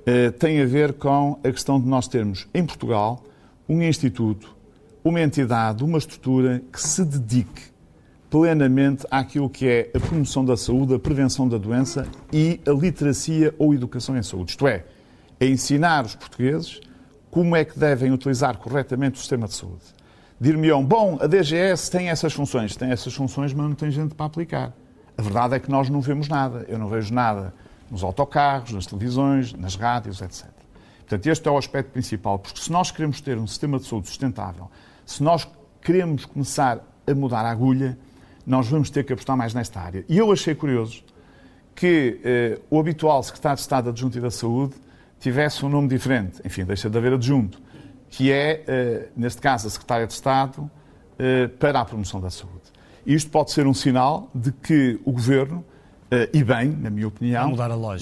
uh, 0.00 0.32
tem 0.32 0.62
a 0.62 0.64
ver 0.64 0.94
com 0.94 1.38
a 1.44 1.50
questão 1.50 1.80
de 1.80 1.86
nós 1.86 2.08
termos 2.08 2.48
em 2.54 2.64
Portugal 2.64 3.22
um 3.68 3.82
instituto, 3.82 4.54
uma 5.02 5.20
entidade, 5.20 5.84
uma 5.84 5.98
estrutura 5.98 6.62
que 6.72 6.80
se 6.80 7.04
dedique 7.04 7.62
plenamente 8.30 9.06
àquilo 9.10 9.48
que 9.48 9.68
é 9.68 9.90
a 9.94 10.00
promoção 10.00 10.44
da 10.44 10.56
saúde, 10.56 10.94
a 10.94 10.98
prevenção 10.98 11.48
da 11.48 11.56
doença 11.56 12.06
e 12.32 12.60
a 12.66 12.70
literacia 12.70 13.54
ou 13.58 13.72
educação 13.72 14.16
em 14.16 14.22
saúde. 14.22 14.50
Isto 14.50 14.66
é, 14.66 14.84
a 15.40 15.44
ensinar 15.44 16.04
os 16.04 16.14
portugueses 16.14 16.80
como 17.30 17.54
é 17.54 17.64
que 17.64 17.78
devem 17.78 18.12
utilizar 18.12 18.56
corretamente 18.58 19.16
o 19.16 19.18
sistema 19.18 19.46
de 19.46 19.54
saúde. 19.54 19.82
Dir-me-ão, 20.40 20.84
bom, 20.84 21.18
a 21.20 21.26
DGS 21.26 21.90
tem 21.90 22.08
essas 22.08 22.32
funções. 22.32 22.76
Tem 22.76 22.90
essas 22.90 23.14
funções, 23.14 23.52
mas 23.52 23.66
não 23.66 23.74
tem 23.74 23.90
gente 23.90 24.14
para 24.14 24.26
aplicar. 24.26 24.72
A 25.16 25.22
verdade 25.22 25.54
é 25.54 25.60
que 25.60 25.70
nós 25.70 25.88
não 25.88 26.00
vemos 26.00 26.28
nada. 26.28 26.64
Eu 26.68 26.78
não 26.78 26.88
vejo 26.88 27.14
nada 27.14 27.54
nos 27.90 28.02
autocarros, 28.02 28.72
nas 28.72 28.86
televisões, 28.86 29.52
nas 29.52 29.76
rádios, 29.76 30.20
etc. 30.20 30.53
Portanto, 31.14 31.26
este 31.28 31.48
é 31.48 31.50
o 31.50 31.56
aspecto 31.56 31.92
principal, 31.92 32.40
porque 32.40 32.60
se 32.60 32.72
nós 32.72 32.90
queremos 32.90 33.20
ter 33.20 33.38
um 33.38 33.46
sistema 33.46 33.78
de 33.78 33.86
saúde 33.86 34.08
sustentável, 34.08 34.68
se 35.06 35.22
nós 35.22 35.48
queremos 35.80 36.24
começar 36.24 36.84
a 37.06 37.14
mudar 37.14 37.42
a 37.42 37.50
agulha, 37.50 37.96
nós 38.44 38.66
vamos 38.66 38.90
ter 38.90 39.04
que 39.04 39.12
apostar 39.12 39.36
mais 39.36 39.54
nesta 39.54 39.80
área. 39.80 40.04
E 40.08 40.18
eu 40.18 40.32
achei 40.32 40.56
curioso 40.56 41.04
que 41.72 42.20
eh, 42.24 42.58
o 42.68 42.80
habitual 42.80 43.22
secretário 43.22 43.56
de 43.56 43.62
Estado 43.62 43.90
Adjunto 43.90 44.18
e 44.18 44.20
da 44.20 44.30
Saúde 44.30 44.74
tivesse 45.20 45.64
um 45.64 45.68
nome 45.68 45.86
diferente. 45.86 46.40
Enfim, 46.44 46.64
deixa 46.64 46.90
de 46.90 46.98
haver 46.98 47.12
adjunto, 47.12 47.62
que 48.10 48.32
é, 48.32 48.64
eh, 48.66 49.08
neste 49.16 49.40
caso, 49.40 49.68
a 49.68 49.70
secretária 49.70 50.08
de 50.08 50.12
Estado 50.12 50.68
eh, 51.16 51.46
para 51.46 51.80
a 51.80 51.84
promoção 51.84 52.20
da 52.20 52.30
saúde. 52.30 52.72
Isto 53.06 53.30
pode 53.30 53.52
ser 53.52 53.68
um 53.68 53.74
sinal 53.74 54.28
de 54.34 54.50
que 54.50 54.98
o 55.04 55.12
Governo, 55.12 55.64
eh, 56.10 56.28
e 56.32 56.42
bem, 56.42 56.70
na 56.70 56.90
minha 56.90 57.06
opinião, 57.06 57.54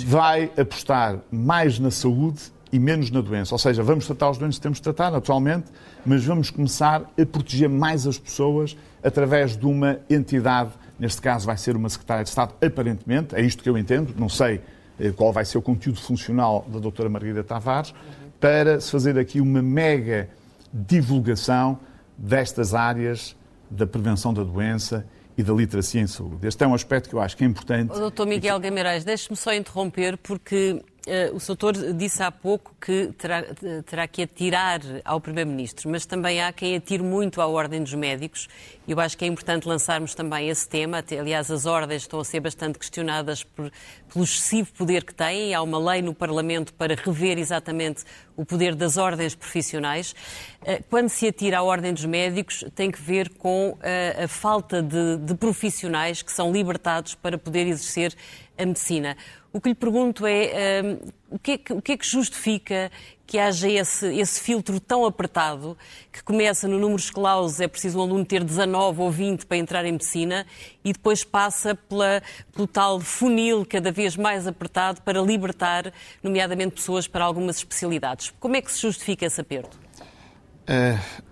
vai 0.06 0.50
apostar 0.56 1.18
mais 1.30 1.78
na 1.78 1.90
saúde 1.90 2.50
e 2.72 2.78
menos 2.78 3.10
na 3.10 3.20
doença. 3.20 3.54
Ou 3.54 3.58
seja, 3.58 3.82
vamos 3.82 4.06
tratar 4.06 4.30
os 4.30 4.38
doentes 4.38 4.58
que 4.58 4.62
temos 4.62 4.78
de 4.78 4.82
tratar, 4.82 5.10
naturalmente, 5.10 5.66
mas 6.04 6.24
vamos 6.24 6.50
começar 6.50 7.02
a 7.02 7.26
proteger 7.26 7.68
mais 7.68 8.06
as 8.06 8.18
pessoas 8.18 8.76
através 9.02 9.56
de 9.56 9.66
uma 9.66 9.98
entidade, 10.08 10.70
neste 10.98 11.20
caso 11.20 11.44
vai 11.44 11.56
ser 11.56 11.76
uma 11.76 11.88
secretária 11.88 12.24
de 12.24 12.30
Estado, 12.30 12.54
aparentemente, 12.64 13.34
é 13.34 13.42
isto 13.42 13.62
que 13.62 13.68
eu 13.68 13.76
entendo, 13.76 14.14
não 14.16 14.28
sei 14.28 14.60
eh, 14.98 15.10
qual 15.10 15.32
vai 15.32 15.44
ser 15.44 15.58
o 15.58 15.62
conteúdo 15.62 16.00
funcional 16.00 16.64
da 16.68 16.78
doutora 16.78 17.08
Margarida 17.08 17.44
Tavares, 17.44 17.92
para 18.40 18.80
se 18.80 18.90
fazer 18.90 19.18
aqui 19.18 19.40
uma 19.40 19.60
mega 19.60 20.30
divulgação 20.72 21.78
destas 22.16 22.74
áreas 22.74 23.36
da 23.70 23.86
prevenção 23.86 24.32
da 24.32 24.42
doença 24.42 25.06
e 25.36 25.42
da 25.42 25.52
literacia 25.52 26.00
em 26.00 26.06
saúde. 26.06 26.46
Este 26.46 26.62
é 26.62 26.66
um 26.66 26.74
aspecto 26.74 27.08
que 27.08 27.14
eu 27.14 27.20
acho 27.20 27.36
que 27.36 27.44
é 27.44 27.46
importante. 27.46 27.88
Doutor 27.88 28.26
Miguel 28.26 28.58
Guimarães, 28.60 29.04
deixe-me 29.04 29.36
só 29.36 29.52
interromper, 29.54 30.16
porque 30.18 30.82
o 31.32 31.40
Soutor 31.40 31.72
disse 31.94 32.22
há 32.22 32.30
pouco 32.30 32.74
que 32.80 33.08
terá, 33.18 33.44
terá 33.84 34.06
que 34.06 34.22
atirar 34.22 34.80
ao 35.04 35.20
Primeiro-Ministro, 35.20 35.90
mas 35.90 36.06
também 36.06 36.40
há 36.40 36.52
quem 36.52 36.76
atire 36.76 37.02
muito 37.02 37.40
à 37.40 37.46
Ordem 37.46 37.82
dos 37.82 37.94
Médicos. 37.94 38.48
Eu 38.86 38.98
acho 39.00 39.16
que 39.16 39.24
é 39.24 39.28
importante 39.28 39.66
lançarmos 39.66 40.14
também 40.14 40.48
esse 40.48 40.68
tema. 40.68 41.04
Aliás, 41.18 41.50
as 41.50 41.66
ordens 41.66 42.02
estão 42.02 42.20
a 42.20 42.24
ser 42.24 42.40
bastante 42.40 42.78
questionadas 42.78 43.44
por, 43.44 43.70
pelo 44.12 44.24
excessivo 44.24 44.72
poder 44.72 45.04
que 45.04 45.14
têm. 45.14 45.54
Há 45.54 45.62
uma 45.62 45.78
lei 45.92 46.02
no 46.02 46.14
Parlamento 46.14 46.72
para 46.74 46.94
rever 46.94 47.38
exatamente 47.38 48.04
o 48.36 48.44
poder 48.44 48.74
das 48.74 48.96
ordens 48.96 49.34
profissionais. 49.34 50.14
Uh, 50.62 50.82
quando 50.88 51.08
se 51.08 51.28
atira 51.28 51.58
à 51.58 51.62
Ordem 51.62 51.92
dos 51.92 52.04
Médicos, 52.04 52.64
tem 52.74 52.90
que 52.90 53.00
ver 53.00 53.28
com 53.30 53.70
uh, 53.70 54.24
a 54.24 54.28
falta 54.28 54.82
de, 54.82 55.16
de 55.18 55.34
profissionais 55.34 56.22
que 56.22 56.32
são 56.32 56.52
libertados 56.52 57.14
para 57.14 57.38
poder 57.38 57.66
exercer 57.66 58.14
a 58.62 58.66
medicina. 58.66 59.16
O 59.52 59.60
que 59.60 59.68
lhe 59.68 59.74
pergunto 59.74 60.26
é 60.26 60.82
um, 60.82 61.36
o, 61.36 61.38
que 61.38 61.52
é 61.52 61.58
que, 61.58 61.72
o 61.74 61.82
que 61.82 61.92
é 61.92 61.96
que 61.96 62.06
justifica 62.06 62.90
que 63.26 63.38
haja 63.38 63.68
esse, 63.68 64.06
esse, 64.14 64.40
filtro 64.40 64.78
tão 64.78 65.06
apertado, 65.06 65.76
que 66.10 66.22
começa 66.22 66.68
no 66.68 66.78
números 66.78 67.10
clausos, 67.10 67.60
é 67.60 67.68
preciso 67.68 67.98
um 67.98 68.02
aluno 68.02 68.24
ter 68.24 68.44
19 68.44 69.00
ou 69.00 69.10
20 69.10 69.46
para 69.46 69.56
entrar 69.56 69.84
em 69.84 69.92
medicina, 69.92 70.46
e 70.84 70.92
depois 70.92 71.24
passa 71.24 71.74
pela, 71.74 72.22
pelo 72.54 72.66
tal 72.66 73.00
funil 73.00 73.64
cada 73.64 73.90
vez 73.90 74.16
mais 74.16 74.46
apertado 74.46 75.00
para 75.02 75.20
libertar, 75.20 75.92
nomeadamente, 76.22 76.74
pessoas 76.74 77.06
para 77.06 77.24
algumas 77.24 77.56
especialidades. 77.56 78.32
Como 78.38 78.56
é 78.56 78.60
que 78.60 78.70
se 78.70 78.80
justifica 78.80 79.26
esse 79.26 79.40
aperto? 79.40 79.78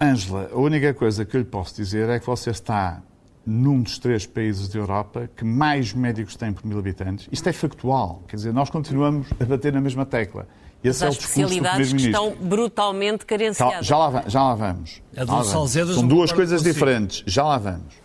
Ângela, 0.00 0.48
uh, 0.52 0.56
a 0.56 0.60
única 0.60 0.92
coisa 0.92 1.24
que 1.24 1.36
eu 1.36 1.40
lhe 1.40 1.46
posso 1.46 1.74
dizer 1.74 2.08
é 2.08 2.18
que 2.18 2.26
você 2.26 2.50
está 2.50 3.02
num 3.46 3.82
dos 3.82 3.98
três 3.98 4.26
países 4.26 4.68
da 4.68 4.78
Europa 4.78 5.30
que 5.36 5.44
mais 5.44 5.92
médicos 5.92 6.36
tem 6.36 6.52
por 6.52 6.64
mil 6.66 6.78
habitantes. 6.78 7.28
Isto 7.32 7.48
é 7.48 7.52
factual. 7.52 8.22
Quer 8.28 8.36
dizer, 8.36 8.52
nós 8.52 8.70
continuamos 8.70 9.28
a 9.40 9.44
bater 9.44 9.72
na 9.72 9.80
mesma 9.80 10.04
tecla. 10.04 10.46
Esse 10.82 11.04
Mas 11.04 11.14
é 11.14 11.18
o 11.18 11.20
especialidades 11.20 11.92
que 11.92 12.06
estão 12.06 12.34
brutalmente 12.40 13.26
carenciadas. 13.26 13.86
Já, 13.86 13.98
lá, 13.98 14.24
já 14.26 14.42
lá 14.42 14.54
vamos. 14.54 15.02
Já 15.12 15.24
lá 15.24 15.42
vamos. 15.42 15.70
São 15.70 16.08
duas 16.08 16.32
coisas 16.32 16.62
diferentes. 16.62 17.22
Já 17.26 17.44
lá 17.44 17.58
vamos. 17.58 18.00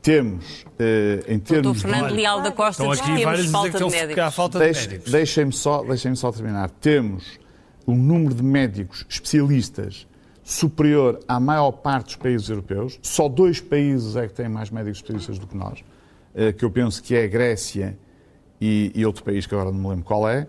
Temos, 0.00 0.64
eh, 0.78 1.24
em 1.26 1.38
termos... 1.38 1.64
Doutor 1.64 1.80
Fernando 1.80 2.12
Leal 2.12 2.40
da 2.40 2.52
Costa 2.52 2.84
Estão 2.84 2.92
aqui 2.92 3.50
falta 3.50 3.78
de 3.78 3.90
médicos. 3.90 4.34
Falta 4.34 4.58
de 4.60 4.64
médicos. 4.64 5.12
Deixem-me 5.12 5.52
só, 5.52 5.82
deixem 5.82 6.14
só 6.14 6.30
terminar. 6.30 6.70
Temos 6.70 7.24
um 7.86 7.96
número 7.96 8.34
de 8.34 8.42
médicos 8.42 9.04
especialistas 9.08 10.06
superior 10.46 11.18
à 11.26 11.40
maior 11.40 11.72
parte 11.72 12.06
dos 12.06 12.16
países 12.16 12.48
europeus. 12.48 13.00
Só 13.02 13.28
dois 13.28 13.60
países 13.60 14.14
é 14.14 14.28
que 14.28 14.34
têm 14.34 14.48
mais 14.48 14.70
médicos 14.70 14.98
especialistas 14.98 15.40
do 15.40 15.46
que 15.48 15.56
nós, 15.56 15.84
eh, 16.32 16.52
que 16.52 16.64
eu 16.64 16.70
penso 16.70 17.02
que 17.02 17.16
é 17.16 17.24
a 17.24 17.26
Grécia 17.26 17.98
e, 18.60 18.92
e 18.94 19.04
outro 19.04 19.24
país 19.24 19.44
que 19.44 19.52
agora 19.56 19.72
não 19.72 19.80
me 19.80 19.88
lembro 19.88 20.04
qual 20.04 20.28
é. 20.28 20.46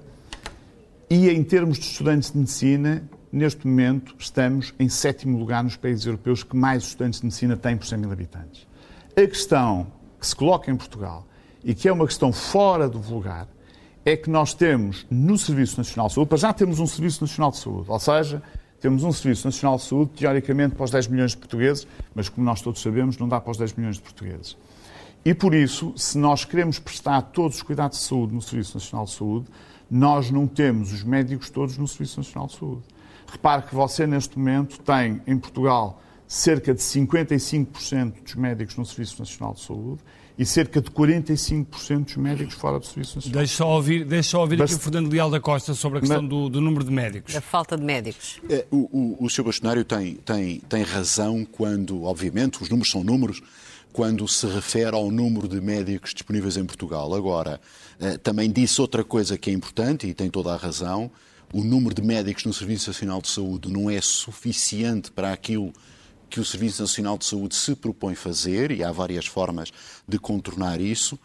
E 1.09 1.27
em 1.31 1.43
termos 1.43 1.79
de 1.79 1.85
estudantes 1.85 2.31
de 2.31 2.37
medicina, 2.37 3.09
neste 3.31 3.65
momento 3.65 4.13
estamos 4.19 4.71
em 4.77 4.87
sétimo 4.87 5.39
lugar 5.39 5.63
nos 5.63 5.75
países 5.75 6.05
europeus 6.05 6.43
que 6.43 6.55
mais 6.55 6.83
estudantes 6.83 7.19
de 7.19 7.25
medicina 7.25 7.57
têm 7.57 7.75
por 7.75 7.87
100 7.87 7.97
mil 7.97 8.11
habitantes. 8.11 8.67
A 9.15 9.25
questão 9.25 9.87
que 10.19 10.27
se 10.27 10.35
coloca 10.35 10.69
em 10.69 10.75
Portugal 10.75 11.25
e 11.63 11.73
que 11.73 11.87
é 11.87 11.91
uma 11.91 12.05
questão 12.05 12.31
fora 12.31 12.87
do 12.87 12.99
vulgar 12.99 13.47
é 14.05 14.15
que 14.15 14.29
nós 14.29 14.53
temos 14.53 15.07
no 15.09 15.39
Serviço 15.39 15.75
Nacional 15.79 16.07
de 16.07 16.13
Saúde, 16.13 16.29
para 16.29 16.37
já 16.37 16.53
temos 16.53 16.79
um 16.79 16.85
Serviço 16.85 17.23
Nacional 17.23 17.49
de 17.49 17.57
Saúde, 17.57 17.89
ou 17.89 17.99
seja, 17.99 18.43
temos 18.79 19.03
um 19.03 19.11
Serviço 19.11 19.47
Nacional 19.47 19.77
de 19.77 19.83
Saúde, 19.83 20.11
teoricamente, 20.15 20.75
para 20.75 20.83
os 20.83 20.91
10 20.91 21.07
milhões 21.07 21.31
de 21.31 21.37
portugueses, 21.37 21.87
mas 22.13 22.29
como 22.29 22.45
nós 22.45 22.61
todos 22.61 22.81
sabemos, 22.81 23.17
não 23.17 23.27
dá 23.27 23.41
para 23.41 23.51
os 23.51 23.57
10 23.57 23.73
milhões 23.73 23.95
de 23.95 24.01
portugueses. 24.01 24.55
E 25.25 25.33
por 25.33 25.53
isso, 25.53 25.93
se 25.95 26.17
nós 26.17 26.45
queremos 26.45 26.79
prestar 26.79 27.21
todos 27.21 27.57
os 27.57 27.63
cuidados 27.63 27.97
de 27.97 28.05
saúde 28.05 28.33
no 28.33 28.41
Serviço 28.41 28.77
Nacional 28.77 29.05
de 29.05 29.11
Saúde, 29.11 29.47
nós 29.89 30.29
não 30.29 30.47
temos 30.47 30.93
os 30.93 31.03
médicos 31.03 31.49
todos 31.49 31.77
no 31.77 31.87
Serviço 31.87 32.19
Nacional 32.19 32.47
de 32.47 32.55
Saúde. 32.55 32.83
Repare 33.25 33.63
que 33.63 33.75
você, 33.75 34.05
neste 34.07 34.37
momento, 34.37 34.79
tem 34.79 35.21
em 35.25 35.37
Portugal 35.37 36.01
cerca 36.27 36.73
de 36.73 36.81
55% 36.81 38.23
dos 38.23 38.35
médicos 38.35 38.75
no 38.75 38.85
Serviço 38.85 39.19
Nacional 39.19 39.53
de 39.53 39.61
Saúde 39.61 40.01
e 40.37 40.45
cerca 40.45 40.79
de 40.79 40.91
45% 40.91 42.05
dos 42.05 42.17
médicos 42.17 42.53
fora 42.53 42.79
do 42.79 42.85
Serviço 42.85 43.15
Nacional. 43.15 43.39
Deixa 43.39 43.55
só 43.55 43.69
ouvir, 43.69 44.05
deixa 44.05 44.29
só 44.29 44.41
ouvir 44.41 44.57
Bast... 44.57 44.75
aqui 44.75 44.81
o 44.81 44.83
Fernando 44.83 45.11
Leal 45.11 45.31
da 45.31 45.39
Costa 45.39 45.73
sobre 45.73 45.97
a 45.97 46.01
questão 46.01 46.21
Mas... 46.21 46.29
do, 46.29 46.47
do, 46.47 46.61
número 46.61 46.85
de 46.85 46.91
médicos. 46.91 47.33
Da 47.33 47.41
falta 47.41 47.75
de 47.75 47.83
médicos. 47.83 48.39
É, 48.47 48.65
o, 48.69 49.17
o, 49.19 49.25
o 49.25 49.29
Sr. 49.29 49.43
Bastonário 49.43 49.83
tem, 49.83 50.15
tem, 50.15 50.59
tem 50.59 50.83
razão 50.83 51.43
quando, 51.43 52.03
obviamente, 52.03 52.61
os 52.61 52.69
números 52.69 52.91
são 52.91 53.03
números, 53.03 53.41
quando 53.91 54.27
se 54.27 54.45
refere 54.45 54.95
ao 54.95 55.09
número 55.09 55.47
de 55.47 55.59
médicos 55.59 56.13
disponíveis 56.13 56.55
em 56.55 56.65
Portugal. 56.65 57.15
Agora, 57.15 57.59
eh, 57.99 58.17
também 58.17 58.51
disse 58.51 58.79
outra 58.79 59.03
coisa 59.03 59.39
que 59.39 59.49
é 59.49 59.53
importante 59.53 60.05
e 60.05 60.13
tem 60.13 60.29
toda 60.29 60.53
a 60.53 60.57
razão. 60.57 61.09
O 61.51 61.63
número 61.63 61.95
de 61.95 62.03
médicos 62.03 62.45
no 62.45 62.53
Serviço 62.53 62.89
Nacional 62.89 63.21
de 63.21 63.29
Saúde 63.29 63.71
não 63.71 63.89
é 63.89 63.99
suficiente 64.01 65.09
para 65.11 65.31
aquilo 65.33 65.73
que 66.29 66.39
o 66.39 66.45
Serviço 66.45 66.81
Nacional 66.81 67.17
de 67.17 67.25
Saúde 67.25 67.55
se 67.55 67.75
propõe 67.75 68.15
fazer, 68.15 68.71
e 68.71 68.83
há 68.83 68.91
várias 68.91 69.25
formas 69.25 69.71
de 70.07 70.19
contornar 70.19 70.81
isso, 70.81 71.17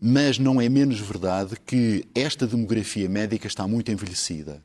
Mas 0.00 0.38
não 0.38 0.60
é 0.60 0.68
menos 0.68 1.00
verdade 1.00 1.56
que 1.64 2.04
esta 2.14 2.46
demografia 2.46 3.08
médica 3.08 3.46
está 3.46 3.66
muito 3.66 3.90
envelhecida. 3.90 4.62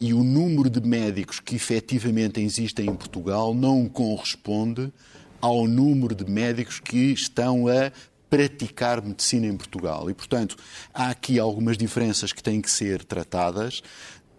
E 0.00 0.12
o 0.12 0.22
número 0.22 0.68
de 0.68 0.80
médicos 0.80 1.40
que 1.40 1.56
efetivamente 1.56 2.40
existem 2.40 2.86
em 2.86 2.94
Portugal 2.94 3.54
não 3.54 3.88
corresponde 3.88 4.92
ao 5.40 5.66
número 5.66 6.14
de 6.14 6.30
médicos 6.30 6.80
que 6.80 7.12
estão 7.12 7.66
a 7.66 7.90
praticar 8.28 9.02
medicina 9.02 9.46
em 9.46 9.56
Portugal. 9.56 10.10
E, 10.10 10.14
portanto, 10.14 10.56
há 10.92 11.08
aqui 11.08 11.38
algumas 11.38 11.78
diferenças 11.78 12.32
que 12.32 12.42
têm 12.42 12.60
que 12.60 12.70
ser 12.70 13.02
tratadas. 13.04 13.82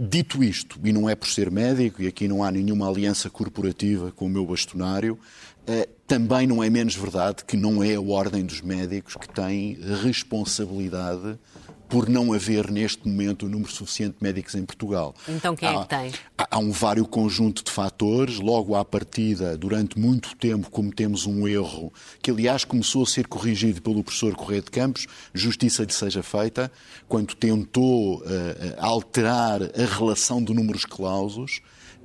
Dito 0.02 0.41
isto, 0.41 0.80
e 0.82 0.93
não 0.93 1.10
é 1.10 1.16
por 1.16 1.28
ser 1.28 1.52
médico, 1.52 2.02
e 2.02 2.08
aqui 2.08 2.26
não 2.26 2.41
há 2.41 2.50
nenhuma 2.50 2.88
aliança 2.88 3.30
corporativa 3.30 4.14
com 4.14 4.28
o 4.28 4.30
meu 4.30 4.45
bastonário, 4.45 5.20
eh, 5.68 5.89
também 6.08 6.47
não 6.47 6.64
é 6.64 6.70
menos 6.70 6.95
verdade 6.95 7.43
que 7.43 7.58
não 7.58 7.84
é 7.84 7.95
a 7.95 8.02
Ordem 8.02 8.45
dos 8.45 8.62
Médicos 8.62 9.16
que 9.16 9.28
tem 9.28 9.78
responsabilidade 10.02 11.38
por 11.90 12.08
não 12.08 12.32
haver 12.32 12.70
neste 12.70 13.08
momento 13.08 13.48
um 13.48 13.50
número 13.50 13.72
suficiente 13.72 14.18
de 14.20 14.24
médicos 14.24 14.54
em 14.54 14.64
Portugal. 14.64 15.16
Então 15.28 15.56
quem 15.56 15.68
há, 15.68 15.72
é 15.72 15.82
que 15.82 15.90
tem? 15.90 16.12
Há, 16.38 16.48
há 16.52 16.60
um 16.60 16.72
vário 16.72 17.06
conjunto 17.06 17.64
de 17.64 17.72
fatores. 17.72 18.40
Logo 18.40 18.76
à 18.76 18.86
partida, 18.86 19.58
durante 19.58 20.00
muito 20.00 20.36
tempo, 20.36 20.70
cometemos 20.70 21.26
um 21.26 21.48
erro 21.48 21.92
que, 22.22 22.30
aliás, 22.30 22.64
começou 22.64 23.04
a 23.04 23.08
ser 23.08 23.28
corrigido 23.28 23.82
pelo 23.82 24.04
professor 24.04 24.36
Correia 24.36 24.62
de 24.62 24.70
Campos, 24.70 25.08
justiça 25.34 25.84
lhe 25.84 25.92
seja 25.92 26.22
feita, 26.22 26.72
quando 27.08 27.36
tentou 27.36 28.20
uh, 28.20 28.24
alterar 28.78 29.64
a 29.64 29.98
relação 29.98 30.44
de 30.44 30.54
números 30.54 30.86
clausos 30.86 31.62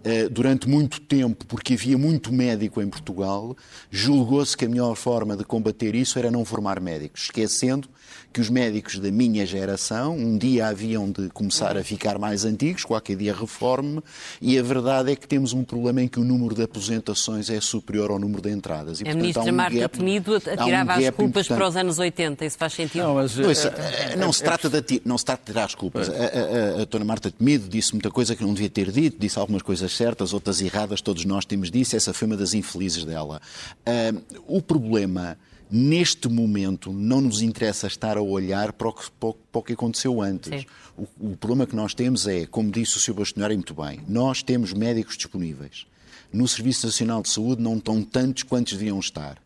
eh, 0.07 0.28
durante 0.28 0.68
muito 0.68 1.01
tempo, 1.01 1.47
porque 1.47 1.72
havia 1.72 1.97
muito 1.97 2.30
médico 2.30 2.82
em 2.82 2.89
Portugal, 2.91 3.57
julgou-se 3.91 4.55
que 4.55 4.66
a 4.66 4.68
melhor 4.68 4.95
forma 4.97 5.35
de 5.35 5.45
combater 5.45 5.95
isso 5.95 6.18
era 6.18 6.30
não 6.30 6.45
formar 6.45 6.78
médicos, 6.78 7.22
esquecendo 7.22 7.89
que 8.35 8.41
os 8.41 8.51
médicos 8.51 8.99
da 8.99 9.12
minha 9.12 9.47
geração 9.47 10.16
um 10.16 10.37
dia 10.37 10.66
haviam 10.66 11.09
de 11.09 11.28
começar 11.28 11.76
a 11.76 11.85
ficar 11.85 12.18
mais 12.18 12.45
antigos, 12.45 12.85
qualquer 12.85 13.16
dia 13.16 13.32
reforme, 13.32 14.03
e 14.43 14.59
a 14.59 14.62
verdade 14.62 15.12
é 15.12 15.16
que 15.16 15.28
temos 15.28 15.53
um 15.53 15.62
problema 15.62 16.03
em 16.03 16.09
que 16.09 16.18
o 16.18 16.24
número 16.24 16.53
de 16.53 16.64
aposentações 16.64 17.49
é 17.49 17.61
superior 17.61 18.11
ao 18.11 18.18
número 18.18 18.43
de 18.43 18.51
entradas. 18.51 18.99
E, 18.99 19.03
a 19.03 19.07
portanto, 19.07 19.22
ministra 19.22 19.45
um 19.45 19.53
Marta 19.53 19.78
gap, 19.78 19.99
Temido 19.99 20.35
atirava 20.35 21.01
um 21.01 21.07
as 21.07 21.14
culpas 21.14 21.47
para 21.47 21.68
os 21.68 21.76
anos 21.76 21.99
80, 22.01 22.45
isso 22.45 22.59
faz 22.59 22.72
sentido? 22.72 23.05
Não, 23.05 23.14
mas, 23.14 23.39
eh, 23.39 24.16
não, 24.16 24.32
se 24.32 24.43
trata 24.43 24.68
de, 24.68 25.01
não 25.05 25.16
se 25.16 25.24
trata 25.24 25.43
de 25.43 25.53
tirar 25.53 25.64
as 25.66 25.76
culpas. 25.76 26.09
A, 26.09 26.12
a, 26.12 26.16
a, 26.16 26.82
a 26.82 26.85
Dona 26.87 27.05
Marta 27.05 27.30
Temido 27.30 27.68
disse 27.68 27.93
muita 27.93 28.11
coisa 28.11 28.35
que 28.35 28.43
não 28.43 28.53
devia 28.53 28.68
ter 28.68 28.91
dito, 28.91 29.16
disse 29.16 29.39
algumas 29.39 29.62
coisas 29.62 29.93
certas, 29.93 30.35
outras 30.35 30.61
erradas, 30.61 31.01
todos 31.01 31.24
nós 31.24 31.45
temos 31.45 31.70
disso, 31.70 31.95
essa 31.95 32.12
foi 32.12 32.26
uma 32.26 32.37
das 32.37 32.53
infelizes 32.53 33.05
dela. 33.05 33.41
Uh, 33.87 34.20
o 34.49 34.61
problema 34.61 35.39
neste 35.70 36.28
momento 36.28 36.92
não 36.92 37.20
nos 37.20 37.42
interessa 37.42 37.86
estar 37.86 38.16
a 38.16 38.22
olhar 38.22 38.72
para 38.72 38.88
o 38.88 38.92
que, 38.92 39.10
para 39.10 39.34
o 39.52 39.62
que 39.62 39.72
aconteceu 39.72 40.20
antes. 40.20 40.66
O, 40.96 41.32
o, 41.32 41.36
problema 41.36 41.66
que 41.66 41.74
nós 41.74 41.94
temos 41.94 42.26
é, 42.26 42.46
como 42.46 42.70
disse 42.70 42.96
o 42.96 43.00
Sr. 43.00 43.14
Bastonário 43.14 43.56
muito 43.56 43.74
bem, 43.74 44.00
nós 44.06 44.42
temos 44.42 44.72
médicos 44.72 45.16
disponíveis. 45.16 45.86
No 46.32 46.46
Serviço 46.48 46.86
Nacional 46.86 47.22
de 47.22 47.28
Saúde 47.28 47.62
não 47.62 47.76
estão 47.76 48.02
tantos 48.02 48.42
quantos 48.42 48.72
deviam 48.72 48.98
estar. 48.98 49.38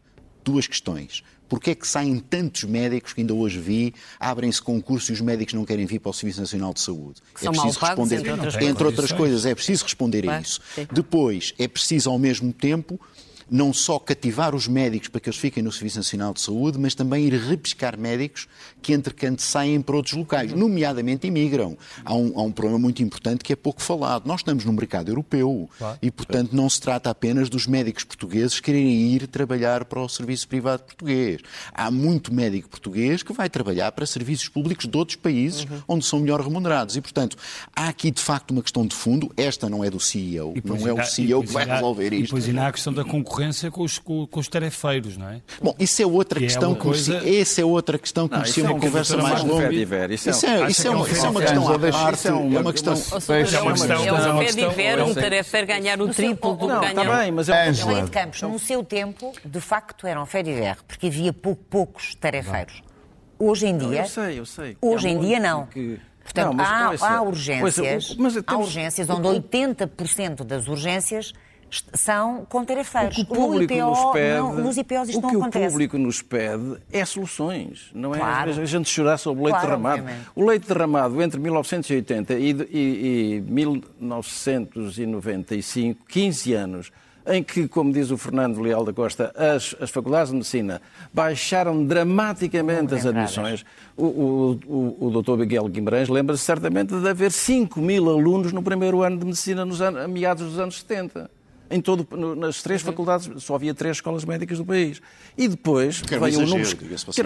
Duas 0.45 0.67
questões. 0.67 1.23
Porquê 1.49 1.71
é 1.71 1.75
que 1.75 1.87
saem 1.87 2.19
tantos 2.19 2.65
médicos 2.65 3.15
que 3.15 3.23
ainda 3.23 3.33
hoje 3.33 3.59
vi, 3.59 3.95
abrem-se 4.21 4.61
concursos 4.61 5.09
e 5.09 5.13
os 5.13 5.21
médicos 5.21 5.55
não 5.55 5.65
querem 5.65 5.87
vir 5.87 5.99
para 5.99 6.11
o 6.11 6.13
Serviço 6.13 6.41
Nacional 6.41 6.75
de 6.75 6.81
Saúde? 6.81 7.23
Que 7.35 7.47
é 7.47 7.51
preciso 7.51 7.79
responder, 7.81 8.17
entre 8.17 8.31
outras, 8.31 8.55
entre 8.57 8.85
outras 8.85 9.13
coisas, 9.13 9.47
é 9.47 9.55
preciso 9.55 9.85
responder 9.85 10.29
a 10.29 10.41
isso. 10.41 10.61
Sim. 10.75 10.87
Depois, 10.93 11.55
é 11.59 11.67
preciso 11.67 12.11
ao 12.11 12.19
mesmo 12.19 12.53
tempo 12.53 13.01
não 13.51 13.73
só 13.73 13.99
cativar 13.99 14.55
os 14.55 14.69
médicos 14.69 15.09
para 15.09 15.21
que 15.21 15.29
eles 15.29 15.39
fiquem 15.39 15.63
no 15.63 15.73
Serviço 15.73 15.99
Nacional 15.99 16.35
de 16.35 16.41
Saúde, 16.41 16.79
mas 16.79 16.95
também 16.95 17.25
ir 17.27 17.35
repescar 17.35 17.99
médicos 17.99 18.47
que, 18.83 18.93
entretanto, 18.93 19.43
saem 19.43 19.81
para 19.81 19.97
outros 19.97 20.15
locais, 20.15 20.53
nomeadamente 20.53 21.27
imigram. 21.27 21.77
Há 22.05 22.15
um, 22.15 22.33
há 22.39 22.43
um 22.43 22.53
problema 22.53 22.79
muito 22.79 23.03
importante 23.03 23.43
que 23.43 23.53
é 23.53 23.57
pouco 23.57 23.83
falado. 23.83 24.27
Nós 24.27 24.41
estamos 24.41 24.65
no 24.65 24.73
mercado 24.73 25.11
europeu 25.11 25.69
claro. 25.79 25.99
e, 26.03 26.11
portanto, 26.11 26.53
não 26.53 26.69
se 26.69 26.81
trata 26.81 27.11
apenas 27.11 27.49
dos 27.49 27.67
médicos 27.67 28.05
portugueses 28.05 28.61
quererem 28.61 29.13
ir 29.13 29.27
trabalhar 29.27 29.85
para 29.85 30.01
o 30.01 30.09
serviço 30.09 30.47
privado 30.47 30.83
português. 30.83 31.41
Há 31.73 31.91
muito 31.91 32.33
médico 32.33 32.69
português 32.69 33.23
que 33.23 33.33
vai 33.33 33.49
trabalhar 33.49 33.93
para 33.93 34.05
serviços 34.07 34.49
públicos 34.49 34.87
de 34.87 34.97
outros 34.97 35.17
países 35.17 35.65
uhum. 35.65 35.83
onde 35.89 36.05
são 36.05 36.21
melhor 36.21 36.41
remunerados. 36.41 36.97
E, 36.97 37.01
portanto, 37.01 37.37
há 37.75 37.89
aqui, 37.89 38.11
de 38.11 38.21
facto, 38.21 38.51
uma 38.51 38.63
questão 38.63 38.87
de 38.87 38.95
fundo. 38.95 39.33
Esta 39.37 39.69
não 39.69 39.83
é 39.83 39.91
do 39.91 39.99
CEO, 40.01 40.55
não 40.65 40.87
é 40.87 40.93
o 40.93 41.05
CEO 41.05 41.43
que 41.43 41.53
vai 41.53 41.65
resolver 41.65 42.13
isto. 42.13 42.15
E 42.15 42.23
depois 42.23 42.49
ainda 42.49 42.63
há 42.63 42.69
a 42.69 42.73
questão 42.73 42.93
da 42.93 43.05
concorrência 43.05 43.38
concorrência 43.39 43.71
com 43.71 43.83
os, 43.83 43.99
com, 43.99 44.27
com 44.27 44.41
os 44.41 44.49
tarefeiros, 44.49 45.17
não 45.17 45.29
é? 45.29 45.41
Bom, 45.63 45.75
isso 45.79 46.03
é 46.03 46.07
outra 46.07 46.41
que 46.41 46.47
é 46.47 46.49
questão. 46.49 46.73
É 46.73 46.75
coisa... 46.75 47.29
Essa 47.29 47.61
é 47.61 47.65
outra 47.65 47.99
questão 47.99 48.29
que 48.29 48.37
merecia 48.37 48.65
uma 48.65 48.81
conversa 48.81 49.17
mais 49.17 49.45
longa. 49.45 49.73
Isso 49.73 50.29
é, 50.47 50.69
isso 50.69 50.87
é, 50.87 50.91
uma, 50.91 51.09
isso 51.09 51.27
é 51.27 51.29
uma 51.29 51.41
questão 51.41 51.75
à 51.75 51.79
parte. 51.79 52.29
É 52.29 52.33
uma 52.33 52.73
questão. 52.73 52.95
É 52.95 53.61
uma 53.61 53.73
questão. 53.73 54.05
É 54.05 54.33
um 54.33 54.39
pediver, 54.39 55.05
um 55.05 55.15
tarefer 55.15 55.67
ganhar 55.67 56.01
o 56.01 56.09
triplo 56.09 56.57
do 56.57 56.67
que 56.67 56.67
ganhou. 56.67 57.05
Está 57.05 57.19
bem, 57.19 57.33
mas 57.33 57.49
é 57.49 57.69
Angela 57.69 58.03
de 58.03 58.11
Campos, 58.11 58.43
no 58.43 58.59
seu 58.59 58.83
tempo, 58.83 59.33
de 59.45 59.61
facto, 59.61 60.07
era 60.07 60.21
um 60.21 60.27
fediver, 60.27 60.79
porque 60.87 61.07
havia 61.07 61.33
poucos 61.33 62.15
tarefeiros. 62.15 62.83
Hoje 63.39 63.67
em 63.67 63.79
dia. 63.79 64.01
Eu 64.01 64.07
sei, 64.07 64.39
eu 64.41 64.47
sei. 64.47 64.77
Hoje 64.81 65.09
em 65.09 65.21
dia, 65.21 65.39
não. 65.39 65.69
Portanto, 66.25 66.55
não, 66.55 66.65
há, 66.65 66.95
há, 67.01 67.23
urgências, 67.23 68.15
pois, 68.15 68.37
há 68.47 68.57
urgências 68.59 69.09
onde 69.09 69.29
80% 69.29 70.45
das 70.45 70.69
urgências 70.69 71.33
são 71.95 72.45
com 72.49 72.65
tarefeiros. 72.65 73.19
O 73.19 73.25
que 73.25 73.33
o 73.33 73.35
público 73.35 73.73
IPO, 73.73 73.87
nos 73.87 74.13
pede, 74.13 74.39
não, 74.39 74.55
nos 74.55 74.77
IPOs 74.77 75.09
isto 75.09 75.19
o 75.19 75.23
que 75.23 75.33
não 75.35 75.43
acontece. 75.43 75.67
o 75.67 75.71
público 75.71 75.99
nos 75.99 76.23
pede 76.23 76.77
é 76.93 77.05
soluções, 77.05 77.91
não 77.95 78.13
é 78.15 78.19
claro. 78.19 78.51
a 78.51 78.65
gente 78.65 78.89
chorar 78.89 79.19
sobre 79.19 79.43
o 79.43 79.45
leite 79.45 79.55
claro, 79.55 79.69
derramado. 79.69 80.01
Obviamente. 80.01 80.27
O 80.35 80.47
leite 80.47 80.67
derramado 80.67 81.23
entre 81.23 81.39
1980 81.41 82.35
e, 82.35 82.51
e, 82.71 83.37
e 83.37 83.41
1995, 83.47 86.05
15 86.09 86.55
anos, 86.55 86.91
em 87.27 87.43
que, 87.43 87.67
como 87.69 87.93
diz 87.93 88.11
o 88.11 88.17
Fernando 88.17 88.59
Leal 88.61 88.83
da 88.85 88.93
Costa, 88.93 89.35
as, 89.37 89.75
as 89.81 89.91
faculdades 89.91 90.31
de 90.31 90.37
medicina 90.37 90.81
baixaram 91.13 91.85
dramaticamente 91.85 92.95
as 92.95 93.05
admissões. 93.05 93.65
O, 93.97 94.05
o, 94.05 94.61
o, 94.67 95.07
o 95.07 95.11
doutor 95.11 95.37
Miguel 95.37 95.69
Guimarães 95.69 96.09
lembra-se 96.09 96.43
certamente 96.43 96.99
de 96.99 97.09
haver 97.09 97.31
5 97.31 97.79
mil 97.81 98.09
alunos 98.09 98.53
no 98.53 98.63
primeiro 98.63 99.03
ano 99.03 99.19
de 99.19 99.27
medicina 99.27 99.65
nos 99.65 99.83
anos, 99.83 100.03
a 100.03 100.09
meados 100.09 100.47
dos 100.47 100.59
anos 100.59 100.81
70 100.81 101.31
em 101.71 101.81
todo, 101.81 102.07
nas 102.37 102.63
três 102.63 102.83
uhum. 102.83 102.91
faculdades, 102.91 103.43
só 103.43 103.55
havia 103.55 103.75
três 103.75 103.97
escolas 103.97 104.25
médicas 104.25 104.59
do 104.59 104.65
país. 104.65 105.01
E 105.37 105.49
depois 105.49 106.01
que 106.03 106.15
era 106.15 106.25
um 106.25 106.29
exagero, 106.29 106.75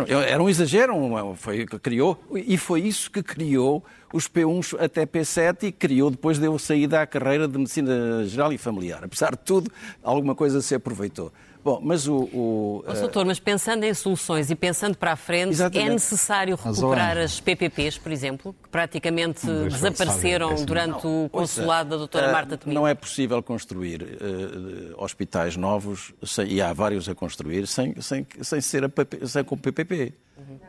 um 0.07 0.19
era 0.19 0.43
um 0.43 0.49
exagero, 0.49 1.37
foi, 1.37 1.67
criou, 1.67 2.23
e 2.35 2.57
foi 2.57 2.81
isso 2.83 3.11
que 3.11 3.23
criou 3.23 3.85
os 4.13 4.29
P1 4.29 4.77
até 4.79 5.07
P7 5.07 5.65
e 5.65 5.73
criou 5.73 6.11
depois 6.11 6.39
deu 6.39 6.59
saída 6.59 7.01
à 7.01 7.07
carreira 7.07 7.49
de 7.49 7.57
Medicina 7.57 8.25
Geral 8.27 8.53
e 8.53 8.59
Familiar. 8.59 9.03
Apesar 9.03 9.33
de 9.33 9.39
tudo, 9.39 9.71
alguma 10.03 10.35
coisa 10.35 10.61
se 10.61 10.75
aproveitou. 10.75 11.33
Bom, 11.65 11.81
mas 11.81 12.09
o. 12.09 12.29
o 12.33 12.85
oh, 12.87 12.93
doutor, 12.93 13.25
mas 13.25 13.39
pensando 13.39 13.85
em 13.85 13.95
soluções 13.95 14.51
e 14.51 14.55
pensando 14.55 14.97
para 14.97 15.13
a 15.13 15.17
frente, 15.17 15.51
Exatamente. 15.51 15.91
é 15.91 15.93
necessário 15.93 16.57
recuperar 16.57 17.17
as 17.17 17.39
PPPs, 17.41 17.99
por 17.99 18.11
exemplo, 18.11 18.55
que 18.61 18.69
praticamente 18.69 19.47
desapareceram 19.47 20.65
durante 20.65 21.05
não, 21.05 21.27
o 21.27 21.29
consulado 21.29 21.91
da 21.91 21.97
doutora 21.97 22.29
uh, 22.29 22.33
Marta 22.33 22.57
Temido? 22.57 22.81
Não 22.81 22.87
é 22.87 22.95
possível 22.95 23.41
construir 23.43 24.03
uh, 24.03 25.03
hospitais 25.03 25.57
novos, 25.57 26.13
sem, 26.25 26.49
e 26.49 26.61
há 26.61 26.73
vários 26.73 27.09
a 27.09 27.15
construir, 27.15 27.69
sem, 27.69 27.95
sem, 28.01 28.27
sem 28.41 28.61
ser 28.61 28.85
a, 28.85 28.91
sem, 29.27 29.45
com 29.45 29.57
PPP. 29.57 30.15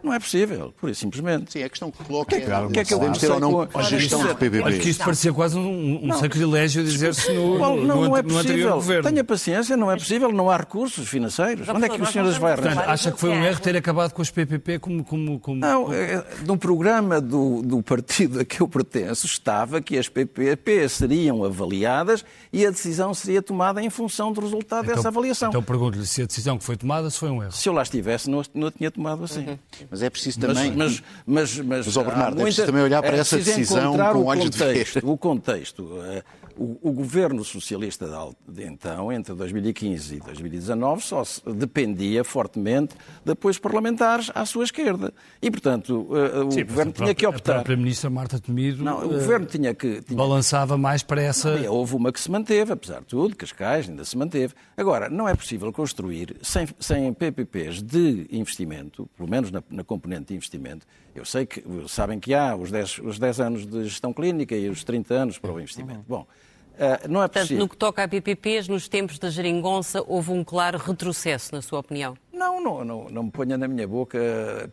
Não 0.04 0.14
é 0.14 0.20
possível, 0.20 0.74
por 0.80 0.89
isso 0.89 1.00
simplesmente. 1.00 1.54
Sim, 1.54 1.64
a 1.64 1.70
questão 1.70 1.89
que 1.89 2.04
coloca 2.04 2.36
é 2.36 2.41
que, 2.41 2.52
é 2.52 2.68
que, 2.68 2.80
é 2.80 2.86
que 2.86 2.94
podemos 2.94 3.18
ter 3.18 3.32
ou 3.32 3.39
não 3.39 3.62
a 3.62 3.82
gestão 3.84 4.22
do 4.22 4.36
PBB. 4.36 4.62
Olha 4.62 4.78
que 4.78 4.89
isto 4.89 5.04
parecia 5.04 5.34
quase 5.34 5.58
um, 5.58 6.06
um 6.06 6.14
sacrilégio 6.14 6.84
dizer-se 6.84 7.32
no, 7.32 7.58
não, 7.58 7.76
no, 7.78 7.86
não, 7.86 8.18
é 8.18 8.22
no 8.22 8.38
anterior 8.38 8.74
governo. 8.76 9.10
Tenha 9.10 9.24
paciência, 9.24 9.78
não 9.78 9.89
é 9.89 9.96
possível, 9.96 10.32
não 10.32 10.50
há 10.50 10.58
recursos 10.58 10.83
financeiros. 10.92 11.68
Onde 11.70 11.86
é 11.86 11.90
que 11.90 12.02
os 12.02 12.10
senhores 12.10 12.38
vai 12.38 12.54
arranjar? 12.54 12.90
Acha 12.90 13.12
que 13.12 13.20
foi 13.20 13.30
um 13.30 13.44
erro 13.44 13.60
ter 13.60 13.76
acabado 13.76 14.14
com 14.14 14.22
os 14.22 14.30
PPP 14.30 14.80
como... 14.80 15.04
como, 15.04 15.40
como 15.40 15.60
não, 15.60 15.94
é, 15.94 16.24
no 16.46 16.58
programa 16.58 17.22
do, 17.22 17.62
do 17.62 17.82
partido 17.82 18.40
a 18.40 18.46
que 18.46 18.62
eu 18.62 18.68
pertenço 18.68 19.26
estava 19.26 19.82
que 19.82 19.98
as 19.98 20.10
PPP 20.10 20.88
seriam 20.90 21.44
avaliadas 21.44 22.26
e 22.52 22.66
a 22.66 22.70
decisão 22.70 23.14
seria 23.14 23.42
tomada 23.42 23.82
em 23.82 23.90
função 23.90 24.32
do 24.32 24.42
resultado 24.42 24.84
então, 24.84 24.96
dessa 24.96 25.08
avaliação. 25.08 25.50
Então 25.50 25.64
pergunto-lhe 25.64 26.06
se 26.06 26.22
a 26.22 26.26
decisão 26.26 26.58
que 26.58 26.64
foi 26.64 26.76
tomada 26.76 27.10
se 27.10 27.20
foi 27.20 27.30
um 27.30 27.42
erro. 27.42 27.52
Se 27.52 27.70
eu 27.70 27.74
lá 27.74 27.84
estivesse, 27.84 28.30
não, 28.30 28.42
não 28.54 28.68
a 28.68 28.72
tinha 28.72 28.92
tomado 28.92 29.24
assim. 29.24 29.46
Uhum. 29.48 29.58
Mas 29.90 30.02
é 30.02 30.10
preciso 30.10 30.40
também. 30.40 30.74
Mas, 30.76 31.04
mas, 31.26 31.58
mas, 31.58 31.86
mas 31.86 31.98
oh 31.98 32.04
Bernardo, 32.04 32.36
muita, 32.36 32.42
é 32.42 32.44
preciso 32.44 32.68
também 32.68 32.84
olhar 32.84 33.02
para 33.02 33.18
é 33.18 33.20
essa 33.20 33.38
decisão 33.38 33.98
com 33.98 34.26
olhos 34.26 34.46
contexto, 34.46 34.94
de 34.94 35.02
ver. 35.02 35.12
O 35.12 35.18
contexto. 35.18 36.00
Eh, 36.04 36.24
o, 36.58 36.78
o, 36.82 36.92
governo 36.92 37.44
socialista 37.44 38.08
de 38.48 38.64
então, 38.64 39.12
entre 39.12 39.34
2015 39.34 40.16
e 40.16 40.20
2019, 40.20 40.72
só 40.99 41.24
dependia 41.45 42.24
fortemente 42.24 42.95
de 43.24 43.32
apoios 43.32 43.57
parlamentares 43.57 44.32
à 44.34 44.45
sua 44.45 44.63
esquerda. 44.63 45.13
E, 45.41 45.49
portanto, 45.49 46.07
uh, 46.09 46.47
o 46.47 46.51
Sim, 46.51 46.65
governo 46.65 46.91
tinha 46.91 47.15
que 47.15 47.26
optar. 47.26 47.51
A 47.51 47.55
própria 47.55 47.78
ministra 47.78 48.09
Marta 48.09 48.39
Temido 48.39 48.84
não, 48.84 48.99
o 48.99 49.05
uh, 49.05 49.09
governo 49.09 49.45
tinha 49.45 49.74
que, 49.74 50.01
tinha... 50.01 50.17
balançava 50.17 50.78
mais 50.78 51.03
para 51.03 51.21
essa. 51.21 51.57
Não, 51.57 51.74
houve 51.74 51.95
uma 51.95 52.11
que 52.11 52.19
se 52.19 52.30
manteve, 52.30 52.71
apesar 52.71 52.99
de 52.99 53.07
tudo, 53.07 53.36
Cascais 53.36 53.89
ainda 53.89 54.03
se 54.05 54.17
manteve. 54.17 54.53
Agora, 54.76 55.09
não 55.09 55.28
é 55.28 55.36
possível 55.36 55.71
construir 55.71 56.36
sem, 56.41 56.67
sem 56.80 57.13
PPPs 57.13 57.82
de 57.82 58.28
investimento, 58.32 59.09
pelo 59.15 59.30
menos 59.30 59.51
na, 59.51 59.63
na, 59.69 59.84
componente 59.84 60.28
de 60.28 60.36
investimento. 60.36 60.86
Eu 61.13 61.26
sei 61.26 61.45
que 61.45 61.63
sabem 61.88 62.19
que 62.19 62.34
há 62.34 62.55
os 62.55 62.71
10, 62.71 62.99
os 62.99 63.19
10 63.19 63.39
anos 63.39 63.65
de 63.65 63.84
gestão 63.84 64.13
clínica 64.13 64.55
e 64.55 64.69
os 64.69 64.84
30 64.84 65.13
anos 65.13 65.38
para 65.38 65.51
o 65.51 65.59
investimento. 65.59 65.99
Uhum. 65.99 66.05
Bom, 66.07 66.28
Uh, 66.74 67.07
não 67.07 67.21
é 67.21 67.28
Portanto, 67.28 67.53
no 67.53 67.69
que 67.69 67.78
toca 67.78 68.03
a 68.03 68.07
PPPs, 68.07 68.67
nos 68.67 68.88
tempos 68.88 69.19
da 69.19 69.30
geringonça, 69.30 70.03
houve 70.07 70.32
um 70.32 70.43
claro 70.43 70.78
retrocesso, 70.78 71.53
na 71.53 71.61
sua 71.61 71.80
opinião? 71.80 72.15
Não, 72.34 72.61
não, 72.61 72.84
não, 72.84 73.09
não 73.09 73.24
me 73.24 73.32
ponha 73.32 73.57
na 73.57 73.67
minha 73.67 73.88
boca 73.88 74.19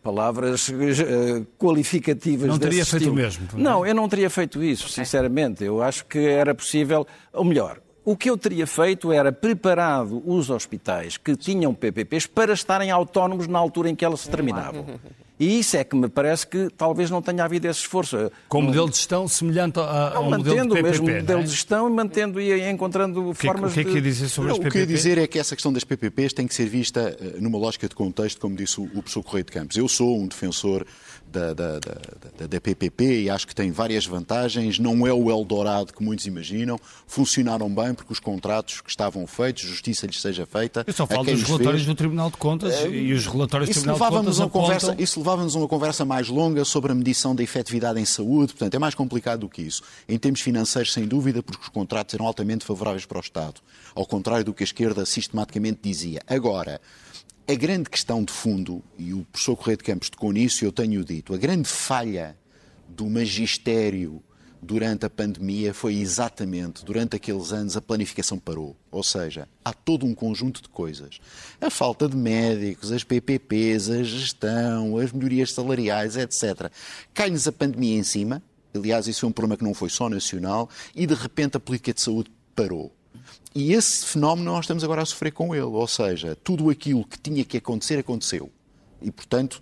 palavras 0.01 0.67
uh, 0.69 1.45
qualificativas 1.59 2.47
Não 2.47 2.57
teria 2.57 2.83
feito 2.83 3.03
estilo. 3.03 3.13
o 3.13 3.15
mesmo? 3.15 3.47
Não, 3.53 3.85
eu 3.85 3.93
não 3.93 4.09
teria 4.09 4.29
feito 4.29 4.63
isso, 4.63 4.89
sinceramente. 4.89 5.63
Eu 5.63 5.81
acho 5.81 6.05
que 6.05 6.19
era 6.19 6.55
possível, 6.55 7.05
ou 7.31 7.45
melhor, 7.45 7.79
o 8.03 8.17
que 8.17 8.29
eu 8.29 8.37
teria 8.37 8.65
feito 8.65 9.11
era 9.11 9.31
preparado 9.31 10.23
os 10.25 10.49
hospitais 10.49 11.17
que 11.17 11.35
tinham 11.35 11.73
PPPs 11.73 12.25
para 12.25 12.53
estarem 12.53 12.89
autónomos 12.89 13.47
na 13.47 13.59
altura 13.59 13.89
em 13.89 13.95
que 13.95 14.03
elas 14.03 14.21
se 14.21 14.29
terminavam. 14.29 14.85
E 15.41 15.57
isso 15.57 15.75
é 15.75 15.83
que 15.83 15.95
me 15.95 16.07
parece 16.07 16.45
que 16.45 16.69
talvez 16.77 17.09
não 17.09 17.19
tenha 17.19 17.43
havido 17.43 17.67
esse 17.67 17.79
esforço. 17.79 18.31
Com 18.47 18.59
um 18.59 18.61
modelo 18.61 18.87
de 18.87 18.95
gestão 18.95 19.27
semelhante 19.27 19.79
a, 19.79 20.19
um 20.19 20.29
modelo 20.29 20.67
de 20.67 20.75
PPP, 20.75 20.79
o 20.79 20.83
mesmo 20.83 21.09
é? 21.09 21.19
modelo 21.21 21.43
de 21.43 21.49
gestão, 21.49 21.89
mantendo 21.89 22.39
e 22.39 22.69
encontrando 22.69 23.33
que, 23.33 23.47
formas 23.47 23.73
de... 23.73 23.79
O 23.79 23.83
que 23.83 23.89
é 23.89 23.91
que 23.91 23.97
ia 23.97 24.01
dizer 24.03 24.29
sobre 24.29 24.49
não, 24.49 24.57
as 24.57 24.59
PPPs? 24.59 24.83
O 24.83 24.85
que 24.85 24.91
ia 24.91 24.97
dizer 24.97 25.17
é 25.17 25.25
que 25.25 25.39
essa 25.39 25.55
questão 25.55 25.73
das 25.73 25.83
PPPs 25.83 26.33
tem 26.33 26.45
que 26.45 26.53
ser 26.53 26.67
vista 26.67 27.17
eh, 27.19 27.39
numa 27.39 27.57
lógica 27.57 27.89
de 27.89 27.95
contexto, 27.95 28.39
como 28.39 28.55
disse 28.55 28.79
o, 28.79 28.83
o 28.83 29.01
professor 29.01 29.23
Correio 29.23 29.45
de 29.45 29.51
Campos. 29.51 29.77
Eu 29.77 29.87
sou 29.87 30.15
um 30.15 30.27
defensor 30.27 30.85
da, 31.31 31.53
da, 31.53 31.79
da, 31.79 32.47
da, 32.47 32.61
PPP 32.61 33.23
e 33.23 33.29
acho 33.29 33.47
que 33.47 33.55
tem 33.55 33.71
várias 33.71 34.05
vantagens. 34.05 34.77
Não 34.77 35.07
é 35.07 35.13
o 35.13 35.31
Eldorado 35.31 35.93
que 35.93 36.03
muitos 36.03 36.25
imaginam. 36.25 36.79
Funcionaram 37.07 37.73
bem 37.73 37.93
porque 37.93 38.11
os 38.11 38.19
contratos 38.19 38.81
que 38.81 38.89
estavam 38.89 39.25
feitos, 39.25 39.63
justiça 39.63 40.05
lhes 40.05 40.21
seja 40.21 40.45
feita. 40.45 40.83
Eu 40.85 40.93
só 40.93 41.07
falo 41.07 41.23
dos 41.23 41.43
relatórios 41.43 41.81
fez. 41.81 41.85
do 41.85 41.95
Tribunal 41.95 42.29
de 42.29 42.37
Contas 42.37 42.81
uh, 42.81 42.87
e 42.87 43.13
os 43.13 43.25
relatórios 43.25 43.69
do 43.69 43.73
Tribunal 43.73 43.95
de 43.95 44.17
Contas 44.17 44.39
uma 44.39 44.49
conversa, 44.49 44.95
Isso 44.99 45.19
levava-nos 45.19 45.55
a 45.55 45.59
uma 45.59 45.67
conversa 45.67 46.03
mais 46.03 46.27
longa 46.27 46.65
sobre 46.65 46.91
a 46.91 46.95
medição 46.95 47.33
da 47.33 47.41
efetividade 47.41 47.99
em 47.99 48.05
saúde. 48.05 48.53
Portanto, 48.53 48.75
é 48.75 48.79
mais 48.79 48.93
complicado 48.93 49.41
do 49.41 49.49
que 49.49 49.61
isso. 49.61 49.81
Em 50.07 50.17
termos 50.17 50.41
financeiros, 50.41 50.91
sem 50.91 51.07
dúvida, 51.07 51.41
porque 51.41 51.63
os 51.63 51.69
contratos 51.69 52.13
eram 52.13 52.25
altamente 52.25 52.65
favoráveis 52.65 53.05
para 53.05 53.17
o 53.17 53.21
Estado. 53.21 53.61
Ao 53.95 54.05
contrário 54.05 54.43
do 54.43 54.53
que 54.53 54.63
a 54.63 54.65
esquerda 54.65 55.05
sistematicamente 55.05 55.79
dizia. 55.81 56.21
Agora, 56.27 56.81
a 57.47 57.55
grande 57.55 57.89
questão 57.89 58.23
de 58.23 58.31
fundo, 58.31 58.83
e 58.97 59.13
o 59.13 59.25
professor 59.25 59.55
Correio 59.55 59.77
de 59.77 59.83
Campos 59.83 60.09
tocou 60.09 60.31
nisso, 60.31 60.63
eu 60.63 60.71
tenho 60.71 61.03
dito, 61.03 61.33
a 61.33 61.37
grande 61.37 61.67
falha 61.67 62.37
do 62.87 63.09
magistério 63.09 64.23
durante 64.61 65.05
a 65.05 65.09
pandemia 65.09 65.73
foi 65.73 65.95
exatamente, 65.95 66.85
durante 66.85 67.15
aqueles 67.15 67.51
anos, 67.51 67.75
a 67.75 67.81
planificação 67.81 68.37
parou. 68.37 68.75
Ou 68.91 69.03
seja, 69.03 69.47
há 69.65 69.73
todo 69.73 70.05
um 70.05 70.13
conjunto 70.13 70.61
de 70.61 70.69
coisas. 70.69 71.19
A 71.59 71.69
falta 71.69 72.07
de 72.07 72.15
médicos, 72.15 72.91
as 72.91 73.03
PPPs, 73.03 73.89
a 73.89 74.03
gestão, 74.03 74.97
as 74.97 75.11
melhorias 75.11 75.51
salariais, 75.51 76.15
etc. 76.15 76.71
Cai-nos 77.13 77.47
a 77.47 77.51
pandemia 77.51 77.97
em 77.97 78.03
cima, 78.03 78.43
aliás, 78.73 79.07
isso 79.07 79.25
é 79.25 79.29
um 79.29 79.31
problema 79.31 79.57
que 79.57 79.63
não 79.63 79.73
foi 79.73 79.89
só 79.89 80.07
nacional, 80.07 80.69
e 80.95 81.07
de 81.07 81.15
repente 81.15 81.57
a 81.57 81.59
política 81.59 81.93
de 81.93 82.01
saúde 82.01 82.31
parou. 82.55 82.93
E 83.53 83.73
esse 83.73 84.05
fenómeno 84.05 84.51
nós 84.51 84.63
estamos 84.63 84.83
agora 84.83 85.01
a 85.01 85.05
sofrer 85.05 85.31
com 85.31 85.53
ele, 85.53 85.63
ou 85.63 85.87
seja, 85.87 86.37
tudo 86.41 86.69
aquilo 86.69 87.05
que 87.05 87.19
tinha 87.19 87.43
que 87.43 87.57
acontecer 87.57 87.99
aconteceu. 87.99 88.49
E, 89.01 89.11
portanto, 89.11 89.61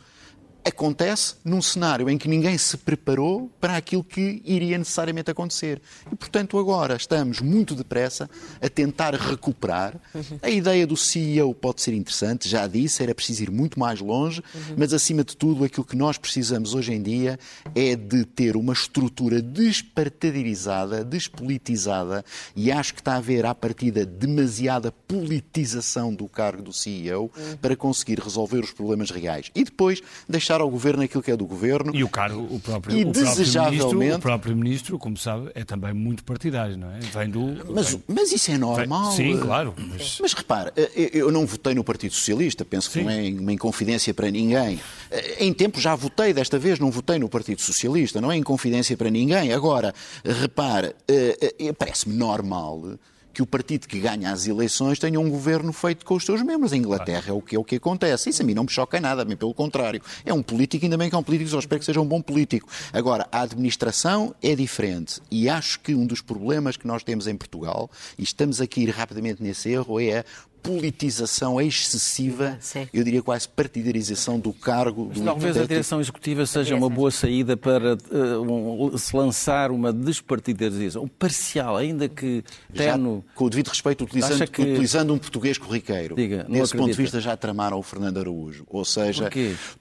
acontece 0.64 1.36
num 1.44 1.62
cenário 1.62 2.10
em 2.10 2.18
que 2.18 2.28
ninguém 2.28 2.58
se 2.58 2.78
preparou 2.78 3.50
para 3.60 3.78
aquilo 3.78 4.04
que 4.04 4.42
iria 4.46 4.78
necessariamente 4.78 5.32
acontecer. 5.32 5.82
E, 6.12 6.16
portanto, 6.16 6.58
agora 6.58 6.96
estamos 6.96 7.40
muito 7.42 7.76
depressa 7.76 8.30
a 8.62 8.70
tentar 8.70 9.14
recuperar. 9.16 9.96
A 10.42 10.50
ideia 10.50 10.86
do 10.86 10.98
CEO 10.98 11.54
pode 11.54 11.82
ser 11.82 11.94
interessante, 11.94 12.48
já 12.48 12.68
disse, 12.68 13.02
era 13.02 13.16
preciso 13.16 13.44
ir 13.44 13.52
muito 13.52 13.80
mais 13.80 14.00
longe, 14.00 14.44
mas, 14.78 14.94
acima 14.94 15.24
de 15.24 15.36
tudo, 15.36 15.64
aquilo 15.64 15.86
que 15.86 15.96
nós 15.96 16.18
precisamos 16.18 16.74
hoje 16.74 16.94
em 16.94 17.02
dia 17.02 17.40
é 17.74 17.96
de 17.96 18.26
ter 18.26 18.56
uma 18.56 18.74
estrutura 18.74 19.42
despartidarizada, 19.42 21.04
despolitizada, 21.04 22.24
e 22.56 22.72
acho 22.72 22.94
que 22.94 23.02
está 23.02 23.14
a 23.14 23.18
haver, 23.18 23.46
à 23.46 23.56
partida, 23.56 24.06
demasiada 24.06 24.92
politização 24.92 26.14
do 26.14 26.28
cargo 26.28 26.62
do 26.62 26.74
CEO 26.74 27.32
para 27.62 27.76
conseguir 27.76 28.20
resolver 28.20 28.60
os 28.60 28.72
problemas 28.72 29.10
reais. 29.10 29.52
E 29.56 29.64
depois 29.64 30.02
deixar 30.28 30.49
deixar 30.50 30.62
ao 30.62 30.70
governo 30.70 31.04
aquilo 31.04 31.22
que 31.22 31.32
é 31.32 31.38
do 31.38 31.46
governo. 31.46 31.96
E 31.96 32.04
o 32.04 32.10
cargo, 32.10 32.42
o 32.50 32.60
próprio, 32.60 32.98
e 32.98 33.06
o 33.06 33.12
desejavelmente... 33.12 33.80
próprio 33.84 34.00
ministro, 34.00 34.18
o 34.18 34.22
próprio 34.22 34.56
ministro, 34.56 35.00
como 35.00 35.18
sabe, 35.18 35.52
é 35.54 35.64
também 35.64 35.94
muito 35.94 36.24
partidário, 36.24 36.76
não 36.76 36.92
é? 36.92 37.00
Vem 37.00 37.30
do. 37.30 37.72
Mas, 37.72 37.92
vem... 37.92 38.04
mas 38.08 38.32
isso 38.32 38.52
é 38.52 38.58
normal. 38.58 39.12
Vem... 39.12 39.36
Sim, 39.36 39.42
claro. 39.42 39.76
Mas... 39.78 40.18
mas 40.20 40.34
repara, 40.34 40.74
eh, 40.76 41.12
eu 41.14 41.32
não 41.32 41.46
votei 41.46 41.76
no 41.76 41.84
Partido 41.84 42.14
Socialista, 42.14 42.66
penso 42.66 42.90
que 42.90 43.00
Sim. 43.00 43.06
não 43.06 43.12
é 43.12 43.30
uma 43.30 43.54
inconfidência 43.54 44.14
para 44.14 44.32
ninguém. 44.32 44.80
Eh, 45.12 45.46
em 45.46 45.54
tempo 45.54 45.80
já 45.80 45.96
votei, 45.96 46.34
desta 46.34 46.58
vez 46.58 46.80
não 46.80 46.90
votei 46.90 47.20
no 47.20 47.30
Partido 47.30 47.62
Socialista, 47.62 48.20
não 48.20 48.32
é 48.32 48.36
inconfidência 48.36 48.98
para 48.98 49.10
ninguém. 49.10 49.54
Agora, 49.54 49.94
repare, 50.26 50.96
eh, 51.08 51.74
parece-me 51.78 52.16
normal 52.16 52.98
que 53.40 53.44
o 53.44 53.48
partido 53.48 53.88
que 53.88 54.02
ganha 54.02 54.32
as 54.34 54.48
eleições 54.48 55.00
tenha 55.00 55.18
um 55.18 55.30
governo 55.30 55.72
feito 55.72 56.06
com 56.06 56.16
os 56.16 56.26
seus 56.26 56.42
membros. 56.42 56.74
A 56.74 56.78
Inglaterra 56.78 57.30
é 57.30 57.32
o 57.32 57.42
que, 57.42 57.56
é 57.56 57.60
o 57.60 57.64
que 57.64 57.78
acontece. 57.78 58.30
Isso 58.30 58.42
a 58.42 58.46
mim 58.46 58.54
não 58.54 58.64
me 58.64 58.70
choca 58.70 59.00
nada, 59.00 59.24
bem 59.24 59.38
pelo 59.38 59.54
contrário. 59.54 60.02
É 60.26 60.34
um 60.34 60.44
político, 60.44 60.86
ainda 60.86 60.98
bem 60.98 61.10
que 61.10 61.16
é 61.16 61.18
um 61.18 61.24
político, 61.24 61.50
só 61.50 61.60
espero 61.60 61.80
que 61.80 61.86
seja 61.86 62.02
um 62.02 62.06
bom 62.06 62.22
político. 62.22 62.68
Agora, 62.92 63.30
a 63.32 63.44
administração 63.44 64.36
é 64.44 64.54
diferente 64.56 65.22
e 65.32 65.48
acho 65.48 65.80
que 65.80 65.96
um 65.96 66.06
dos 66.06 66.20
problemas 66.20 66.76
que 66.76 66.86
nós 66.86 67.02
temos 67.02 67.28
em 67.28 67.38
Portugal, 67.38 67.90
e 68.18 68.24
estamos 68.24 68.60
aqui 68.60 68.90
rapidamente 68.90 69.42
nesse 69.42 69.70
erro, 69.70 70.02
é 70.02 70.26
politização 70.62 71.60
excessiva, 71.60 72.58
Sim. 72.60 72.88
eu 72.94 73.04
diria 73.04 73.22
quase 73.22 73.48
partidarização 73.48 74.40
do 74.40 74.54
cargo. 74.54 75.06
do 75.06 75.24
talvez 75.24 75.58
a 75.58 75.66
direção 75.66 76.00
executiva 76.00 76.46
seja 76.46 76.76
uma 76.76 76.90
boa 76.90 77.12
saída 77.12 77.56
para 77.56 77.96
uh, 77.96 78.92
um, 78.92 78.98
se 78.98 79.16
lançar 79.16 79.72
uma 79.72 79.92
despartidarização, 79.92 81.08
parcial, 81.08 81.78
ainda 81.78 82.08
que 82.08 82.44
terno. 82.74 83.24
com 83.36 83.46
o 83.46 83.50
devido 83.50 83.70
respeito, 83.70 84.04
utilizando, 84.04 84.48
que... 84.48 84.62
utilizando 84.62 85.14
um 85.14 85.18
português 85.18 85.58
corriqueiro. 85.58 86.16
Diga, 86.16 86.46
Nesse 86.48 86.76
ponto 86.76 86.92
de 86.92 86.98
vista 86.98 87.20
já 87.20 87.36
tramaram 87.36 87.78
o 87.78 87.84
Fernando 87.84 88.20
Araújo. 88.20 88.66
Ou 88.70 88.86
seja, 88.86 89.30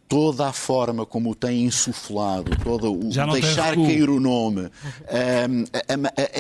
toda 0.09 0.49
a 0.49 0.53
forma 0.53 1.05
como 1.05 1.31
o 1.31 1.35
tem 1.35 1.65
insuflado, 1.65 2.57
todo 2.63 2.93
o 2.93 3.11
deixar 3.33 3.75
cair 3.75 4.09
o 4.09 4.19
nome, 4.19 4.63
um, 4.63 5.65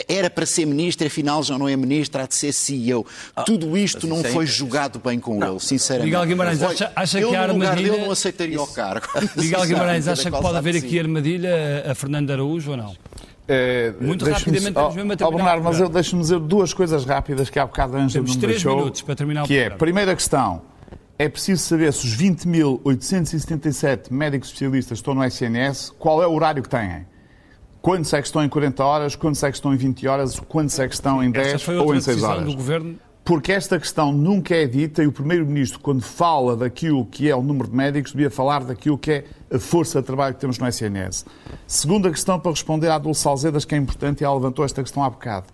era 0.09 0.31
para 0.31 0.47
ser 0.47 0.67
ministro, 0.67 1.07
afinal 1.07 1.43
já 1.43 1.59
não 1.59 1.69
é 1.69 1.77
ministro, 1.77 2.21
há 2.21 2.27
de 2.27 2.35
ser 2.35 2.53
CEO. 2.53 3.07
Ah, 3.35 3.43
Tudo 3.43 3.77
isto 3.77 4.07
não 4.07 4.23
foi 4.33 4.47
jogado 4.47 4.99
bem 4.99 5.19
com 5.19 5.39
não. 5.39 5.53
ele, 5.53 5.61
sinceramente. 5.61 6.07
Miguel 6.07 6.27
Guimarães, 6.27 6.63
acha, 6.63 6.93
acha 6.95 7.21
eu, 7.21 7.31
que 7.31 7.37
a 7.37 7.43
armadilha... 7.43 7.91
dele 7.91 8.05
não 8.05 8.11
aceitaria 8.11 8.61
o 8.61 8.67
cargo. 8.67 9.07
Miguel 9.37 9.67
Guimarães, 9.67 10.09
acha 10.09 10.31
que 10.31 10.41
pode 10.41 10.57
haver 10.57 10.77
aqui 10.77 10.99
armadilha 10.99 11.85
a 11.89 11.95
Fernando 11.95 12.31
Araújo 12.31 12.73
ou 12.73 12.77
não? 12.77 12.97
É, 13.51 13.95
Muito 13.99 14.27
rapidamente, 14.27 14.75
temos 14.75 14.95
mesmo 14.95 15.13
a 15.13 15.17
terminar. 15.17 15.27
Oh, 15.27 15.31
Bernardo, 15.31 15.65
mas 15.65 15.81
eu 15.81 15.89
deixo-me 15.89 16.21
dizer 16.21 16.39
duas 16.39 16.75
coisas 16.75 17.07
rápidas 17.07 17.49
que 17.49 17.59
há 17.59 17.65
bocado 17.65 17.97
a 17.97 18.01
Ângela 18.01 18.27
não 18.27 18.35
me 18.35 18.41
deixou. 18.41 18.77
minutos 18.77 19.01
para 19.01 19.15
terminar 19.15 19.47
que 19.47 19.55
o 19.55 19.59
é, 19.59 19.71
primeira 19.71 20.15
questão, 20.15 20.61
é 21.19 21.31
preciso 21.31 21.63
saber 21.63 21.91
se 21.95 22.07
os 22.07 22.15
20.877 22.15 24.13
médicos 24.13 24.49
especialistas 24.49 24.99
estão 24.99 25.15
no 25.15 25.25
SNS, 25.25 25.95
qual 25.99 26.23
é 26.23 26.27
o 26.27 26.33
horário 26.35 26.63
que 26.63 26.69
têm. 26.69 27.07
Quantos 27.81 28.13
é 28.13 28.21
que 28.21 28.27
estão 28.27 28.45
em 28.45 28.49
40 28.51 28.85
horas, 28.85 29.17
quantos 29.17 29.43
é 29.43 29.51
que 29.51 29.57
estão 29.57 29.73
em 29.73 29.79
20 29.79 30.07
horas, 30.07 30.39
quantos 30.41 30.79
é 30.79 30.87
que 30.87 30.95
estão 30.95 31.25
em 31.25 31.31
10 31.31 31.69
ou 31.69 31.95
em 31.95 32.01
6 32.01 32.23
horas. 32.23 32.45
Do 32.45 32.55
governo 32.55 32.99
porque 33.29 33.53
esta 33.53 33.79
questão 33.79 34.11
nunca 34.11 34.55
é 34.55 34.67
dita 34.67 35.03
e 35.03 35.07
o 35.07 35.13
Primeiro-Ministro, 35.13 35.81
quando 35.81 36.01
fala 36.01 36.57
daquilo 36.57 37.05
que 37.05 37.29
é 37.29 37.37
o 37.37 37.43
número 37.43 37.69
de 37.69 37.77
médicos, 37.77 38.13
devia 38.13 38.31
falar 38.31 38.65
daquilo 38.65 38.97
que 38.97 39.11
é 39.13 39.25
a 39.53 39.59
força 39.59 40.01
de 40.01 40.07
trabalho 40.07 40.35
que 40.35 40.41
temos 40.41 40.59
no 40.59 40.67
SNS. 40.67 41.27
Segunda 41.67 42.11
questão 42.11 42.41
para 42.41 42.53
responder 42.53 42.89
à 42.89 42.97
Dulce 42.97 43.29
Alzedas, 43.29 43.67
que 43.67 43.75
é 43.75 43.79
importante 43.79 44.23
e 44.23 44.25
ela 44.25 44.35
levantou 44.35 44.65
esta 44.65 44.83
questão 44.83 45.05
há 45.05 45.11
bocado. 45.11 45.49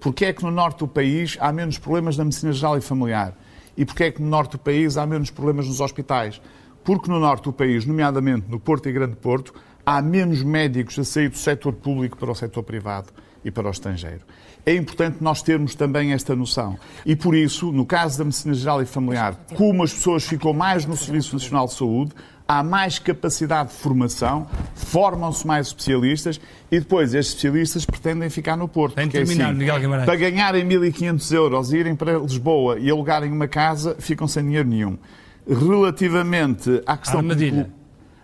Porquê 0.00 0.24
é 0.24 0.32
que 0.32 0.42
no 0.42 0.50
norte 0.50 0.80
do 0.80 0.88
país 0.88 1.38
há 1.40 1.52
menos 1.52 1.78
problemas 1.78 2.16
na 2.16 2.24
medicina 2.24 2.52
geral 2.52 2.76
e 2.76 2.80
familiar? 2.80 3.32
E 3.76 3.84
porquê 3.84 4.04
é 4.04 4.10
que 4.10 4.20
no 4.20 4.28
norte 4.28 4.56
do 4.56 4.58
país 4.58 4.96
há 4.96 5.06
menos 5.06 5.30
problemas 5.30 5.68
nos 5.68 5.80
hospitais? 5.80 6.42
Porque 6.82 7.08
no 7.08 7.20
norte 7.20 7.44
do 7.44 7.52
país, 7.52 7.86
nomeadamente 7.86 8.46
no 8.50 8.58
Porto 8.58 8.88
e 8.88 8.92
Grande 8.92 9.14
Porto, 9.14 9.54
há 9.86 10.02
menos 10.02 10.42
médicos 10.42 10.98
a 10.98 11.04
sair 11.04 11.28
do 11.28 11.38
setor 11.38 11.74
público 11.74 12.16
para 12.16 12.32
o 12.32 12.34
setor 12.34 12.64
privado 12.64 13.12
e 13.44 13.50
para 13.50 13.68
o 13.68 13.70
estrangeiro. 13.70 14.20
É 14.64 14.74
importante 14.74 15.18
nós 15.20 15.42
termos 15.42 15.74
também 15.74 16.12
esta 16.12 16.36
noção. 16.36 16.78
E 17.06 17.16
por 17.16 17.34
isso, 17.34 17.72
no 17.72 17.86
caso 17.86 18.18
da 18.18 18.24
medicina 18.24 18.54
geral 18.54 18.82
e 18.82 18.86
familiar, 18.86 19.38
como 19.56 19.82
as 19.82 19.92
pessoas 19.92 20.24
ficam 20.24 20.52
mais 20.52 20.84
no 20.84 20.96
Serviço 20.96 21.34
Nacional 21.34 21.66
de 21.66 21.74
Saúde, 21.74 22.12
há 22.46 22.62
mais 22.62 22.98
capacidade 22.98 23.70
de 23.70 23.76
formação, 23.76 24.46
formam-se 24.74 25.46
mais 25.46 25.68
especialistas 25.68 26.40
e 26.70 26.78
depois 26.78 27.14
estes 27.14 27.34
especialistas 27.34 27.86
pretendem 27.86 28.28
ficar 28.28 28.56
no 28.56 28.68
Porto. 28.68 28.96
Tem 28.96 29.06
porque, 29.06 29.18
terminar, 29.18 29.50
assim, 29.50 29.58
Miguel 29.58 29.80
Guimarães. 29.80 30.06
Para 30.06 30.16
ganharem 30.16 30.66
1.500 30.66 31.32
euros, 31.32 31.72
irem 31.72 31.94
para 31.94 32.18
Lisboa 32.18 32.78
e 32.78 32.90
alugarem 32.90 33.32
uma 33.32 33.48
casa, 33.48 33.96
ficam 33.98 34.26
sem 34.26 34.44
dinheiro 34.44 34.68
nenhum. 34.68 34.98
Relativamente 35.48 36.82
à 36.84 36.96
questão... 36.96 37.20
A 37.20 37.22
armadilha. 37.22 37.70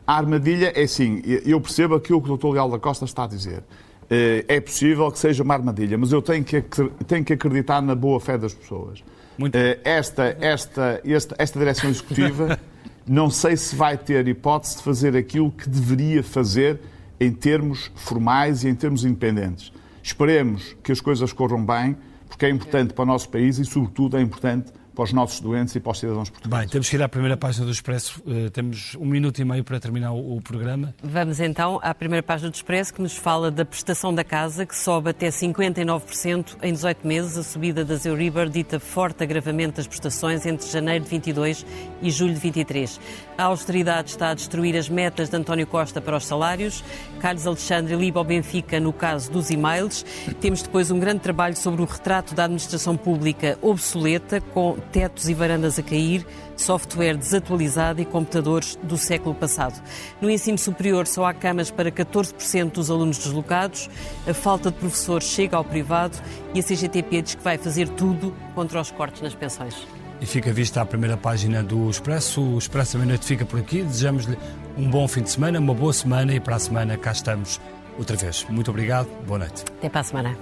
A 0.07 0.17
armadilha 0.17 0.73
é 0.77 0.83
assim, 0.83 1.21
eu 1.25 1.61
percebo 1.61 1.95
aquilo 1.95 2.21
que 2.23 2.31
o 2.31 2.37
Dr. 2.37 2.49
Leal 2.49 2.71
da 2.71 2.79
Costa 2.79 3.05
está 3.05 3.25
a 3.25 3.27
dizer. 3.27 3.65
Eh, 4.09 4.45
é 4.49 4.61
possível 4.61 5.11
que 5.11 5.19
seja 5.19 5.43
uma 5.43 5.55
armadilha, 5.55 5.99
mas 5.99 6.13
eu 6.13 6.23
tenho 6.23 6.45
que, 6.45 6.63
tenho 7.07 7.25
que 7.25 7.33
acreditar 7.33 7.83
na 7.83 7.95
boa 7.95 8.21
fé 8.21 8.39
das 8.39 8.55
pessoas. 8.55 9.03
Muito. 9.37 9.55
Eh, 9.55 9.79
esta, 9.85 10.37
esta, 10.41 11.01
esta, 11.05 11.35
esta 11.39 11.59
direção 11.59 11.91
executiva 11.91 12.59
não 13.07 13.31
sei 13.31 13.57
se 13.57 13.75
vai 13.75 13.97
ter 13.97 14.27
hipótese 14.27 14.77
de 14.77 14.83
fazer 14.83 15.17
aquilo 15.17 15.51
que 15.51 15.69
deveria 15.69 16.23
fazer 16.23 16.81
em 17.21 17.33
termos 17.33 17.91
formais 17.95 18.65
e 18.65 18.69
em 18.69 18.75
termos 18.75 19.05
independentes. 19.05 19.73
Esperemos 20.03 20.77
que 20.83 20.93
as 20.93 21.01
coisas 21.01 21.33
corram 21.33 21.65
bem, 21.65 21.97
porque 22.29 22.47
é 22.47 22.51
importante 22.51 22.95
para 22.95 23.03
o 23.03 23.07
nosso 23.07 23.29
país 23.29 23.59
e, 23.59 23.65
sobretudo, 23.65 24.17
é 24.17 24.21
importante 24.21 24.73
para 24.97 25.05
os 25.05 25.13
nossos 25.13 25.41
doentes 25.41 25.77
e 25.77 25.81
para 25.81 25.93
os 25.93 25.99
cidadãos 25.99 26.31
portugueses. 26.31 26.61
Bem, 26.61 26.69
temos 26.69 26.89
que 26.89 26.97
ir 26.97 27.03
à 27.03 27.09
primeira 27.09 27.37
página 27.37 27.67
do 27.67 27.71
Expresso. 27.71 28.23
Uh, 28.27 28.51
temos 28.51 28.97
um 28.99 29.05
minuto 29.05 29.39
e 29.39 29.45
meio 29.45 29.63
para 29.63 29.79
terminar 29.79 30.13
o, 30.13 30.37
o, 30.37 30.41
programa. 30.41 30.95
Vamos 31.03 31.39
então 31.39 31.79
à 31.83 31.95
primeira 31.95 32.23
página 32.23 32.51
do 32.51 32.55
Expresso, 32.55 32.95
que 32.95 33.03
nos 33.03 33.15
fala 33.15 33.51
da 33.51 33.65
prestação 33.65 34.15
da 34.15 34.25
casa, 34.25 34.65
que 34.65 34.75
sobe 34.75 35.11
até 35.11 35.29
59% 35.29 36.57
em 36.63 36.73
18 36.73 37.07
meses. 37.07 37.37
A 37.37 37.43
subida 37.43 37.85
das 37.85 38.07
Euribor 38.07 38.49
dita 38.49 38.81
forte 38.81 39.23
agravamento 39.23 39.77
das 39.77 39.87
prestações 39.87 40.47
entre 40.47 40.67
janeiro 40.67 41.05
de 41.05 41.11
22 41.11 41.67
e 42.01 42.11
julho 42.11 42.33
de 42.33 42.41
23. 42.41 42.99
A 43.39 43.45
austeridade 43.45 44.11
está 44.11 44.31
a 44.31 44.35
destruir 44.35 44.75
as 44.77 44.89
metas 44.89 45.29
de 45.29 45.37
António 45.37 45.67
Costa 45.67 46.01
para 46.01 46.17
os 46.17 46.25
salários. 46.25 46.83
Carlos 47.21 47.47
Alexandre 47.47 47.95
liba 47.95 48.19
ao 48.19 48.25
Benfica 48.25 48.81
no 48.81 48.95
caso 48.95 49.31
dos 49.31 49.51
e-mails. 49.51 50.07
Temos 50.41 50.63
depois 50.63 50.91
um 50.91 50.99
grande 50.99 51.21
trabalho 51.21 51.55
sobre 51.55 51.83
o 51.83 51.85
retrato 51.85 52.35
da 52.35 52.45
administração 52.45 52.97
pública 52.97 53.59
obsoleta, 53.61 54.41
com 54.41 54.79
tetos 54.91 55.29
e 55.29 55.35
varandas 55.35 55.79
a 55.79 55.83
cair, 55.83 56.27
software 56.57 57.19
desatualizado 57.19 58.01
e 58.01 58.07
computadores 58.07 58.79
do 58.83 58.97
século 58.97 59.35
passado. 59.35 59.83
No 60.19 60.31
ensino 60.31 60.57
superior 60.57 61.07
só 61.07 61.27
há 61.27 61.35
camas 61.35 61.71
para 61.71 61.93
14% 61.93 62.73
dos 62.73 62.91
alunos 62.91 63.19
deslocados, 63.19 63.91
a 64.27 64.33
falta 64.33 64.71
de 64.71 64.79
professores 64.79 65.29
chega 65.29 65.59
ao 65.59 65.65
privado 65.65 66.17
e 66.55 66.61
a 66.61 66.63
CGTP 66.63 67.21
diz 67.21 67.35
que 67.35 67.45
vai 67.45 67.59
fazer 67.59 67.87
tudo 67.91 68.35
contra 68.55 68.81
os 68.81 68.91
cortes 68.91 69.21
nas 69.21 69.35
pensões. 69.35 69.96
E 70.21 70.27
fica 70.27 70.53
vista 70.53 70.81
a 70.81 70.87
primeira 70.87 71.17
página 71.17 71.63
do 71.63 71.91
Expresso. 71.91 72.41
O 72.41 72.59
Expresso 72.59 72.95
da 72.95 72.99
Meia-Noite 73.01 73.27
fica 73.27 73.45
por 73.45 73.61
aqui. 73.61 73.83
Desejamos-lhe 73.83 74.39
um 74.77 74.89
bom 74.91 75.07
fim 75.07 75.23
de 75.23 75.31
semana, 75.31 75.59
uma 75.59 75.75
boa 75.75 75.93
semana 75.93 76.35
e 76.35 76.41
para 76.41 76.57
a 76.57 76.59
semana 76.59 76.97
cá 76.97 77.13
estamos 77.13 77.61
outra 77.99 78.17
vez. 78.17 78.45
Muito 78.49 78.71
obrigado. 78.71 79.09
Boa 79.27 79.41
noite. 79.41 79.65
Até 79.79 79.89
para 79.89 80.01
a 80.01 80.05
semana. 80.05 80.37